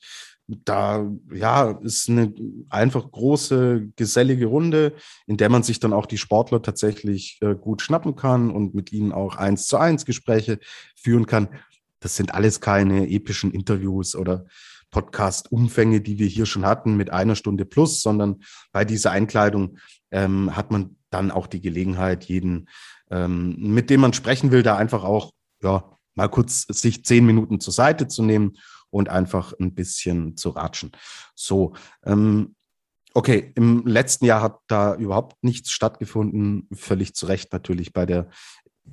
da 0.65 1.11
ja 1.33 1.71
ist 1.83 2.09
eine 2.09 2.35
einfach 2.69 3.11
große 3.11 3.89
gesellige 3.97 4.47
Runde, 4.47 4.95
in 5.27 5.37
der 5.37 5.49
man 5.49 5.63
sich 5.63 5.81
dann 5.81 5.93
auch 5.93 6.07
die 6.07 6.19
Sportler 6.19 6.63
tatsächlich 6.63 7.39
äh, 7.41 7.55
gut 7.55 7.83
schnappen 7.83 8.17
kann 8.17 8.51
und 8.51 8.75
mit 8.75 8.93
ihnen 8.93 9.13
auch 9.13 9.37
eins 9.37 9.67
zu 9.67 9.77
eins 9.77 10.05
Gespräche 10.05 10.59
führen 10.97 11.27
kann. 11.27 11.49
Das 12.01 12.17
sind 12.17 12.35
alles 12.35 12.61
keine 12.61 13.09
epischen 13.09 13.53
Interviews 13.53 14.17
oder 14.17 14.47
Podcast-Umfänge, 14.91 16.01
die 16.01 16.19
wir 16.19 16.27
hier 16.27 16.47
schon 16.47 16.67
hatten 16.67 16.97
mit 16.97 17.11
einer 17.11 17.37
Stunde 17.37 17.65
plus, 17.65 18.01
sondern 18.01 18.43
bei 18.73 18.85
dieser 18.85 19.13
Einkleidung 19.13 19.79
ähm, 20.11 20.57
hat 20.57 20.71
man 20.71 20.97
dann 21.11 21.31
auch 21.31 21.47
die 21.47 21.61
Gelegenheit, 21.61 22.25
jeden, 22.25 22.69
ähm, 23.11 23.57
mit 23.59 23.91
dem 23.91 24.01
man 24.01 24.13
sprechen 24.13 24.51
will, 24.51 24.63
da 24.63 24.77
einfach 24.77 25.05
auch 25.05 25.33
ja 25.63 25.85
mal 26.15 26.29
kurz 26.29 26.67
sich 26.69 27.05
zehn 27.05 27.25
Minuten 27.25 27.61
zur 27.61 27.73
Seite 27.73 28.09
zu 28.09 28.23
nehmen 28.23 28.55
und 28.91 29.09
einfach 29.09 29.53
ein 29.59 29.75
bisschen 29.75 30.37
zu 30.37 30.51
ratschen. 30.51 30.93
So, 31.35 31.75
ähm, 32.05 32.55
okay, 33.15 33.53
im 33.55 33.87
letzten 33.87 34.25
Jahr 34.25 34.43
hat 34.43 34.59
da 34.67 34.95
überhaupt 34.95 35.43
nichts 35.43 35.71
stattgefunden, 35.71 36.69
völlig 36.73 37.15
zu 37.15 37.27
Recht 37.27 37.53
natürlich 37.53 37.93
bei 37.93 38.07
der 38.07 38.29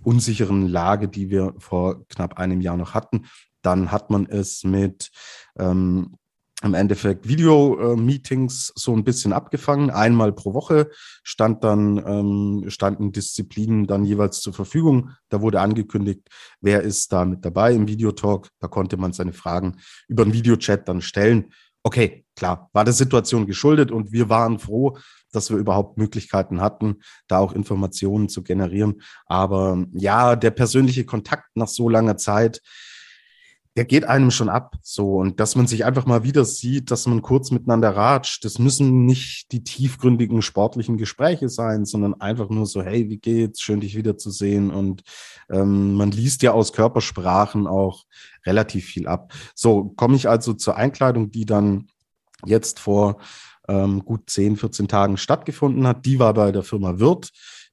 unsicheren 0.03 0.67
Lage, 0.67 1.07
die 1.07 1.29
wir 1.29 1.53
vor 1.57 2.07
knapp 2.07 2.37
einem 2.37 2.61
Jahr 2.61 2.77
noch 2.77 2.93
hatten. 2.93 3.27
Dann 3.61 3.91
hat 3.91 4.09
man 4.09 4.27
es 4.27 4.63
mit 4.63 5.11
ähm, 5.57 6.17
im 6.63 6.73
Endeffekt 6.73 7.27
Video-Meetings 7.27 8.73
so 8.75 8.93
ein 8.93 9.03
bisschen 9.03 9.31
abgefangen. 9.31 9.91
Einmal 9.91 10.33
pro 10.33 10.55
Woche 10.55 10.89
stand 11.23 11.63
dann, 11.63 11.97
ähm, 11.97 12.65
standen 12.69 13.11
Disziplinen 13.11 13.85
dann 13.85 14.05
jeweils 14.05 14.41
zur 14.41 14.53
Verfügung. 14.53 15.11
Da 15.29 15.41
wurde 15.41 15.61
angekündigt, 15.61 16.27
wer 16.59 16.81
ist 16.81 17.13
da 17.13 17.25
mit 17.25 17.45
dabei 17.45 17.73
im 17.73 17.87
Videotalk. 17.87 18.49
Da 18.59 18.67
konnte 18.67 18.97
man 18.97 19.13
seine 19.13 19.33
Fragen 19.33 19.77
über 20.07 20.23
den 20.23 20.33
Videochat 20.33 20.87
dann 20.87 21.01
stellen. 21.01 21.53
Okay, 21.83 22.25
klar, 22.35 22.69
war 22.73 22.83
der 22.83 22.93
Situation 22.93 23.45
geschuldet 23.45 23.91
und 23.91 24.11
wir 24.11 24.27
waren 24.27 24.57
froh, 24.57 24.97
dass 25.31 25.51
wir 25.51 25.57
überhaupt 25.57 25.97
Möglichkeiten 25.97 26.59
hatten, 26.59 27.01
da 27.27 27.37
auch 27.37 27.53
Informationen 27.53 28.29
zu 28.29 28.41
generieren. 28.41 29.01
Aber 29.27 29.85
ja, 29.93 30.35
der 30.35 30.51
persönliche 30.51 31.05
Kontakt 31.05 31.55
nach 31.55 31.67
so 31.67 31.87
langer 31.87 32.17
Zeit, 32.17 32.61
der 33.77 33.85
geht 33.85 34.05
einem 34.05 34.31
schon 34.31 34.49
ab. 34.49 34.75
So, 34.81 35.17
und 35.17 35.39
dass 35.39 35.55
man 35.55 35.67
sich 35.67 35.85
einfach 35.85 36.07
mal 36.07 36.23
wieder 36.23 36.45
sieht, 36.45 36.89
dass 36.89 37.05
man 37.05 37.21
kurz 37.21 37.51
miteinander 37.51 37.95
ratscht, 37.95 38.43
das 38.43 38.57
müssen 38.57 39.05
nicht 39.05 39.51
die 39.51 39.63
tiefgründigen 39.63 40.41
sportlichen 40.41 40.97
Gespräche 40.97 41.47
sein, 41.47 41.85
sondern 41.85 42.15
einfach 42.15 42.49
nur 42.49 42.65
so, 42.65 42.81
hey, 42.81 43.07
wie 43.07 43.19
geht's? 43.19 43.61
Schön, 43.61 43.79
dich 43.79 43.95
wiederzusehen. 43.95 44.71
Und 44.71 45.03
ähm, 45.51 45.93
man 45.93 46.09
liest 46.09 46.41
ja 46.41 46.53
aus 46.53 46.73
Körpersprachen 46.73 47.67
auch 47.67 48.05
relativ 48.47 48.85
viel 48.85 49.07
ab. 49.07 49.31
So, 49.53 49.89
komme 49.95 50.15
ich 50.15 50.27
also 50.27 50.53
zur 50.53 50.75
Einkleidung, 50.75 51.29
die 51.29 51.45
dann 51.45 51.87
jetzt 52.47 52.79
vor 52.79 53.19
ähm, 53.67 54.03
gut 54.03 54.27
10, 54.27 54.57
14 54.57 54.87
Tagen 54.87 55.17
stattgefunden 55.17 55.85
hat. 55.85 56.03
Die 56.07 56.17
war 56.17 56.33
bei 56.33 56.51
der 56.51 56.63
Firma 56.63 56.97
Wirt 56.97 57.29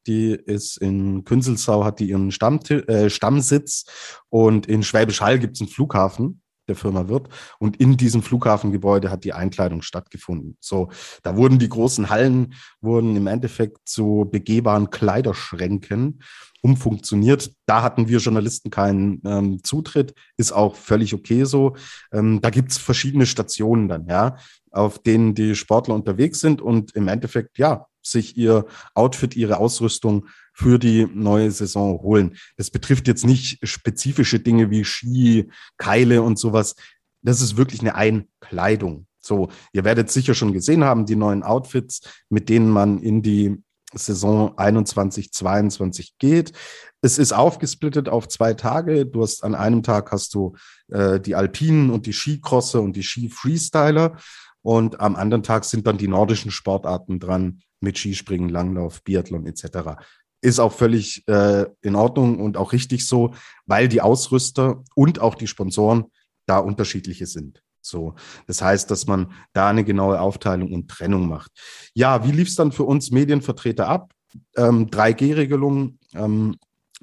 die 0.06 0.32
ist 0.32 0.76
in 0.78 1.24
Künzelsau, 1.24 1.84
hat 1.84 2.00
die 2.00 2.10
ihren 2.10 2.30
Stammti 2.30 2.74
äh, 2.74 3.10
Stammsitz 3.10 3.84
und 4.28 4.66
in 4.66 4.82
Schwäbisch 4.82 5.20
Hall 5.20 5.38
gibt 5.38 5.56
es 5.56 5.60
einen 5.60 5.70
Flughafen 5.70 6.42
der 6.68 6.76
Firma 6.76 7.08
Wirt. 7.08 7.28
Und 7.58 7.76
in 7.76 7.96
diesem 7.96 8.22
Flughafengebäude 8.22 9.10
hat 9.10 9.24
die 9.24 9.32
Einkleidung 9.32 9.82
stattgefunden. 9.82 10.56
So, 10.60 10.88
da 11.22 11.36
wurden 11.36 11.58
die 11.58 11.68
großen 11.68 12.10
Hallen, 12.10 12.54
wurden 12.80 13.16
im 13.16 13.26
Endeffekt 13.26 13.78
zu 13.84 14.28
begehbaren 14.30 14.90
Kleiderschränken 14.90 16.22
umfunktioniert. 16.62 17.52
Da 17.66 17.82
hatten 17.82 18.08
wir 18.08 18.18
Journalisten 18.18 18.70
keinen 18.70 19.20
ähm, 19.26 19.62
Zutritt, 19.62 20.14
ist 20.38 20.52
auch 20.52 20.76
völlig 20.76 21.12
okay 21.12 21.44
so. 21.44 21.76
Ähm, 22.12 22.40
da 22.40 22.48
gibt's 22.48 22.78
verschiedene 22.78 23.26
Stationen 23.26 23.88
dann, 23.88 24.06
ja, 24.06 24.36
auf 24.70 24.98
denen 24.98 25.34
die 25.34 25.54
Sportler 25.54 25.94
unterwegs 25.94 26.40
sind 26.40 26.62
und 26.62 26.96
im 26.96 27.08
Endeffekt, 27.08 27.58
ja, 27.58 27.86
sich 28.06 28.36
ihr 28.36 28.66
Outfit, 28.94 29.36
ihre 29.36 29.58
Ausrüstung 29.58 30.26
für 30.52 30.78
die 30.78 31.06
neue 31.12 31.50
Saison 31.50 32.00
holen. 32.00 32.36
Das 32.56 32.70
betrifft 32.70 33.08
jetzt 33.08 33.26
nicht 33.26 33.58
spezifische 33.66 34.40
Dinge 34.40 34.70
wie 34.70 34.84
Ski, 34.84 35.50
Keile 35.76 36.22
und 36.22 36.38
sowas. 36.38 36.76
Das 37.22 37.40
ist 37.40 37.56
wirklich 37.56 37.80
eine 37.80 37.94
Einkleidung. 37.94 39.06
So, 39.20 39.48
ihr 39.72 39.84
werdet 39.84 40.10
sicher 40.10 40.34
schon 40.34 40.52
gesehen 40.52 40.84
haben, 40.84 41.06
die 41.06 41.16
neuen 41.16 41.42
Outfits, 41.42 42.02
mit 42.28 42.48
denen 42.48 42.68
man 42.68 43.00
in 43.00 43.22
die 43.22 43.56
Saison 43.94 44.56
21, 44.58 45.32
22 45.32 46.18
geht. 46.18 46.52
Es 47.00 47.18
ist 47.18 47.32
aufgesplittet 47.32 48.08
auf 48.08 48.28
zwei 48.28 48.54
Tage. 48.54 49.06
Du 49.06 49.22
hast 49.22 49.44
an 49.44 49.54
einem 49.54 49.82
Tag 49.82 50.10
hast 50.10 50.34
du 50.34 50.56
äh, 50.88 51.20
die 51.20 51.34
Alpinen 51.34 51.90
und 51.90 52.06
die 52.06 52.12
Skicrosser 52.12 52.80
und 52.80 52.96
die 52.96 53.02
Ski-Freestyler. 53.02 54.16
Und 54.64 54.98
am 54.98 55.14
anderen 55.14 55.42
Tag 55.42 55.66
sind 55.66 55.86
dann 55.86 55.98
die 55.98 56.08
nordischen 56.08 56.50
Sportarten 56.50 57.20
dran 57.20 57.60
mit 57.80 57.98
Skispringen, 57.98 58.48
Langlauf, 58.48 59.04
Biathlon 59.04 59.46
etc. 59.46 60.00
Ist 60.40 60.58
auch 60.58 60.72
völlig 60.72 61.22
äh, 61.28 61.66
in 61.82 61.94
Ordnung 61.94 62.40
und 62.40 62.56
auch 62.56 62.72
richtig 62.72 63.06
so, 63.06 63.34
weil 63.66 63.88
die 63.88 64.00
Ausrüster 64.00 64.82
und 64.94 65.20
auch 65.20 65.34
die 65.34 65.48
Sponsoren 65.48 66.06
da 66.46 66.58
unterschiedliche 66.58 67.26
sind. 67.26 67.62
So, 67.82 68.14
das 68.46 68.62
heißt, 68.62 68.90
dass 68.90 69.06
man 69.06 69.32
da 69.52 69.68
eine 69.68 69.84
genaue 69.84 70.18
Aufteilung 70.18 70.72
und 70.72 70.90
Trennung 70.90 71.28
macht. 71.28 71.50
Ja, 71.92 72.26
wie 72.26 72.32
lief 72.32 72.48
es 72.48 72.54
dann 72.54 72.72
für 72.72 72.84
uns 72.84 73.10
Medienvertreter 73.10 73.86
ab? 73.86 74.14
Ähm, 74.56 74.88
3G-Regelung, 74.88 75.98
ähm, 76.14 76.56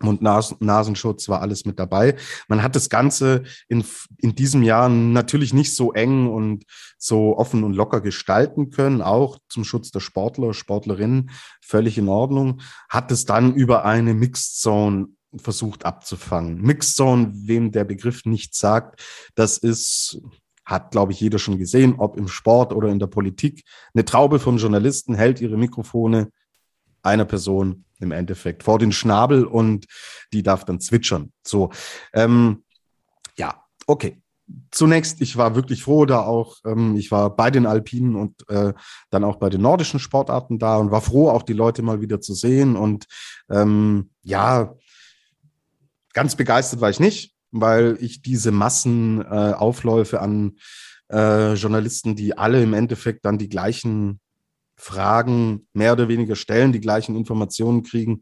Mund-Nasenschutz 0.03 1.29
war 1.29 1.41
alles 1.41 1.65
mit 1.65 1.79
dabei. 1.79 2.15
Man 2.47 2.63
hat 2.63 2.75
das 2.75 2.89
Ganze 2.89 3.43
in, 3.67 3.83
in 4.17 4.35
diesem 4.35 4.63
Jahr 4.63 4.89
natürlich 4.89 5.53
nicht 5.53 5.75
so 5.75 5.93
eng 5.93 6.27
und 6.27 6.65
so 6.97 7.37
offen 7.37 7.63
und 7.63 7.73
locker 7.73 8.01
gestalten 8.01 8.69
können, 8.69 9.01
auch 9.01 9.37
zum 9.49 9.63
Schutz 9.63 9.91
der 9.91 9.99
Sportler, 9.99 10.53
Sportlerinnen, 10.53 11.31
völlig 11.61 11.97
in 11.97 12.09
Ordnung. 12.09 12.61
Hat 12.89 13.11
es 13.11 13.25
dann 13.25 13.53
über 13.53 13.85
eine 13.85 14.13
Mixed 14.13 14.59
Zone 14.59 15.07
versucht 15.37 15.85
abzufangen. 15.85 16.61
Mixzone, 16.61 17.31
wem 17.33 17.71
der 17.71 17.85
Begriff 17.85 18.25
nicht 18.25 18.55
sagt, 18.55 19.01
das 19.35 19.57
ist, 19.57 20.21
hat, 20.65 20.91
glaube 20.91 21.13
ich, 21.13 21.19
jeder 21.19 21.39
schon 21.39 21.57
gesehen, 21.57 21.95
ob 21.97 22.17
im 22.17 22.27
Sport 22.27 22.73
oder 22.73 22.89
in 22.89 22.99
der 22.99 23.07
Politik. 23.07 23.63
Eine 23.93 24.05
Traube 24.05 24.39
von 24.39 24.57
Journalisten 24.57 25.15
hält 25.15 25.41
ihre 25.41 25.57
Mikrofone 25.57 26.31
einer 27.01 27.25
Person 27.25 27.85
im 28.01 28.11
Endeffekt 28.11 28.63
vor 28.63 28.79
den 28.79 28.91
Schnabel 28.91 29.45
und 29.45 29.85
die 30.33 30.43
darf 30.43 30.65
dann 30.65 30.79
zwitschern. 30.79 31.31
So, 31.45 31.71
ähm, 32.13 32.63
ja, 33.37 33.63
okay. 33.87 34.21
Zunächst, 34.69 35.21
ich 35.21 35.37
war 35.37 35.55
wirklich 35.55 35.83
froh, 35.83 36.05
da 36.05 36.21
auch, 36.21 36.57
ähm, 36.65 36.97
ich 36.97 37.09
war 37.09 37.33
bei 37.33 37.51
den 37.51 37.65
Alpinen 37.65 38.17
und 38.17 38.49
äh, 38.49 38.73
dann 39.09 39.23
auch 39.23 39.37
bei 39.37 39.49
den 39.49 39.61
nordischen 39.61 39.99
Sportarten 39.99 40.59
da 40.59 40.75
und 40.75 40.91
war 40.91 41.01
froh, 41.01 41.29
auch 41.29 41.43
die 41.43 41.53
Leute 41.53 41.81
mal 41.83 42.01
wieder 42.01 42.19
zu 42.19 42.33
sehen. 42.33 42.75
Und 42.75 43.05
ähm, 43.49 44.11
ja, 44.23 44.75
ganz 46.13 46.35
begeistert 46.35 46.81
war 46.81 46.89
ich 46.89 46.99
nicht, 46.99 47.33
weil 47.51 47.97
ich 48.01 48.21
diese 48.21 48.51
Massenaufläufe 48.51 50.17
äh, 50.17 50.19
an 50.19 50.57
äh, 51.11 51.53
Journalisten, 51.53 52.15
die 52.15 52.37
alle 52.37 52.63
im 52.63 52.73
Endeffekt 52.73 53.25
dann 53.25 53.37
die 53.37 53.49
gleichen 53.49 54.20
Fragen 54.81 55.67
mehr 55.73 55.93
oder 55.93 56.07
weniger 56.07 56.35
stellen, 56.35 56.71
die 56.73 56.81
gleichen 56.81 57.15
Informationen 57.15 57.83
kriegen. 57.83 58.21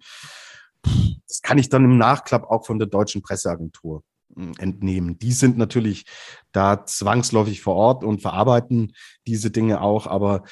Das 1.28 1.42
kann 1.42 1.58
ich 1.58 1.70
dann 1.70 1.86
im 1.86 1.98
Nachklapp 1.98 2.44
auch 2.44 2.66
von 2.66 2.80
der 2.80 2.88
deutschen 2.88 3.22
Presseagentur 3.22 4.04
hm, 4.36 4.54
entnehmen. 4.58 5.18
Die 5.20 5.32
sind 5.32 5.58
natürlich 5.58 6.06
da 6.52 6.86
zwangsläufig 6.86 7.62
vor 7.62 7.76
Ort 7.76 8.04
und 8.04 8.22
verarbeiten 8.22 8.94
diese 9.26 9.52
Dinge 9.52 9.80
auch, 9.80 10.06
aber 10.06 10.44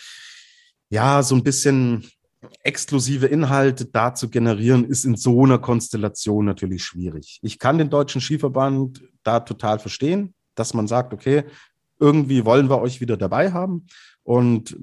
ja, 0.90 1.24
so 1.24 1.36
ein 1.36 1.44
bisschen 1.44 2.10
exklusive 2.64 3.28
Inhalte 3.28 3.86
da 3.86 4.14
zu 4.14 4.30
generieren, 4.30 4.86
ist 4.86 5.04
in 5.04 5.18
so 5.18 5.44
einer 5.44 5.60
Konstellation 5.60 6.46
natürlich 6.46 6.86
schwierig. 6.86 7.40
Ich 7.42 7.60
kann 7.60 7.78
den 7.78 7.90
Deutschen 7.90 8.22
Skiverband 8.22 9.04
da 9.24 9.42
total 9.42 9.80
verstehen, 9.80 10.34
dass 10.56 10.74
man 10.74 10.88
sagt, 10.88 11.14
okay, 11.14 11.44
irgendwie 12.00 12.46
wollen 12.46 12.70
wir 12.70 12.80
euch 12.80 13.02
wieder 13.02 13.18
dabei 13.18 13.52
haben. 13.52 13.88
Und 14.28 14.76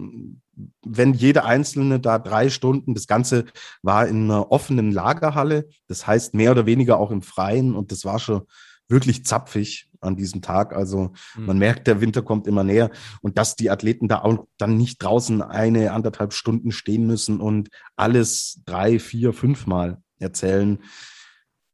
wenn 0.82 1.12
jede 1.12 1.44
einzelne 1.44 2.00
da 2.00 2.18
drei 2.18 2.48
Stunden, 2.48 2.94
das 2.94 3.06
Ganze 3.06 3.44
war 3.82 4.08
in 4.08 4.24
einer 4.24 4.50
offenen 4.50 4.90
Lagerhalle, 4.90 5.68
das 5.86 6.06
heißt 6.06 6.32
mehr 6.32 6.52
oder 6.52 6.64
weniger 6.64 6.96
auch 6.96 7.10
im 7.10 7.20
Freien 7.20 7.74
und 7.74 7.92
das 7.92 8.06
war 8.06 8.18
schon 8.18 8.46
wirklich 8.88 9.26
zapfig 9.26 9.90
an 10.00 10.16
diesem 10.16 10.40
Tag. 10.40 10.72
Also 10.74 11.12
mhm. 11.36 11.44
man 11.44 11.58
merkt, 11.58 11.86
der 11.88 12.00
Winter 12.00 12.22
kommt 12.22 12.46
immer 12.46 12.64
näher 12.64 12.90
und 13.20 13.36
dass 13.36 13.54
die 13.54 13.68
Athleten 13.68 14.08
da 14.08 14.22
auch 14.22 14.46
dann 14.56 14.78
nicht 14.78 15.02
draußen 15.02 15.42
eine, 15.42 15.92
anderthalb 15.92 16.32
Stunden 16.32 16.72
stehen 16.72 17.06
müssen 17.06 17.38
und 17.38 17.68
alles 17.96 18.62
drei, 18.64 18.98
vier, 18.98 19.34
fünfmal 19.34 20.00
erzählen, 20.18 20.78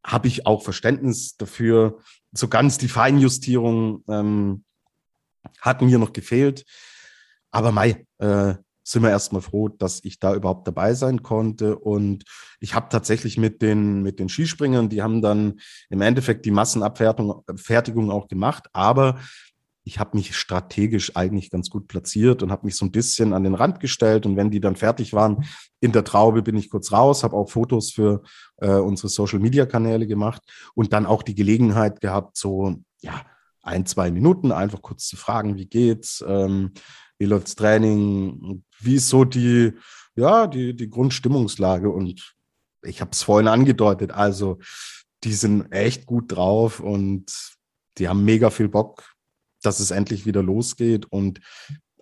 habe 0.04 0.26
ich 0.26 0.44
auch 0.44 0.64
Verständnis 0.64 1.36
dafür. 1.36 2.00
So 2.32 2.48
ganz 2.48 2.78
die 2.78 2.88
Feinjustierung 2.88 4.02
ähm, 4.08 4.64
hat 5.60 5.82
mir 5.82 6.00
noch 6.00 6.12
gefehlt. 6.12 6.64
Aber 7.51 7.72
Mai, 7.72 8.07
äh, 8.18 8.55
sind 8.90 9.03
wir 9.03 9.11
erstmal 9.11 9.42
froh, 9.42 9.68
dass 9.68 10.01
ich 10.05 10.18
da 10.18 10.34
überhaupt 10.34 10.66
dabei 10.66 10.94
sein 10.94 11.22
konnte. 11.22 11.76
Und 11.78 12.24
ich 12.59 12.74
habe 12.74 12.88
tatsächlich 12.90 13.38
mit 13.38 13.62
den, 13.62 14.03
mit 14.03 14.18
den 14.18 14.28
Skispringern, 14.28 14.88
die 14.88 15.03
haben 15.03 15.22
dann 15.22 15.61
im 15.90 16.01
Endeffekt 16.01 16.44
die 16.44 16.51
Massenabfertigung 16.51 18.11
auch 18.11 18.28
gemacht, 18.28 18.68
aber 18.72 19.18
ich 19.84 19.98
habe 19.98 20.16
mich 20.16 20.36
strategisch 20.36 21.16
eigentlich 21.16 21.51
ganz 21.51 21.70
gut 21.70 21.88
platziert 21.88 22.42
und 22.42 22.53
habe 22.53 22.66
mich 22.66 22.76
so 22.76 22.84
ein 22.84 22.92
bisschen 22.92 23.32
an 23.32 23.44
den 23.44 23.55
Rand 23.55 23.80
gestellt. 23.80 24.26
Und 24.26 24.36
wenn 24.36 24.51
die 24.51 24.61
dann 24.61 24.76
fertig 24.76 25.14
waren 25.14 25.44
in 25.80 25.92
der 25.92 26.05
Traube, 26.05 26.42
bin 26.42 26.57
ich 26.57 26.68
kurz 26.68 26.92
raus, 26.92 27.24
habe 27.24 27.36
auch 27.36 27.48
Fotos 27.48 27.90
für 27.90 28.22
äh, 28.59 28.74
unsere 28.74 29.09
Social-Media-Kanäle 29.09 30.07
gemacht 30.07 30.42
und 30.74 30.92
dann 30.92 31.07
auch 31.07 31.22
die 31.22 31.34
Gelegenheit 31.34 32.01
gehabt, 32.01 32.36
so 32.36 32.76
ja 33.01 33.22
ein, 33.62 33.86
zwei 33.86 34.11
Minuten 34.11 34.53
einfach 34.53 34.82
kurz 34.82 35.09
zu 35.09 35.16
fragen, 35.16 35.57
wie 35.57 35.66
geht's, 35.66 36.22
ähm, 36.26 36.72
wie 37.20 37.26
läuft's 37.26 37.54
Training, 37.54 38.64
wie 38.80 38.94
ist 38.94 39.10
so 39.10 39.24
die, 39.24 39.74
ja, 40.16 40.46
die, 40.46 40.74
die 40.74 40.88
Grundstimmungslage? 40.88 41.90
Und 41.90 42.34
ich 42.82 43.02
habe 43.02 43.10
es 43.12 43.22
vorhin 43.22 43.46
angedeutet, 43.46 44.10
also 44.10 44.58
die 45.22 45.34
sind 45.34 45.70
echt 45.70 46.06
gut 46.06 46.32
drauf 46.32 46.80
und 46.80 47.30
die 47.98 48.08
haben 48.08 48.24
mega 48.24 48.48
viel 48.48 48.68
Bock, 48.68 49.12
dass 49.62 49.80
es 49.80 49.90
endlich 49.90 50.24
wieder 50.24 50.42
losgeht. 50.42 51.04
Und 51.12 51.40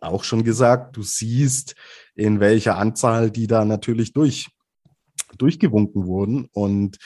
auch 0.00 0.22
schon 0.22 0.44
gesagt, 0.44 0.96
du 0.96 1.02
siehst, 1.02 1.74
in 2.14 2.38
welcher 2.38 2.78
Anzahl 2.78 3.32
die 3.32 3.48
da 3.48 3.64
natürlich 3.64 4.12
durch, 4.12 4.46
durchgewunken 5.36 6.06
wurden 6.06 6.48
und 6.52 6.98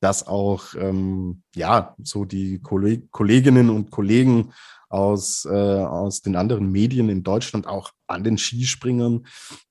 dass 0.00 0.26
auch, 0.26 0.74
ähm, 0.74 1.42
ja, 1.54 1.94
so 2.02 2.24
die 2.24 2.58
Kolleg 2.58 3.12
Kolleginnen 3.12 3.70
und 3.70 3.92
Kollegen 3.92 4.52
aus, 4.90 5.46
äh, 5.46 5.48
aus 5.48 6.20
den 6.20 6.36
anderen 6.36 6.70
Medien 6.70 7.08
in 7.08 7.22
Deutschland 7.22 7.66
auch 7.66 7.92
an 8.06 8.24
den 8.24 8.36
Skispringern, 8.36 9.26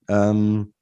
ähm, 0.08 0.74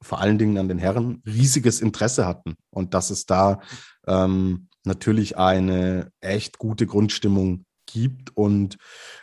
vor 0.00 0.20
allen 0.20 0.38
Dingen 0.38 0.56
an 0.58 0.68
den 0.68 0.78
Herren, 0.78 1.22
riesiges 1.26 1.80
Interesse 1.80 2.26
hatten 2.26 2.54
und 2.70 2.94
dass 2.94 3.10
es 3.10 3.26
da 3.26 3.60
ähm, 4.06 4.68
natürlich 4.84 5.36
eine 5.36 6.10
echt 6.20 6.58
gute 6.58 6.86
Grundstimmung 6.86 7.64
gibt 7.86 8.36
und 8.36 8.76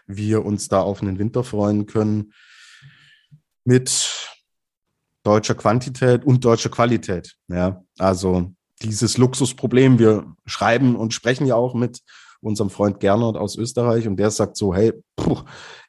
wir 0.05 0.45
uns 0.45 0.67
da 0.67 0.81
auf 0.81 1.01
einen 1.01 1.19
Winter 1.19 1.43
freuen 1.43 1.85
können 1.85 2.33
mit 3.63 4.13
deutscher 5.23 5.55
Quantität 5.55 6.25
und 6.25 6.43
deutscher 6.43 6.69
Qualität. 6.69 7.35
Ja, 7.47 7.83
also 7.97 8.53
dieses 8.81 9.17
Luxusproblem, 9.17 9.99
wir 9.99 10.35
schreiben 10.45 10.95
und 10.95 11.13
sprechen 11.13 11.47
ja 11.47 11.55
auch 11.55 11.73
mit 11.73 12.01
unserem 12.47 12.69
Freund 12.69 12.99
Gernot 12.99 13.37
aus 13.37 13.55
Österreich 13.55 14.07
und 14.07 14.17
der 14.17 14.31
sagt 14.31 14.57
so, 14.57 14.73
hey, 14.73 14.93
puh, 15.15 15.41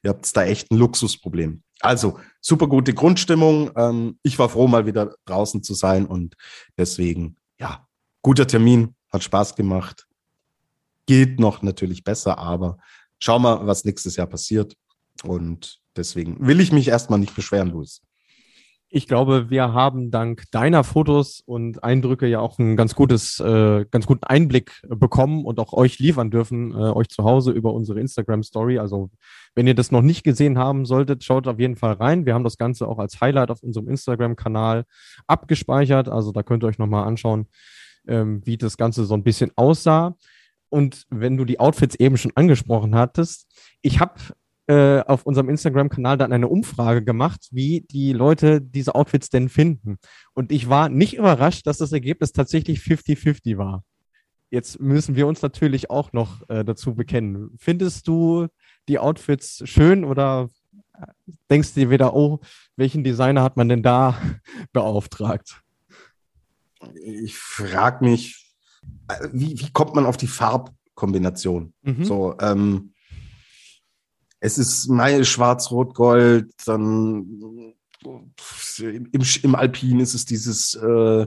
ihr 0.03 0.11
habt 0.11 0.37
da 0.37 0.45
echt 0.45 0.71
ein 0.71 0.77
Luxusproblem. 0.77 1.63
Also 1.81 2.19
super 2.41 2.67
gute 2.67 2.93
Grundstimmung. 2.93 3.71
Ähm, 3.77 4.19
ich 4.23 4.39
war 4.39 4.49
froh, 4.49 4.67
mal 4.67 4.87
wieder 4.87 5.15
draußen 5.27 5.63
zu 5.63 5.75
sein 5.75 6.07
und 6.07 6.35
deswegen, 6.77 7.37
ja, 7.59 7.87
guter 8.23 8.47
Termin, 8.47 8.95
hat 9.11 9.23
Spaß 9.23 9.55
gemacht. 9.55 10.07
Geht 11.07 11.41
noch 11.41 11.63
natürlich 11.63 12.05
besser, 12.05 12.39
aber 12.39 12.79
schau 13.19 13.39
mal, 13.39 13.67
was 13.67 13.85
nächstes 13.85 14.17
Jahr 14.17 14.27
passiert. 14.27 14.75
Und 15.23 15.81
deswegen 15.97 16.47
will 16.47 16.61
ich 16.61 16.73
mich 16.73 16.89
erstmal 16.89 17.19
nicht 17.19 17.35
beschweren, 17.35 17.71
Luis. 17.71 18.03
Ich 18.91 19.07
glaube, 19.07 19.51
wir 19.51 19.75
haben 19.75 20.11
dank 20.11 20.45
deiner 20.51 20.83
Fotos 20.83 21.43
und 21.45 21.85
Eindrücke 21.85 22.27
ja 22.27 22.41
auch 22.41 22.59
einen 22.59 22.75
ganz 22.75 22.95
gutes, 22.95 23.39
äh, 23.39 23.85
ganz 23.91 24.07
guten 24.07 24.25
Einblick 24.25 24.81
bekommen 24.89 25.45
und 25.45 25.61
auch 25.61 25.75
euch 25.75 25.99
liefern 25.99 26.31
dürfen, 26.31 26.73
äh, 26.73 26.91
euch 26.93 27.09
zu 27.09 27.23
Hause 27.23 27.53
über 27.53 27.75
unsere 27.75 28.01
Instagram 28.01 28.43
Story. 28.43 28.79
Also, 28.79 29.11
wenn 29.55 29.67
ihr 29.67 29.75
das 29.75 29.93
noch 29.93 30.01
nicht 30.01 30.25
gesehen 30.25 30.57
haben 30.57 30.87
solltet, 30.87 31.23
schaut 31.23 31.47
auf 31.47 31.59
jeden 31.61 31.77
Fall 31.77 31.93
rein. 31.95 32.25
Wir 32.25 32.33
haben 32.33 32.45
das 32.45 32.57
Ganze 32.57 32.89
auch 32.89 32.99
als 32.99 33.21
Highlight 33.21 33.51
auf 33.51 33.63
unserem 33.63 33.89
Instagram-Kanal 33.89 34.87
abgespeichert. 35.27 36.09
Also, 36.09 36.33
da 36.33 36.43
könnt 36.43 36.65
ihr 36.65 36.69
euch 36.69 36.79
nochmal 36.79 37.07
anschauen, 37.07 37.49
ähm, 38.07 38.41
wie 38.47 38.57
das 38.57 38.79
Ganze 38.79 39.05
so 39.05 39.13
ein 39.13 39.23
bisschen 39.23 39.53
aussah. 39.57 40.17
Und 40.71 41.05
wenn 41.11 41.37
du 41.37 41.45
die 41.45 41.61
Outfits 41.61 41.95
eben 41.97 42.17
schon 42.17 42.33
angesprochen 42.37 42.95
hattest, 42.95 43.49
ich 43.83 44.01
habe 44.01 44.15
äh, 44.69 45.01
auf 45.01 45.25
unserem 45.25 45.49
Instagram-Kanal 45.49 46.19
dann 46.19 46.33
eine 46.33 46.47
Umfrage 46.47 47.03
gemacht, 47.03 47.49
wie 47.51 47.87
die 47.91 48.13
Leute 48.13 48.61
diese 48.61 48.95
Outfits 48.95 49.31
denn 49.31 49.49
finden. 49.49 49.97
Und 50.35 50.53
ich 50.53 50.69
war 50.69 50.91
nicht 50.91 51.17
überrascht, 51.17 51.67
dass 51.67 51.79
das 51.79 51.93
Ergebnis 51.93 52.33
tatsächlich 52.33 52.81
50-50 52.81 53.57
war. 53.57 53.83
Jetzt 54.51 54.79
müssen 54.79 55.17
wir 55.17 55.27
uns 55.27 55.41
natürlich 55.41 55.91
auch 55.91 56.13
noch 56.13 56.47
äh, 56.49 56.65
dazu 56.65 56.95
bekennen. 56.95 57.51
Findest 57.59 58.09
du 58.09 58.49
die 58.89 58.99
Outfits 58.99 59.63
schön 59.65 60.05
oder 60.05 60.49
denkst 61.51 61.75
du 61.75 61.81
dir 61.81 61.91
wieder, 61.91 62.15
oh, 62.15 62.41
welchen 62.77 63.05
Designer 63.05 63.43
hat 63.43 63.57
man 63.57 63.69
denn 63.69 63.83
da 63.83 64.21
beauftragt? 64.73 65.63
Ich 67.03 67.37
frage 67.37 68.05
mich, 68.05 68.55
äh, 69.09 69.29
wie, 69.33 69.59
wie 69.59 69.73
kommt 69.73 69.95
man 69.95 70.07
auf 70.07 70.19
die 70.19 70.27
Farbkombination? 70.27 71.73
Mhm. 71.83 72.05
So, 72.05 72.37
ähm, 72.41 72.93
es 74.41 74.59
ist 74.59 74.89
Mai 74.89 75.25
Schwarz-Rot-Gold, 75.25 76.53
dann 76.67 77.75
im, 78.79 79.23
im 79.43 79.55
Alpin 79.55 80.01
ist 80.01 80.15
es 80.15 80.25
dieses 80.25 80.75
äh, 80.75 81.27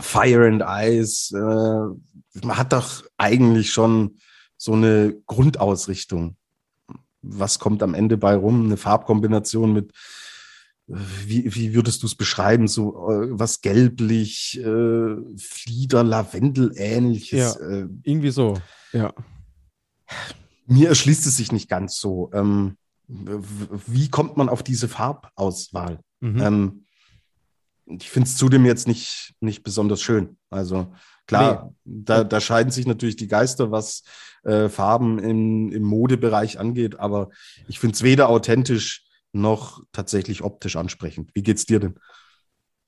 Fire 0.00 0.46
and 0.46 0.62
Ice. 0.66 1.34
Äh, 1.34 2.44
man 2.46 2.58
hat 2.58 2.72
doch 2.72 3.04
eigentlich 3.16 3.72
schon 3.72 4.18
so 4.56 4.72
eine 4.72 5.14
Grundausrichtung. 5.26 6.36
Was 7.22 7.58
kommt 7.58 7.82
am 7.82 7.94
Ende 7.94 8.16
bei 8.16 8.34
rum? 8.34 8.66
Eine 8.66 8.76
Farbkombination 8.76 9.72
mit, 9.72 9.92
äh, 10.88 10.96
wie, 11.24 11.54
wie 11.54 11.74
würdest 11.74 12.02
du 12.02 12.06
es 12.06 12.14
beschreiben? 12.14 12.68
So 12.68 13.10
äh, 13.10 13.28
was 13.30 13.62
gelblich, 13.62 14.60
äh, 14.60 15.16
Flieder, 15.38 16.04
Lavendel 16.04 16.72
ähnliches. 16.76 17.58
Ja, 17.58 17.66
äh, 17.66 17.88
irgendwie 18.02 18.30
so, 18.30 18.60
ja. 18.92 19.12
Mir 20.66 20.88
erschließt 20.88 21.26
es 21.26 21.36
sich 21.36 21.52
nicht 21.52 21.68
ganz 21.68 21.98
so. 21.98 22.30
Ähm, 22.32 22.76
wie 23.06 24.08
kommt 24.08 24.36
man 24.36 24.48
auf 24.48 24.62
diese 24.62 24.88
Farbauswahl? 24.88 26.00
Mhm. 26.20 26.40
Ähm, 26.40 26.84
ich 27.86 28.10
finde 28.10 28.28
es 28.28 28.36
zudem 28.36 28.64
jetzt 28.64 28.88
nicht, 28.88 29.34
nicht 29.40 29.62
besonders 29.62 30.00
schön. 30.00 30.38
Also 30.48 30.94
klar, 31.26 31.72
nee. 31.84 32.02
da, 32.04 32.24
da 32.24 32.40
scheiden 32.40 32.72
sich 32.72 32.86
natürlich 32.86 33.16
die 33.16 33.28
Geister, 33.28 33.70
was 33.70 34.04
äh, 34.44 34.68
Farben 34.68 35.18
im, 35.18 35.70
im 35.70 35.82
Modebereich 35.82 36.58
angeht, 36.58 36.98
aber 36.98 37.28
ich 37.68 37.78
finde 37.78 37.94
es 37.94 38.02
weder 38.02 38.28
authentisch 38.28 39.04
noch 39.32 39.82
tatsächlich 39.92 40.42
optisch 40.42 40.76
ansprechend. 40.76 41.30
Wie 41.34 41.42
geht's 41.42 41.66
dir 41.66 41.80
denn? 41.80 41.98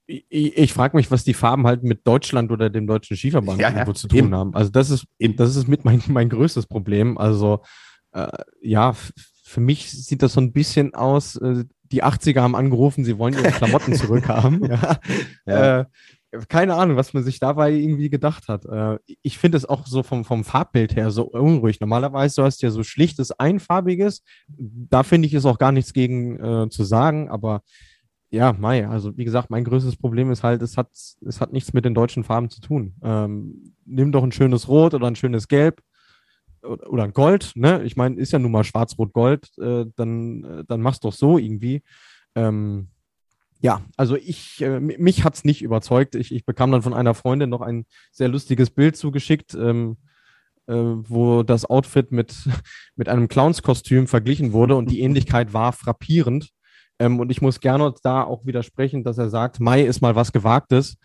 Ich, 0.07 0.57
ich 0.57 0.73
frage 0.73 0.97
mich, 0.97 1.11
was 1.11 1.25
die 1.25 1.35
Farben 1.35 1.67
halt 1.67 1.83
mit 1.83 2.07
Deutschland 2.07 2.53
oder 2.53 2.71
dem 2.71 2.87
deutschen 2.87 3.17
Skiverband 3.17 3.61
ja, 3.61 3.71
ja, 3.71 3.95
zu 3.95 4.09
tun 4.09 4.19
eben. 4.19 4.35
haben. 4.35 4.55
Also 4.55 4.71
das 4.71 4.91
ist, 4.91 5.07
eben. 5.19 5.37
das 5.37 5.57
ist 5.57 5.69
mit 5.69 5.85
mein, 5.85 6.03
mein 6.09 6.29
größtes 6.29 6.67
Problem. 6.67 7.19
Also 7.19 7.63
äh, 8.13 8.29
ja, 8.63 8.95
für 9.45 9.61
mich 9.61 9.91
sieht 9.91 10.23
das 10.23 10.35
so 10.35 10.41
ein 10.41 10.53
bisschen 10.53 10.95
aus, 10.95 11.37
äh, 11.37 11.65
die 11.93 12.03
80er 12.03 12.41
haben 12.41 12.57
angerufen, 12.57 13.05
sie 13.05 13.19
wollen 13.19 13.35
ihre 13.35 13.53
Klamotten 13.53 13.95
zurückhaben. 13.95 14.65
Ja. 14.65 14.99
ja. 15.47 15.81
Äh, 15.81 15.85
keine 16.49 16.75
Ahnung, 16.75 16.97
was 16.97 17.15
man 17.15 17.23
sich 17.23 17.39
dabei 17.39 17.73
irgendwie 17.73 18.11
gedacht 18.11 18.49
hat. 18.49 18.65
Äh, 18.67 18.99
ich 19.23 19.39
finde 19.39 19.57
es 19.57 19.65
auch 19.65 19.87
so 19.87 20.03
vom, 20.03 20.25
vom 20.25 20.45
Farbbild 20.45 20.97
her 20.97 21.11
so 21.11 21.25
unruhig. 21.25 21.81
Normalerweise, 21.81 22.37
du 22.37 22.43
hast 22.45 22.63
ja 22.63 22.71
so 22.71 22.83
schlichtes, 22.83 23.33
einfarbiges. 23.33 24.23
Da 24.49 25.03
finde 25.03 25.27
ich 25.27 25.35
es 25.35 25.45
auch 25.45 25.59
gar 25.59 25.73
nichts 25.73 25.93
gegen 25.93 26.39
äh, 26.39 26.69
zu 26.69 26.85
sagen, 26.85 27.29
aber 27.29 27.63
ja, 28.37 28.53
Mai, 28.53 28.87
also 28.87 29.17
wie 29.17 29.25
gesagt, 29.25 29.51
mein 29.51 29.65
größtes 29.65 29.97
Problem 29.97 30.31
ist 30.31 30.43
halt, 30.43 30.63
es 30.63 30.77
hat, 30.77 30.91
es 30.93 31.41
hat 31.41 31.53
nichts 31.53 31.73
mit 31.73 31.85
den 31.85 31.95
deutschen 31.95 32.25
Farben 32.25 32.51
zu 32.51 32.61
tun. 32.61 32.95
Ähm, 33.03 33.75
nimm 33.85 34.13
doch 34.13 34.23
ein 34.23 34.33
schönes 34.33 34.69
Rot 34.69 34.95
oder 34.95 35.07
ein 35.07 35.17
schönes 35.17 35.49
Gelb 35.49 35.83
oder 36.63 37.05
ein 37.05 37.13
Gold, 37.13 37.53
ne? 37.55 37.83
Ich 37.85 37.97
meine, 37.97 38.17
ist 38.17 38.33
ja 38.33 38.39
nun 38.39 38.53
mal 38.53 38.65
Schwarz-Rot-Gold, 38.65 39.59
äh, 39.59 39.87
dann, 39.97 40.45
äh, 40.45 40.65
dann 40.67 40.81
mach's 40.81 41.01
doch 41.01 41.13
so 41.13 41.39
irgendwie. 41.39 41.83
Ähm, 42.35 42.89
ja, 43.61 43.83
also 43.97 44.17
ich, 44.17 44.61
äh, 44.61 44.81
mich 44.81 45.25
hat's 45.25 45.45
nicht 45.45 45.63
überzeugt. 45.63 46.15
Ich, 46.15 46.33
ich 46.33 46.45
bekam 46.45 46.71
dann 46.73 46.83
von 46.83 46.95
einer 46.95 47.15
Freundin 47.15 47.51
noch 47.51 47.63
ein 47.63 47.87
sehr 48.13 48.29
lustiges 48.29 48.71
Bild 48.71 48.97
zugeschickt, 48.97 49.55
ähm, 49.55 49.97
äh, 50.67 50.75
wo 50.75 51.43
das 51.43 51.65
Outfit 51.65 52.13
mit, 52.13 52.35
mit 52.97 53.09
einem 53.09 53.29
Clownskostüm 53.29 54.07
verglichen 54.07 54.53
wurde 54.53 54.77
und 54.77 54.91
die 54.91 55.01
Ähnlichkeit 55.03 55.53
war 55.53 55.73
frappierend. 55.73 56.51
Ähm, 56.99 57.21
und 57.21 57.31
ich 57.31 57.43
muss 57.43 57.61
gerne 57.61 57.93
da 58.03 58.23
auch 58.23 58.47
widersprechen, 58.47 59.05
dass 59.05 59.19
er 59.19 59.29
sagt, 59.29 59.61
Mai 59.61 59.83
ist 59.83 60.01
mal 60.01 60.15
was 60.15 60.33
Gewagtes. 60.33 60.97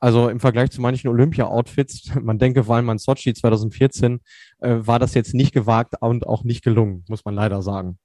Also 0.00 0.28
im 0.28 0.38
Vergleich 0.38 0.70
zu 0.70 0.80
manchen 0.80 1.08
Olympia-Outfits, 1.08 2.14
man 2.22 2.38
denke 2.38 2.64
vor 2.64 2.76
allem 2.76 2.90
an 2.90 2.98
Sochi 2.98 3.34
2014, 3.34 4.20
äh, 4.60 4.76
war 4.80 4.98
das 4.98 5.14
jetzt 5.14 5.34
nicht 5.34 5.52
gewagt 5.52 5.94
und 6.00 6.26
auch 6.26 6.44
nicht 6.44 6.62
gelungen, 6.62 7.04
muss 7.08 7.24
man 7.24 7.34
leider 7.34 7.62
sagen. 7.62 7.98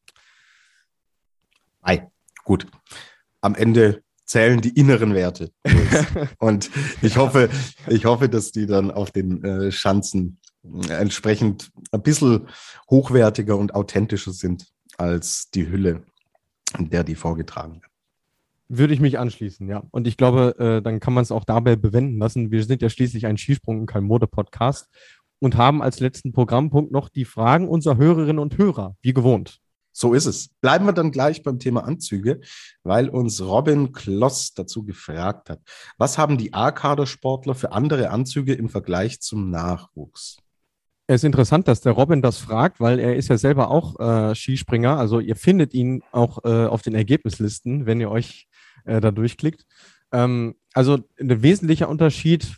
Ei, 1.81 2.07
gut. 2.43 2.67
Am 3.41 3.55
Ende 3.55 4.01
zählen 4.25 4.61
die 4.61 4.69
inneren 4.69 5.13
Werte. 5.13 5.51
und 6.39 6.71
ich 7.01 7.17
hoffe, 7.17 7.49
ich 7.88 8.05
hoffe, 8.05 8.29
dass 8.29 8.51
die 8.51 8.65
dann 8.65 8.89
auf 8.89 9.11
den 9.11 9.43
äh, 9.43 9.71
Schanzen 9.71 10.39
äh, 10.63 10.93
entsprechend 10.93 11.71
ein 11.91 12.01
bisschen 12.01 12.47
hochwertiger 12.89 13.57
und 13.57 13.75
authentischer 13.75 14.31
sind 14.31 14.67
als 14.97 15.49
die 15.51 15.69
Hülle, 15.69 16.03
der 16.80 17.03
die 17.03 17.15
vorgetragen 17.15 17.82
wird. 17.82 17.91
Würde 18.69 18.93
ich 18.93 18.99
mich 18.99 19.19
anschließen, 19.19 19.67
ja. 19.67 19.84
Und 19.91 20.07
ich 20.07 20.17
glaube, 20.17 20.55
äh, 20.57 20.82
dann 20.82 20.99
kann 20.99 21.13
man 21.13 21.21
es 21.21 21.32
auch 21.32 21.43
dabei 21.43 21.76
bewenden 21.76 22.17
lassen. 22.17 22.51
Wir 22.51 22.63
sind 22.63 22.82
ja 22.82 22.89
schließlich 22.89 23.26
ein 23.26 23.38
Skisprung 23.38 23.82
und 23.82 23.86
kein 23.86 24.03
Mode-Podcast 24.03 24.89
und 25.39 25.57
haben 25.57 25.82
als 25.82 25.99
letzten 25.99 26.32
Programmpunkt 26.32 26.91
noch 26.91 27.09
die 27.09 27.26
Fragen 27.26 27.67
unserer 27.67 27.97
Hörerinnen 27.97 28.39
und 28.39 28.57
Hörer, 28.57 28.95
wie 29.01 29.13
gewohnt. 29.13 29.59
So 29.91 30.13
ist 30.13 30.26
es. 30.26 30.49
Bleiben 30.59 30.86
wir 30.86 30.93
dann 30.93 31.11
gleich 31.11 31.43
beim 31.43 31.59
Thema 31.59 31.84
Anzüge, 31.84 32.41
weil 32.84 33.09
uns 33.09 33.41
Robin 33.41 33.91
Kloss 33.91 34.53
dazu 34.53 34.84
gefragt 34.84 35.51
hat. 35.51 35.61
Was 35.97 36.17
haben 36.17 36.39
die 36.39 36.53
A-Kader-Sportler 36.53 37.53
für 37.53 37.74
andere 37.74 38.09
Anzüge 38.09 38.53
im 38.53 38.69
Vergleich 38.69 39.21
zum 39.21 39.51
Nachwuchs? 39.51 40.38
Es 41.06 41.16
ist 41.22 41.26
interessant, 41.26 41.68
dass 41.68 41.82
der 41.82 41.91
Robin 41.91 42.22
das 42.22 42.38
fragt, 42.38 42.80
weil 42.80 42.97
er 42.97 43.16
ist 43.16 43.28
ja 43.28 43.38
selber 43.38 43.70
auch 43.70 43.99
äh, 43.99 44.36
Skispringer. 44.36 44.97
Also 44.97 45.20
ihr 45.20 45.36
findet 45.36 45.74
ihn 45.74 46.01
auch 46.12 46.43
äh, 46.45 46.66
auf 46.66 46.82
den 46.82 46.95
Ergebnislisten, 46.95 47.86
wenn 47.86 47.99
ihr 47.99 48.10
euch 48.10 48.47
äh, 48.86 49.01
da 49.01 49.12
durchklickt. 49.12 49.66
Ähm, 50.14 50.56
also 50.74 50.99
ein 51.20 51.43
wesentlicher 51.43 51.89
Unterschied, 51.89 52.56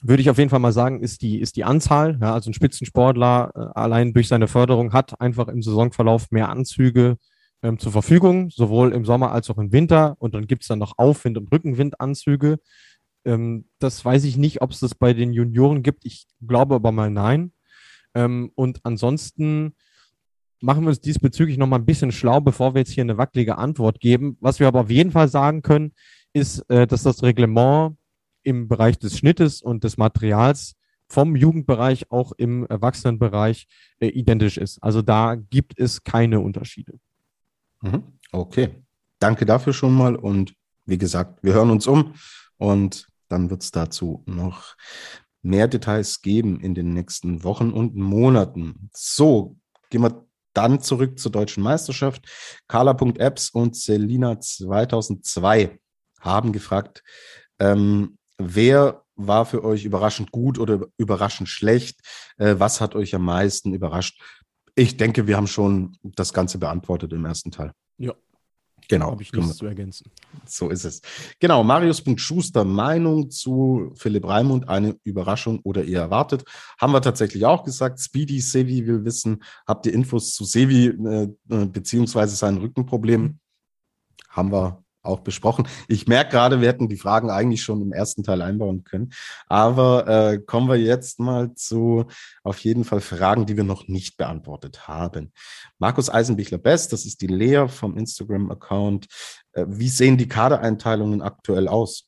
würde 0.00 0.22
ich 0.22 0.30
auf 0.30 0.38
jeden 0.38 0.50
Fall 0.50 0.60
mal 0.60 0.72
sagen, 0.72 1.00
ist 1.00 1.22
die, 1.22 1.40
ist 1.40 1.56
die 1.56 1.64
Anzahl. 1.64 2.18
Ja, 2.20 2.32
also 2.32 2.50
ein 2.50 2.54
Spitzensportler 2.54 3.50
äh, 3.54 3.78
allein 3.78 4.12
durch 4.12 4.28
seine 4.28 4.46
Förderung 4.46 4.92
hat 4.92 5.20
einfach 5.20 5.48
im 5.48 5.60
Saisonverlauf 5.60 6.30
mehr 6.30 6.50
Anzüge 6.50 7.16
ähm, 7.62 7.80
zur 7.80 7.90
Verfügung, 7.90 8.50
sowohl 8.50 8.92
im 8.92 9.04
Sommer 9.04 9.32
als 9.32 9.50
auch 9.50 9.58
im 9.58 9.72
Winter. 9.72 10.14
Und 10.20 10.34
dann 10.34 10.46
gibt's 10.46 10.68
dann 10.68 10.78
noch 10.78 10.94
Aufwind- 10.96 11.38
und 11.38 11.50
Rückenwindanzüge. 11.50 12.58
Ähm, 13.28 13.66
das 13.78 14.02
weiß 14.02 14.24
ich 14.24 14.38
nicht, 14.38 14.62
ob 14.62 14.70
es 14.70 14.80
das 14.80 14.94
bei 14.94 15.12
den 15.12 15.34
Junioren 15.34 15.82
gibt. 15.82 16.06
Ich 16.06 16.26
glaube 16.46 16.76
aber 16.76 16.92
mal 16.92 17.10
nein. 17.10 17.52
Ähm, 18.14 18.50
und 18.54 18.80
ansonsten 18.84 19.74
machen 20.60 20.84
wir 20.84 20.88
uns 20.88 21.02
diesbezüglich 21.02 21.58
noch 21.58 21.66
mal 21.66 21.76
ein 21.76 21.84
bisschen 21.84 22.10
schlau, 22.10 22.40
bevor 22.40 22.74
wir 22.74 22.80
jetzt 22.80 22.92
hier 22.92 23.04
eine 23.04 23.18
wackelige 23.18 23.58
Antwort 23.58 24.00
geben. 24.00 24.38
Was 24.40 24.60
wir 24.60 24.66
aber 24.66 24.80
auf 24.80 24.90
jeden 24.90 25.12
Fall 25.12 25.28
sagen 25.28 25.60
können, 25.60 25.92
ist, 26.32 26.60
äh, 26.70 26.86
dass 26.86 27.02
das 27.02 27.22
Reglement 27.22 27.96
im 28.44 28.66
Bereich 28.66 28.98
des 28.98 29.18
Schnittes 29.18 29.60
und 29.60 29.84
des 29.84 29.98
Materials 29.98 30.74
vom 31.06 31.36
Jugendbereich 31.36 32.10
auch 32.10 32.32
im 32.32 32.66
Erwachsenenbereich 32.66 33.66
äh, 34.00 34.08
identisch 34.08 34.56
ist. 34.56 34.82
Also 34.82 35.02
da 35.02 35.34
gibt 35.34 35.78
es 35.78 36.02
keine 36.02 36.40
Unterschiede. 36.40 36.98
Mhm. 37.82 38.04
Okay, 38.32 38.70
danke 39.18 39.44
dafür 39.44 39.74
schon 39.74 39.92
mal 39.92 40.16
und 40.16 40.54
wie 40.86 40.98
gesagt, 40.98 41.42
wir 41.42 41.52
hören 41.52 41.70
uns 41.70 41.86
um 41.86 42.14
und 42.56 43.07
dann 43.28 43.50
wird 43.50 43.62
es 43.62 43.70
dazu 43.70 44.22
noch 44.26 44.76
mehr 45.42 45.68
Details 45.68 46.22
geben 46.22 46.60
in 46.60 46.74
den 46.74 46.92
nächsten 46.92 47.44
Wochen 47.44 47.70
und 47.72 47.94
Monaten. 47.94 48.90
So, 48.94 49.56
gehen 49.90 50.02
wir 50.02 50.26
dann 50.54 50.80
zurück 50.80 51.18
zur 51.18 51.32
deutschen 51.32 51.62
Meisterschaft. 51.62 52.26
Carla.apps 52.66 53.50
und 53.50 53.76
Selina 53.76 54.40
2002 54.40 55.78
haben 56.20 56.52
gefragt, 56.52 57.02
ähm, 57.58 58.18
wer 58.38 59.04
war 59.14 59.46
für 59.46 59.64
euch 59.64 59.84
überraschend 59.84 60.32
gut 60.32 60.58
oder 60.58 60.86
überraschend 60.96 61.48
schlecht? 61.48 62.00
Äh, 62.38 62.56
was 62.58 62.80
hat 62.80 62.94
euch 62.94 63.14
am 63.14 63.24
meisten 63.24 63.72
überrascht? 63.72 64.20
Ich 64.74 64.96
denke, 64.96 65.26
wir 65.26 65.36
haben 65.36 65.48
schon 65.48 65.96
das 66.02 66.32
Ganze 66.32 66.58
beantwortet 66.58 67.12
im 67.12 67.24
ersten 67.24 67.50
Teil. 67.50 67.72
Ja, 67.96 68.14
Genau. 68.88 69.10
Habe 69.10 69.22
ich 69.22 69.32
nichts 69.32 69.56
zu 69.56 69.66
ergänzen. 69.66 70.10
So 70.46 70.70
ist 70.70 70.84
es. 70.84 71.02
Genau, 71.38 71.62
Marius.schuster 71.62 72.64
Meinung 72.64 73.30
zu 73.30 73.92
Philipp 73.96 74.26
Raimund, 74.26 74.68
eine 74.68 74.96
Überraschung 75.04 75.60
oder 75.62 75.84
eher 75.84 76.00
erwartet. 76.00 76.44
Haben 76.80 76.94
wir 76.94 77.02
tatsächlich 77.02 77.44
auch 77.44 77.64
gesagt. 77.64 78.00
Speedy 78.00 78.40
Sevi 78.40 78.86
will 78.86 79.04
wissen, 79.04 79.42
habt 79.66 79.84
ihr 79.84 79.92
Infos 79.92 80.32
zu 80.34 80.44
Sevi 80.44 80.86
äh, 80.86 81.28
äh 81.50 81.66
beziehungsweise 81.66 82.34
sein 82.34 82.56
Rückenproblem? 82.56 83.22
Mhm. 83.22 83.38
Haben 84.30 84.52
wir 84.52 84.84
auch 85.08 85.20
besprochen. 85.20 85.66
Ich 85.88 86.06
merke 86.06 86.30
gerade, 86.30 86.60
wir 86.60 86.68
hätten 86.68 86.88
die 86.88 86.96
Fragen 86.96 87.30
eigentlich 87.30 87.62
schon 87.62 87.82
im 87.82 87.92
ersten 87.92 88.22
Teil 88.22 88.42
einbauen 88.42 88.84
können. 88.84 89.12
Aber 89.48 90.06
äh, 90.06 90.38
kommen 90.38 90.68
wir 90.68 90.76
jetzt 90.76 91.18
mal 91.18 91.54
zu 91.54 92.06
auf 92.44 92.58
jeden 92.60 92.84
Fall 92.84 93.00
Fragen, 93.00 93.46
die 93.46 93.56
wir 93.56 93.64
noch 93.64 93.88
nicht 93.88 94.16
beantwortet 94.16 94.86
haben. 94.86 95.32
Markus 95.78 96.10
Eisenbichler-Best, 96.10 96.92
das 96.92 97.04
ist 97.04 97.20
die 97.20 97.26
Lea 97.26 97.66
vom 97.68 97.96
Instagram-Account. 97.96 99.06
Äh, 99.52 99.64
wie 99.68 99.88
sehen 99.88 100.18
die 100.18 100.28
Kadereinteilungen 100.28 101.22
aktuell 101.22 101.68
aus? 101.68 102.07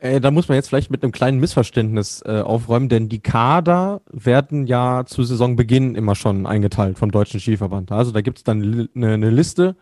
Äh, 0.00 0.20
da 0.20 0.30
muss 0.30 0.48
man 0.48 0.54
jetzt 0.54 0.68
vielleicht 0.68 0.92
mit 0.92 1.02
einem 1.02 1.10
kleinen 1.10 1.40
Missverständnis 1.40 2.22
äh, 2.24 2.40
aufräumen, 2.40 2.88
denn 2.88 3.08
die 3.08 3.18
Kader 3.18 4.00
werden 4.12 4.68
ja 4.68 5.04
zu 5.04 5.24
Saisonbeginn 5.24 5.96
immer 5.96 6.14
schon 6.14 6.46
eingeteilt 6.46 6.98
vom 6.98 7.10
Deutschen 7.10 7.40
Skiverband. 7.40 7.90
Also 7.90 8.12
da 8.12 8.20
gibt 8.20 8.38
es 8.38 8.44
dann 8.44 8.88
eine, 8.94 9.14
eine 9.14 9.30
Liste, 9.30 9.74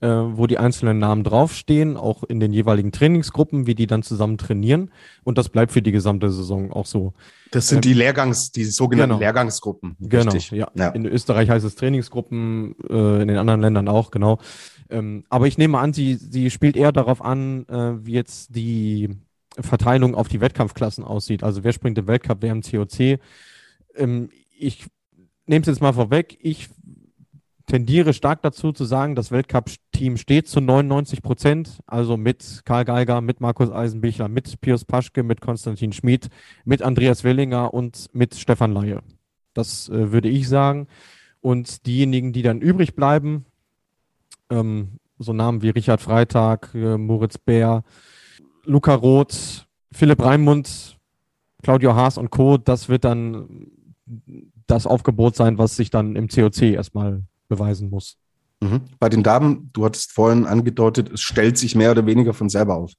äh, 0.00 0.06
wo 0.06 0.46
die 0.46 0.58
einzelnen 0.58 1.00
Namen 1.00 1.24
draufstehen, 1.24 1.96
auch 1.96 2.22
in 2.22 2.38
den 2.38 2.52
jeweiligen 2.52 2.92
Trainingsgruppen, 2.92 3.66
wie 3.66 3.74
die 3.74 3.88
dann 3.88 4.04
zusammen 4.04 4.38
trainieren. 4.38 4.92
Und 5.24 5.38
das 5.38 5.48
bleibt 5.48 5.72
für 5.72 5.82
die 5.82 5.92
gesamte 5.92 6.30
Saison 6.30 6.72
auch 6.72 6.86
so. 6.86 7.12
Das 7.50 7.66
sind 7.66 7.78
ähm, 7.84 7.90
die 7.90 7.94
Lehrgangs, 7.94 8.52
die 8.52 8.64
sogenannten 8.66 9.14
genau. 9.14 9.20
Lehrgangsgruppen. 9.20 9.96
Genau, 9.98 10.34
ja. 10.52 10.68
ja. 10.76 10.88
In 10.90 11.04
Österreich 11.04 11.50
heißt 11.50 11.64
es 11.64 11.74
Trainingsgruppen, 11.74 12.76
äh, 12.88 13.22
in 13.22 13.26
den 13.26 13.38
anderen 13.38 13.60
Ländern 13.60 13.88
auch, 13.88 14.12
genau. 14.12 14.38
Ähm, 14.88 15.24
aber 15.30 15.48
ich 15.48 15.58
nehme 15.58 15.78
an, 15.78 15.92
sie, 15.92 16.14
sie 16.14 16.50
spielt 16.50 16.76
eher 16.76 16.92
darauf 16.92 17.24
an, 17.24 17.66
äh, 17.68 18.06
wie 18.06 18.12
jetzt 18.12 18.54
die 18.54 19.16
Verteilung 19.60 20.14
auf 20.14 20.28
die 20.28 20.40
Wettkampfklassen 20.40 21.04
aussieht. 21.04 21.42
Also 21.42 21.64
wer 21.64 21.72
springt 21.72 21.98
im 21.98 22.06
Weltcup, 22.06 22.38
wer 22.40 22.52
im 22.52 22.62
COC. 22.62 23.18
Ähm, 23.96 24.30
ich 24.56 24.86
nehme 25.46 25.62
es 25.62 25.66
jetzt 25.66 25.82
mal 25.82 25.92
vorweg. 25.92 26.38
Ich 26.40 26.68
tendiere 27.66 28.12
stark 28.12 28.42
dazu 28.42 28.72
zu 28.72 28.84
sagen, 28.84 29.14
das 29.14 29.30
Weltcup-Team 29.30 30.16
steht 30.16 30.48
zu 30.48 30.60
99 30.60 31.22
Prozent, 31.22 31.80
also 31.86 32.16
mit 32.16 32.62
Karl 32.64 32.84
Geiger, 32.84 33.20
mit 33.20 33.40
Markus 33.40 33.70
Eisenbichler, 33.70 34.28
mit 34.28 34.60
Pius 34.60 34.84
Paschke, 34.84 35.22
mit 35.22 35.40
Konstantin 35.40 35.92
Schmid, 35.92 36.28
mit 36.64 36.82
Andreas 36.82 37.24
Wellinger 37.24 37.72
und 37.72 38.10
mit 38.12 38.34
Stefan 38.34 38.72
Laie. 38.72 39.00
Das 39.54 39.88
äh, 39.88 40.12
würde 40.12 40.28
ich 40.28 40.48
sagen. 40.48 40.88
Und 41.40 41.86
diejenigen, 41.86 42.32
die 42.32 42.42
dann 42.42 42.60
übrig 42.60 42.94
bleiben, 42.94 43.46
ähm, 44.50 44.98
so 45.18 45.32
Namen 45.32 45.62
wie 45.62 45.70
Richard 45.70 46.00
Freitag, 46.00 46.74
äh, 46.74 46.98
Moritz 46.98 47.38
Bär, 47.38 47.84
Luca 48.64 48.94
Roth, 48.94 49.66
Philipp 49.92 50.22
Raimund, 50.22 50.98
Claudio 51.62 51.94
Haas 51.94 52.18
und 52.18 52.30
Co., 52.30 52.58
das 52.58 52.88
wird 52.88 53.04
dann 53.04 53.68
das 54.66 54.86
Aufgebot 54.86 55.36
sein, 55.36 55.58
was 55.58 55.76
sich 55.76 55.90
dann 55.90 56.16
im 56.16 56.28
COC 56.28 56.62
erstmal 56.62 57.22
beweisen 57.48 57.90
muss. 57.90 58.16
Mhm. 58.60 58.82
Bei 58.98 59.08
den 59.08 59.22
Damen, 59.22 59.70
du 59.72 59.84
hattest 59.84 60.12
vorhin 60.12 60.46
angedeutet, 60.46 61.10
es 61.12 61.20
stellt 61.20 61.58
sich 61.58 61.74
mehr 61.74 61.90
oder 61.90 62.06
weniger 62.06 62.34
von 62.34 62.48
selber 62.48 62.76
auf. 62.76 62.92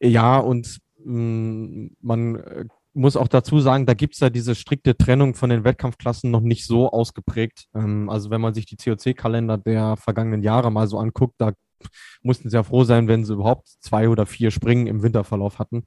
Ja, 0.00 0.38
und 0.38 0.78
mh, 1.04 1.20
mm, 1.20 1.96
man 2.00 2.36
äh, 2.36 2.64
muss 2.94 3.16
auch 3.16 3.28
dazu 3.28 3.60
sagen, 3.60 3.86
da 3.86 3.94
gibt 3.94 4.14
es 4.14 4.20
ja 4.20 4.30
diese 4.30 4.54
strikte 4.54 4.96
Trennung 4.96 5.34
von 5.34 5.50
den 5.50 5.64
Wettkampfklassen 5.64 6.30
noch 6.30 6.40
nicht 6.40 6.66
so 6.66 6.90
ausgeprägt. 6.90 7.66
Ähm, 7.74 8.10
also 8.10 8.30
wenn 8.30 8.40
man 8.40 8.54
sich 8.54 8.66
die 8.66 8.76
COC-Kalender 8.76 9.58
der 9.58 9.96
vergangenen 9.96 10.42
Jahre 10.42 10.70
mal 10.70 10.86
so 10.86 10.98
anguckt, 10.98 11.34
da 11.38 11.52
mussten 12.22 12.48
ja 12.48 12.62
froh 12.62 12.84
sein, 12.84 13.08
wenn 13.08 13.24
sie 13.24 13.34
überhaupt 13.34 13.68
zwei 13.80 14.08
oder 14.08 14.26
vier 14.26 14.50
Springen 14.50 14.86
im 14.86 15.02
Winterverlauf 15.02 15.58
hatten. 15.58 15.84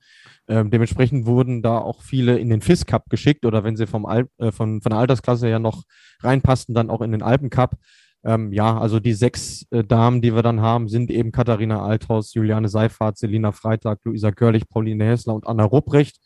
Ähm, 0.48 0.72
dementsprechend 0.72 1.26
wurden 1.26 1.62
da 1.62 1.78
auch 1.78 2.02
viele 2.02 2.38
in 2.38 2.50
den 2.50 2.62
FIS 2.62 2.86
Cup 2.86 3.10
geschickt 3.10 3.46
oder 3.46 3.64
wenn 3.64 3.76
sie 3.76 3.88
vom 3.88 4.06
Al 4.06 4.28
äh, 4.38 4.52
von, 4.52 4.82
von 4.82 4.90
der 4.90 5.00
Altersklasse 5.00 5.50
ja 5.50 5.60
noch 5.60 5.84
reinpassten, 6.22 6.76
dann 6.76 6.90
auch 6.90 7.02
in 7.02 7.12
den 7.12 7.22
Alpen 7.22 7.50
Cup. 7.50 7.78
Ähm, 8.24 8.52
ja, 8.52 8.78
also 8.78 9.00
die 9.00 9.14
sechs 9.14 9.68
äh, 9.70 9.84
Damen, 9.84 10.22
die 10.22 10.34
wir 10.34 10.42
dann 10.42 10.60
haben, 10.60 10.90
sind 10.90 11.12
eben 11.12 11.32
Katharina 11.32 11.86
Althaus, 11.86 12.34
Juliane 12.34 12.70
Seifert, 12.70 13.18
Selina 13.18 13.52
Freitag, 13.52 14.00
Luisa 14.04 14.32
Görlich, 14.32 14.68
Pauline 14.68 15.06
Hessler 15.06 15.36
und 15.36 15.46
Anna 15.46 15.64
Rupprecht. 15.64 16.18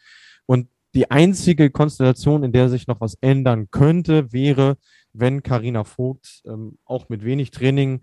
Und 0.45 0.69
die 0.95 1.11
einzige 1.11 1.69
Konstellation, 1.69 2.43
in 2.43 2.51
der 2.53 2.69
sich 2.69 2.87
noch 2.87 3.01
was 3.01 3.15
ändern 3.21 3.67
könnte, 3.69 4.31
wäre, 4.31 4.77
wenn 5.13 5.43
Karina 5.43 5.83
Vogt 5.83 6.41
ähm, 6.45 6.77
auch 6.85 7.09
mit 7.09 7.23
wenig 7.23 7.51
Training 7.51 8.01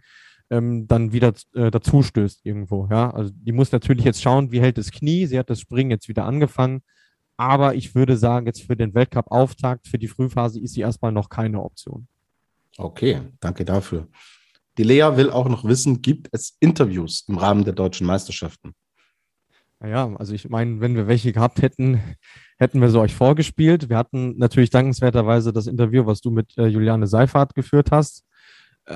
ähm, 0.51 0.86
dann 0.86 1.12
wieder 1.12 1.32
äh, 1.55 1.70
dazu 1.70 2.03
stößt 2.03 2.44
irgendwo. 2.44 2.88
Ja, 2.90 3.11
also 3.11 3.30
die 3.34 3.53
muss 3.53 3.72
natürlich 3.72 4.05
jetzt 4.05 4.22
schauen, 4.22 4.53
wie 4.53 4.61
hält 4.61 4.78
das 4.78 4.90
Knie. 4.90 5.26
Sie 5.26 5.38
hat 5.38 5.51
das 5.51 5.61
Springen 5.61 5.90
jetzt 5.90 6.09
wieder 6.09 6.24
angefangen. 6.24 6.82
Aber 7.36 7.74
ich 7.74 7.94
würde 7.94 8.16
sagen, 8.16 8.47
jetzt 8.47 8.62
für 8.62 8.76
den 8.76 8.94
Weltcup-Auftakt, 8.94 9.88
für 9.88 9.99
die 9.99 10.09
Frühphase 10.09 10.61
ist 10.61 10.74
sie 10.74 10.80
erstmal 10.80 11.12
noch 11.12 11.28
keine 11.28 11.62
Option. 11.62 12.09
Okay, 12.78 13.20
danke 13.40 13.64
dafür. 13.64 14.09
Die 14.78 14.82
Lea 14.82 15.16
will 15.16 15.30
auch 15.30 15.49
noch 15.49 15.64
wissen, 15.64 16.03
gibt 16.03 16.28
es 16.32 16.57
Interviews 16.61 17.24
im 17.28 17.38
Rahmen 17.38 17.64
der 17.64 17.72
deutschen 17.74 18.07
Meisterschaften? 18.07 18.74
Naja, 19.80 20.14
also 20.16 20.34
ich 20.34 20.49
meine, 20.49 20.80
wenn 20.80 20.97
wir 20.97 21.07
welche 21.07 21.32
gehabt 21.32 21.61
hätten, 21.61 22.01
hätten 22.59 22.80
wir 22.80 22.90
sie 22.90 22.99
euch 22.99 23.14
vorgespielt. 23.14 23.88
Wir 23.90 23.99
hatten 23.99 24.38
natürlich 24.38 24.70
dankenswerterweise 24.70 25.53
das 25.53 25.66
Interview, 25.66 26.07
was 26.07 26.20
du 26.20 26.30
mit 26.30 26.57
äh, 26.57 26.66
Juliane 26.66 27.07
Seifert 27.07 27.55
geführt 27.55 27.90
hast. 27.90 28.24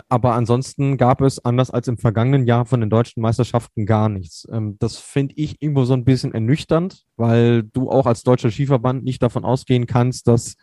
Aber 0.08 0.34
ansonsten 0.34 0.96
gab 0.96 1.20
es, 1.20 1.44
anders 1.44 1.70
als 1.70 1.88
im 1.88 1.98
vergangenen 1.98 2.46
Jahr 2.46 2.64
von 2.64 2.80
den 2.80 2.90
deutschen 2.90 3.22
Meisterschaften, 3.22 3.86
gar 3.86 4.08
nichts. 4.08 4.46
Ähm, 4.50 4.76
das 4.78 4.96
finde 4.96 5.34
ich 5.36 5.60
irgendwo 5.60 5.84
so 5.84 5.94
ein 5.94 6.04
bisschen 6.04 6.32
ernüchternd, 6.32 7.04
weil 7.16 7.64
du 7.64 7.90
auch 7.90 8.06
als 8.06 8.22
deutscher 8.22 8.50
Skiverband 8.50 9.02
nicht 9.02 9.22
davon 9.22 9.44
ausgehen 9.44 9.86
kannst, 9.86 10.28
dass 10.28 10.56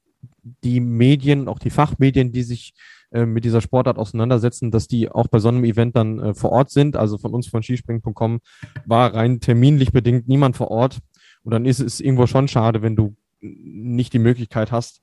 die 0.63 0.79
Medien, 0.79 1.47
auch 1.49 1.59
die 1.59 1.69
Fachmedien, 1.69 2.31
die 2.31 2.43
sich 2.43 2.73
äh, 3.11 3.25
mit 3.25 3.43
dieser 3.43 3.61
Sportart 3.61 3.97
auseinandersetzen, 3.97 4.71
dass 4.71 4.87
die 4.87 5.09
auch 5.09 5.27
bei 5.27 5.39
so 5.39 5.49
einem 5.49 5.65
Event 5.65 5.95
dann 5.97 6.19
äh, 6.19 6.33
vor 6.33 6.51
Ort 6.51 6.71
sind. 6.71 6.95
Also 6.95 7.17
von 7.17 7.33
uns 7.33 7.47
von 7.47 7.63
skispringen.com 7.63 8.39
war 8.85 9.13
rein 9.13 9.41
terminlich 9.41 9.91
bedingt 9.91 10.27
niemand 10.27 10.55
vor 10.55 10.71
Ort. 10.71 10.99
Und 11.43 11.51
dann 11.51 11.65
ist 11.65 11.79
es 11.79 11.99
irgendwo 11.99 12.27
schon 12.27 12.47
schade, 12.47 12.81
wenn 12.81 12.95
du 12.95 13.15
nicht 13.39 14.13
die 14.13 14.19
Möglichkeit 14.19 14.71
hast, 14.71 15.01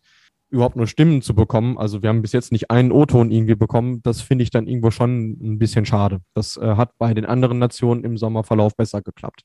überhaupt 0.55 0.77
nur 0.77 0.87
Stimmen 0.87 1.21
zu 1.21 1.35
bekommen. 1.35 1.77
Also 1.77 2.03
wir 2.03 2.09
haben 2.09 2.23
bis 2.23 2.33
jetzt 2.33 2.53
nicht 2.53 2.71
einen 2.71 2.93
O-Ton 2.93 3.31
irgendwie 3.31 3.57
bekommen. 3.57 4.01
Das 4.03 4.21
finde 4.21 4.45
ich 4.45 4.51
dann 4.51 4.67
irgendwo 4.67 4.91
schon 4.91 5.33
ein 5.33 5.59
bisschen 5.59 5.85
schade. 5.85 6.21
Das 6.33 6.57
äh, 6.57 6.77
hat 6.77 6.97
bei 6.97 7.13
den 7.13 7.27
anderen 7.27 7.59
Nationen 7.59 8.05
im 8.05 8.17
Sommerverlauf 8.17 8.77
besser 8.77 9.03
geklappt. 9.03 9.43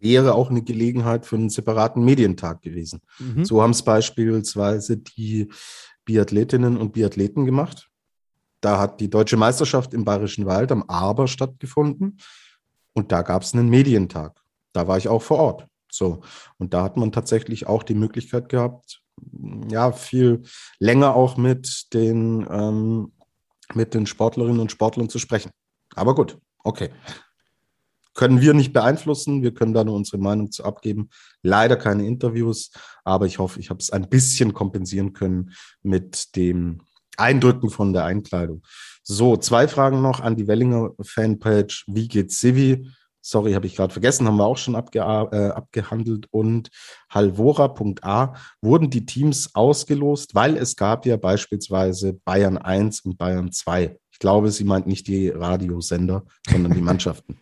Wäre 0.00 0.34
auch 0.34 0.50
eine 0.50 0.62
Gelegenheit 0.62 1.26
für 1.26 1.36
einen 1.36 1.50
separaten 1.50 2.04
Medientag 2.04 2.62
gewesen. 2.62 3.00
Mhm. 3.18 3.44
So 3.44 3.62
haben 3.62 3.70
es 3.70 3.82
beispielsweise 3.82 4.96
die 4.96 5.48
Biathletinnen 6.04 6.76
und 6.76 6.92
Biathleten 6.92 7.44
gemacht. 7.44 7.90
Da 8.60 8.80
hat 8.80 9.00
die 9.00 9.10
deutsche 9.10 9.36
Meisterschaft 9.36 9.92
im 9.92 10.04
Bayerischen 10.04 10.46
Wald 10.46 10.72
am 10.72 10.82
Aber 10.88 11.28
stattgefunden 11.28 12.18
und 12.94 13.12
da 13.12 13.22
gab 13.22 13.42
es 13.42 13.54
einen 13.54 13.68
Medientag. 13.68 14.40
Da 14.72 14.88
war 14.88 14.96
ich 14.96 15.08
auch 15.08 15.22
vor 15.22 15.38
Ort. 15.38 15.66
So. 15.90 16.22
Und 16.58 16.74
da 16.74 16.82
hat 16.82 16.96
man 16.96 17.12
tatsächlich 17.12 17.66
auch 17.66 17.82
die 17.82 17.94
Möglichkeit 17.94 18.48
gehabt, 18.48 19.03
ja, 19.68 19.92
viel 19.92 20.42
länger 20.78 21.14
auch 21.14 21.36
mit 21.36 21.92
den, 21.92 22.46
ähm, 22.50 23.12
mit 23.74 23.94
den 23.94 24.06
Sportlerinnen 24.06 24.60
und 24.60 24.72
Sportlern 24.72 25.08
zu 25.08 25.18
sprechen. 25.18 25.50
Aber 25.94 26.14
gut, 26.14 26.38
okay. 26.62 26.90
Können 28.14 28.40
wir 28.40 28.54
nicht 28.54 28.72
beeinflussen. 28.72 29.42
Wir 29.42 29.52
können 29.52 29.74
da 29.74 29.82
nur 29.82 29.96
unsere 29.96 30.18
Meinung 30.18 30.52
zu 30.52 30.64
abgeben. 30.64 31.10
Leider 31.42 31.76
keine 31.76 32.06
Interviews, 32.06 32.70
aber 33.02 33.26
ich 33.26 33.40
hoffe, 33.40 33.58
ich 33.58 33.70
habe 33.70 33.80
es 33.80 33.90
ein 33.90 34.08
bisschen 34.08 34.54
kompensieren 34.54 35.12
können 35.12 35.52
mit 35.82 36.36
dem 36.36 36.82
Eindrücken 37.16 37.70
von 37.70 37.92
der 37.92 38.04
Einkleidung. 38.04 38.62
So, 39.02 39.36
zwei 39.36 39.66
Fragen 39.66 40.00
noch 40.00 40.20
an 40.20 40.36
die 40.36 40.46
Wellinger 40.46 40.92
Fanpage. 41.02 41.84
Wie 41.88 42.06
geht's 42.06 42.38
Civi? 42.38 42.88
Sorry, 43.24 43.54
habe 43.54 43.66
ich 43.66 43.74
gerade 43.74 43.92
vergessen, 43.92 44.26
haben 44.26 44.36
wir 44.36 44.44
auch 44.44 44.58
schon 44.58 44.76
abge 44.76 44.98
äh, 44.98 45.48
abgehandelt. 45.48 46.26
Und 46.30 46.68
Halvora.a 47.08 48.34
wurden 48.60 48.90
die 48.90 49.06
Teams 49.06 49.54
ausgelost, 49.54 50.34
weil 50.34 50.56
es 50.56 50.76
gab 50.76 51.06
ja 51.06 51.16
beispielsweise 51.16 52.12
Bayern 52.12 52.58
1 52.58 53.00
und 53.00 53.16
Bayern 53.16 53.50
2. 53.50 53.98
Ich 54.12 54.18
glaube, 54.18 54.50
sie 54.50 54.64
meint 54.64 54.86
nicht 54.86 55.08
die 55.08 55.30
Radiosender, 55.30 56.24
sondern 56.48 56.74
die 56.74 56.80
Mannschaften. 56.82 57.38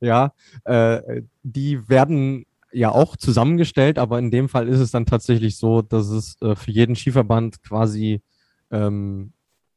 ja, 0.00 0.32
äh, 0.64 1.22
die 1.42 1.88
werden 1.88 2.46
ja 2.70 2.92
auch 2.92 3.16
zusammengestellt, 3.16 3.98
aber 3.98 4.18
in 4.20 4.30
dem 4.30 4.48
Fall 4.48 4.68
ist 4.68 4.78
es 4.78 4.92
dann 4.92 5.04
tatsächlich 5.04 5.56
so, 5.56 5.82
dass 5.82 6.08
es 6.08 6.40
äh, 6.40 6.54
für 6.54 6.70
jeden 6.70 6.94
Skiverband 6.94 7.62
quasi 7.62 8.22
ähm, 8.70 9.32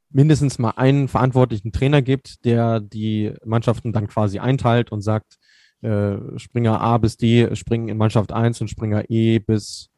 mindestens 0.10 0.60
mal 0.60 0.72
einen 0.72 1.08
verantwortlichen 1.08 1.72
Trainer 1.72 2.01
gibt, 2.01 2.45
der 2.45 2.80
die 2.80 3.34
Mannschaften 3.43 3.93
dann 3.93 4.08
quasi 4.08 4.39
einteilt 4.39 4.91
und 4.91 5.01
sagt, 5.01 5.38
äh, 5.82 6.18
Springer 6.38 6.82
A 6.82 6.97
bis 6.97 7.18
D 7.18 7.56
springen 7.56 7.89
in 7.89 7.97
Mannschaft 7.97 8.32
1 8.32 8.62
und 8.62 8.70
Springer 8.70 9.10
E 9.10 9.39
bis 9.39 9.89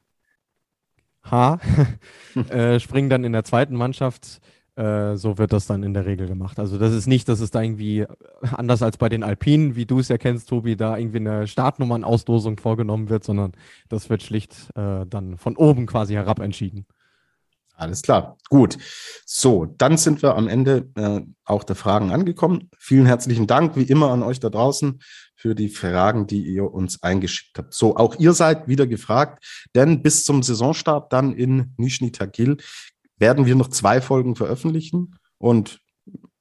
H 1.23 1.59
äh, 2.49 2.79
springen 2.79 3.09
dann 3.09 3.23
in 3.23 3.33
der 3.33 3.43
zweiten 3.43 3.75
Mannschaft. 3.75 4.41
Äh, 4.75 5.15
so 5.15 5.37
wird 5.39 5.53
das 5.53 5.65
dann 5.65 5.81
in 5.83 5.93
der 5.93 6.05
Regel 6.05 6.27
gemacht. 6.27 6.59
Also 6.59 6.77
das 6.77 6.93
ist 6.93 7.07
nicht, 7.07 7.27
dass 7.29 7.39
es 7.39 7.49
da 7.49 7.61
irgendwie 7.61 8.05
anders 8.41 8.83
als 8.83 8.97
bei 8.97 9.09
den 9.09 9.23
Alpinen, 9.23 9.75
wie 9.75 9.85
du 9.85 9.99
es 9.99 10.07
ja 10.07 10.17
kennst, 10.17 10.49
Tobi, 10.49 10.75
da 10.75 10.97
irgendwie 10.97 11.17
eine 11.17 11.47
Startnummernauslosung 11.47 12.59
vorgenommen 12.59 13.09
wird, 13.09 13.23
sondern 13.23 13.53
das 13.89 14.09
wird 14.09 14.21
schlicht 14.21 14.55
äh, 14.75 15.05
dann 15.07 15.37
von 15.37 15.55
oben 15.55 15.87
quasi 15.87 16.13
herab 16.13 16.39
entschieden. 16.39 16.85
Alles 17.77 18.01
klar, 18.01 18.37
gut. 18.49 18.77
So, 19.23 19.65
dann 19.65 19.97
sind 19.97 20.23
wir 20.23 20.35
am 20.35 20.47
Ende 20.47 20.89
äh, 20.95 21.21
auch 21.45 21.63
der 21.63 21.75
Fragen 21.75 22.11
angekommen. 22.11 22.71
Vielen 22.79 23.05
herzlichen 23.05 23.45
Dank, 23.45 23.75
wie 23.75 23.83
immer, 23.83 24.09
an 24.09 24.23
euch 24.23 24.39
da 24.39 24.49
draußen 24.49 24.99
für 25.35 25.53
die 25.53 25.69
Fragen, 25.69 26.25
die 26.25 26.41
ihr 26.41 26.73
uns 26.73 27.03
eingeschickt 27.03 27.55
habt. 27.59 27.75
So, 27.75 27.95
auch 27.95 28.15
ihr 28.17 28.33
seid 28.33 28.67
wieder 28.67 28.87
gefragt, 28.87 29.45
denn 29.75 30.01
bis 30.01 30.23
zum 30.23 30.41
Saisonstart 30.41 31.13
dann 31.13 31.33
in 31.33 31.75
Nizhny 31.77 32.11
Tagil 32.11 32.57
werden 33.19 33.45
wir 33.45 33.55
noch 33.55 33.69
zwei 33.69 34.01
Folgen 34.01 34.35
veröffentlichen 34.35 35.15
und 35.37 35.79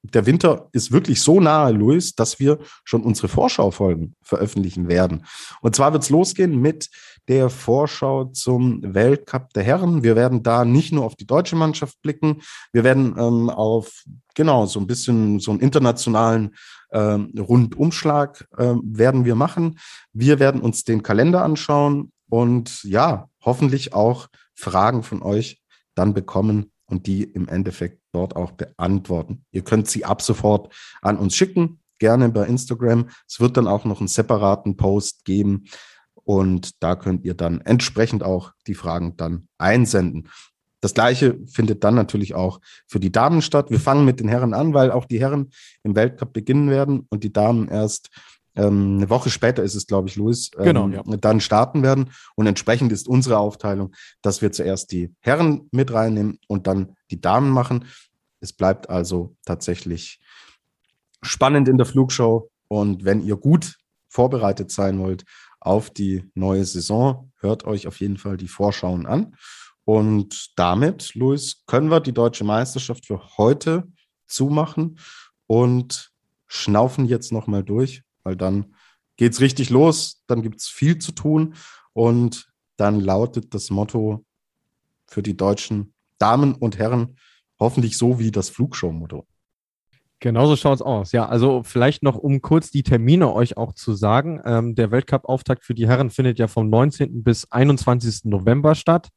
der 0.03 0.25
Winter 0.25 0.69
ist 0.71 0.91
wirklich 0.91 1.21
so 1.21 1.39
nahe, 1.39 1.71
Luis, 1.71 2.15
dass 2.15 2.39
wir 2.39 2.59
schon 2.83 3.03
unsere 3.03 3.27
Vorschaufolgen 3.27 4.15
veröffentlichen 4.21 4.87
werden. 4.87 5.25
Und 5.61 5.75
zwar 5.75 5.93
wird 5.93 6.03
es 6.03 6.09
losgehen 6.09 6.59
mit 6.61 6.89
der 7.27 7.49
Vorschau 7.49 8.25
zum 8.25 8.81
Weltcup 8.81 9.53
der 9.53 9.63
Herren. 9.63 10.03
Wir 10.03 10.15
werden 10.15 10.43
da 10.43 10.63
nicht 10.65 10.93
nur 10.93 11.05
auf 11.05 11.15
die 11.15 11.27
deutsche 11.27 11.55
Mannschaft 11.55 12.01
blicken, 12.01 12.41
wir 12.71 12.83
werden 12.83 13.15
ähm, 13.17 13.49
auf 13.49 14.03
genau 14.35 14.65
so 14.65 14.79
ein 14.79 14.87
bisschen 14.87 15.39
so 15.39 15.51
einen 15.51 15.59
internationalen 15.59 16.55
ähm, 16.91 17.33
Rundumschlag 17.37 18.47
äh, 18.57 18.75
werden 18.83 19.25
wir 19.25 19.35
machen. 19.35 19.79
Wir 20.13 20.39
werden 20.39 20.61
uns 20.61 20.83
den 20.83 21.03
Kalender 21.03 21.43
anschauen 21.43 22.11
und 22.29 22.83
ja, 22.83 23.29
hoffentlich 23.43 23.93
auch 23.93 24.27
Fragen 24.53 25.03
von 25.03 25.21
euch 25.21 25.61
dann 25.95 26.13
bekommen 26.13 26.71
und 26.87 27.07
die 27.07 27.23
im 27.23 27.47
Endeffekt 27.47 28.01
dort 28.11 28.35
auch 28.35 28.51
beantworten. 28.51 29.45
Ihr 29.51 29.63
könnt 29.63 29.87
sie 29.89 30.05
ab 30.05 30.21
sofort 30.21 30.73
an 31.01 31.17
uns 31.17 31.35
schicken, 31.35 31.79
gerne 31.99 32.29
bei 32.29 32.45
Instagram. 32.45 33.09
Es 33.27 33.39
wird 33.39 33.57
dann 33.57 33.67
auch 33.67 33.85
noch 33.85 33.99
einen 33.99 34.07
separaten 34.07 34.77
Post 34.77 35.25
geben 35.25 35.65
und 36.15 36.83
da 36.83 36.95
könnt 36.95 37.23
ihr 37.25 37.33
dann 37.33 37.61
entsprechend 37.61 38.23
auch 38.23 38.51
die 38.67 38.75
Fragen 38.75 39.15
dann 39.17 39.47
einsenden. 39.57 40.29
Das 40.79 40.93
gleiche 40.93 41.39
findet 41.47 41.83
dann 41.83 41.95
natürlich 41.95 42.35
auch 42.35 42.59
für 42.85 42.99
die 42.99 43.11
Damen 43.11 43.41
statt. 43.41 43.71
Wir 43.71 43.79
fangen 43.79 44.05
mit 44.05 44.19
den 44.19 44.27
Herren 44.27 44.53
an, 44.53 44.73
weil 44.73 44.91
auch 44.91 45.05
die 45.05 45.19
Herren 45.19 45.49
im 45.83 45.95
Weltcup 45.95 46.33
beginnen 46.33 46.69
werden 46.69 47.07
und 47.09 47.23
die 47.23 47.33
Damen 47.33 47.67
erst 47.67 48.09
ähm, 48.57 48.97
eine 48.97 49.09
Woche 49.09 49.29
später 49.29 49.63
ist 49.63 49.75
es, 49.75 49.85
glaube 49.85 50.09
ich, 50.09 50.15
Luis, 50.15 50.49
ähm, 50.57 50.63
genau, 50.63 50.89
ja. 50.89 51.03
dann 51.17 51.39
starten 51.39 51.83
werden. 51.83 52.11
Und 52.35 52.47
entsprechend 52.47 52.91
ist 52.91 53.07
unsere 53.07 53.37
Aufteilung, 53.37 53.93
dass 54.21 54.41
wir 54.41 54.51
zuerst 54.51 54.91
die 54.91 55.13
Herren 55.19 55.69
mit 55.71 55.93
reinnehmen 55.93 56.39
und 56.47 56.65
dann 56.67 56.95
die 57.11 57.21
Damen 57.21 57.51
machen. 57.51 57.85
Es 58.39 58.53
bleibt 58.53 58.89
also 58.89 59.35
tatsächlich 59.45 60.19
spannend 61.21 61.67
in 61.67 61.77
der 61.77 61.85
Flugshow. 61.85 62.49
Und 62.67 63.05
wenn 63.05 63.21
ihr 63.21 63.37
gut 63.37 63.77
vorbereitet 64.09 64.71
sein 64.71 64.99
wollt 64.99 65.23
auf 65.59 65.91
die 65.91 66.29
neue 66.33 66.65
Saison, 66.65 67.31
hört 67.39 67.65
euch 67.65 67.87
auf 67.87 67.99
jeden 67.99 68.17
Fall 68.17 68.37
die 68.37 68.47
Vorschauen 68.47 69.05
an. 69.05 69.35
Und 69.85 70.51
damit, 70.57 71.13
Luis, 71.15 71.63
können 71.65 71.89
wir 71.89 71.99
die 71.99 72.11
deutsche 72.11 72.43
Meisterschaft 72.43 73.05
für 73.05 73.37
heute 73.37 73.87
zumachen 74.25 74.99
und 75.45 76.11
schnaufen 76.47 77.05
jetzt 77.05 77.31
nochmal 77.31 77.63
durch, 77.63 78.03
weil 78.27 78.35
dann 78.35 78.75
geht 79.15 79.31
es 79.31 79.39
richtig 79.39 79.69
los, 79.69 80.21
dann 80.27 80.41
gibt 80.41 80.59
es 80.59 80.67
viel 80.67 80.97
zu 80.97 81.13
tun 81.13 81.55
und 81.93 82.51
dann 82.75 82.99
lautet 82.99 83.53
das 83.53 83.69
Motto 83.69 84.25
für 85.07 85.23
die 85.23 85.37
deutschen 85.37 85.93
Damen 86.17 86.53
und 86.53 86.77
Herren 86.77 87.15
hoffentlich 87.57 87.97
so 87.97 88.19
wie 88.19 88.31
das 88.31 88.49
Flugshow-Motto. 88.49 89.25
Genauso 90.19 90.57
schaut 90.57 90.75
es 90.75 90.81
aus. 90.81 91.13
Ja, 91.13 91.27
also 91.27 91.63
vielleicht 91.63 92.03
noch, 92.03 92.17
um 92.17 92.41
kurz 92.41 92.69
die 92.69 92.83
Termine 92.83 93.31
euch 93.31 93.55
auch 93.55 93.71
zu 93.73 93.93
sagen. 93.93 94.41
Ähm, 94.43 94.75
der 94.75 94.91
Weltcup-Auftakt 94.91 95.63
für 95.63 95.73
die 95.73 95.87
Herren 95.87 96.09
findet 96.09 96.37
ja 96.37 96.47
vom 96.47 96.69
19. 96.69 97.23
bis 97.23 97.49
21. 97.49 98.25
November 98.25 98.75
statt. 98.75 99.07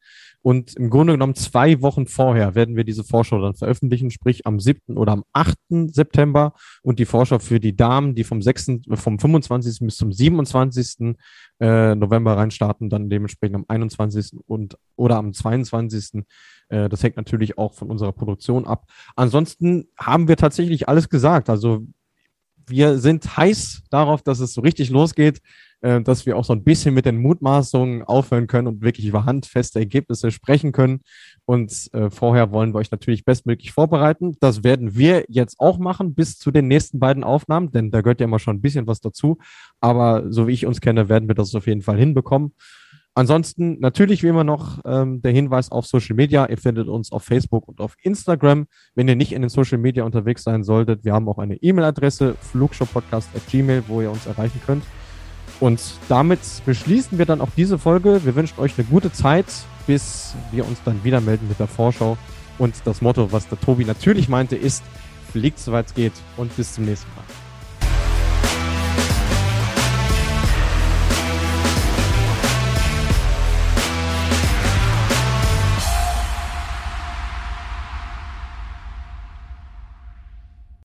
Und 0.42 0.74
im 0.76 0.88
Grunde 0.88 1.12
genommen 1.12 1.34
zwei 1.34 1.82
Wochen 1.82 2.06
vorher 2.06 2.54
werden 2.54 2.74
wir 2.74 2.84
diese 2.84 3.04
Vorschau 3.04 3.40
dann 3.42 3.54
veröffentlichen, 3.54 4.10
sprich 4.10 4.46
am 4.46 4.58
7. 4.58 4.96
oder 4.96 5.12
am 5.12 5.24
8. 5.32 5.56
September 5.88 6.54
und 6.82 6.98
die 6.98 7.04
Vorschau 7.04 7.38
für 7.38 7.60
die 7.60 7.76
Damen, 7.76 8.14
die 8.14 8.24
vom 8.24 8.40
6., 8.40 8.80
vom 8.94 9.18
25. 9.18 9.80
bis 9.80 9.96
zum 9.96 10.12
27. 10.12 11.16
Äh, 11.60 11.94
November 11.94 12.38
reinstarten, 12.38 12.88
dann 12.88 13.10
dementsprechend 13.10 13.56
am 13.56 13.64
21. 13.68 14.38
und 14.46 14.78
oder 14.96 15.16
am 15.16 15.34
22. 15.34 16.22
Äh, 16.70 16.88
das 16.88 17.02
hängt 17.02 17.18
natürlich 17.18 17.58
auch 17.58 17.74
von 17.74 17.90
unserer 17.90 18.12
Produktion 18.12 18.66
ab. 18.66 18.86
Ansonsten 19.16 19.88
haben 19.98 20.26
wir 20.26 20.38
tatsächlich 20.38 20.88
alles 20.88 21.10
gesagt. 21.10 21.50
Also 21.50 21.86
wir 22.66 22.98
sind 22.98 23.36
heiß 23.36 23.82
darauf, 23.90 24.22
dass 24.22 24.40
es 24.40 24.54
so 24.54 24.62
richtig 24.62 24.90
losgeht 24.90 25.40
äh, 25.82 26.00
dass 26.00 26.26
wir 26.26 26.36
auch 26.36 26.44
so 26.44 26.52
ein 26.52 26.64
bisschen 26.64 26.94
mit 26.94 27.06
den 27.06 27.18
Mutmaßungen 27.18 28.02
aufhören 28.02 28.46
können 28.46 28.68
und 28.68 28.82
wirklich 28.82 29.06
über 29.06 29.24
handfeste 29.24 29.78
Ergebnisse 29.78 30.30
sprechen 30.30 30.72
können. 30.72 31.00
Und 31.44 31.88
äh, 31.92 32.10
vorher 32.10 32.52
wollen 32.52 32.74
wir 32.74 32.78
euch 32.78 32.90
natürlich 32.90 33.24
bestmöglich 33.24 33.72
vorbereiten. 33.72 34.36
Das 34.40 34.62
werden 34.62 34.96
wir 34.96 35.24
jetzt 35.28 35.58
auch 35.58 35.78
machen 35.78 36.14
bis 36.14 36.38
zu 36.38 36.50
den 36.50 36.68
nächsten 36.68 36.98
beiden 36.98 37.24
Aufnahmen, 37.24 37.70
denn 37.70 37.90
da 37.90 38.00
gehört 38.00 38.20
ja 38.20 38.24
immer 38.24 38.38
schon 38.38 38.56
ein 38.56 38.60
bisschen 38.62 38.86
was 38.86 39.00
dazu. 39.00 39.38
Aber 39.80 40.30
so 40.30 40.46
wie 40.46 40.52
ich 40.52 40.66
uns 40.66 40.80
kenne, 40.80 41.08
werden 41.08 41.28
wir 41.28 41.34
das 41.34 41.54
auf 41.54 41.66
jeden 41.66 41.82
Fall 41.82 41.98
hinbekommen. 41.98 42.52
Ansonsten 43.14 43.80
natürlich 43.80 44.22
wie 44.22 44.28
immer 44.28 44.44
noch 44.44 44.78
ähm, 44.84 45.20
der 45.20 45.32
Hinweis 45.32 45.72
auf 45.72 45.86
Social 45.86 46.14
Media. 46.14 46.48
Ihr 46.48 46.58
findet 46.58 46.86
uns 46.86 47.10
auf 47.10 47.24
Facebook 47.24 47.66
und 47.66 47.80
auf 47.80 47.96
Instagram. 48.02 48.66
Wenn 48.94 49.08
ihr 49.08 49.16
nicht 49.16 49.32
in 49.32 49.42
den 49.42 49.48
Social 49.48 49.78
Media 49.78 50.04
unterwegs 50.04 50.44
sein 50.44 50.62
solltet, 50.62 51.04
wir 51.04 51.12
haben 51.12 51.28
auch 51.28 51.38
eine 51.38 51.56
E-Mail-Adresse, 51.56 52.36
flugshowpodcast.gmail, 52.40 53.84
wo 53.88 54.00
ihr 54.00 54.10
uns 54.10 54.26
erreichen 54.26 54.60
könnt. 54.64 54.84
Und 55.60 55.80
damit 56.08 56.40
beschließen 56.64 57.18
wir 57.18 57.26
dann 57.26 57.40
auch 57.40 57.50
diese 57.56 57.78
Folge. 57.78 58.24
Wir 58.24 58.34
wünschen 58.34 58.58
euch 58.58 58.72
eine 58.78 58.86
gute 58.86 59.12
Zeit, 59.12 59.46
bis 59.86 60.34
wir 60.52 60.66
uns 60.66 60.78
dann 60.84 61.04
wieder 61.04 61.20
melden 61.20 61.48
mit 61.48 61.60
der 61.60 61.68
Vorschau. 61.68 62.16
Und 62.58 62.74
das 62.84 63.02
Motto, 63.02 63.30
was 63.30 63.48
der 63.48 63.60
Tobi 63.60 63.84
natürlich 63.84 64.28
meinte, 64.28 64.56
ist, 64.56 64.82
fliegt 65.32 65.58
soweit 65.58 65.86
es 65.86 65.94
geht 65.94 66.12
und 66.36 66.54
bis 66.56 66.74
zum 66.74 66.86
nächsten 66.86 67.10
Mal. 67.14 67.39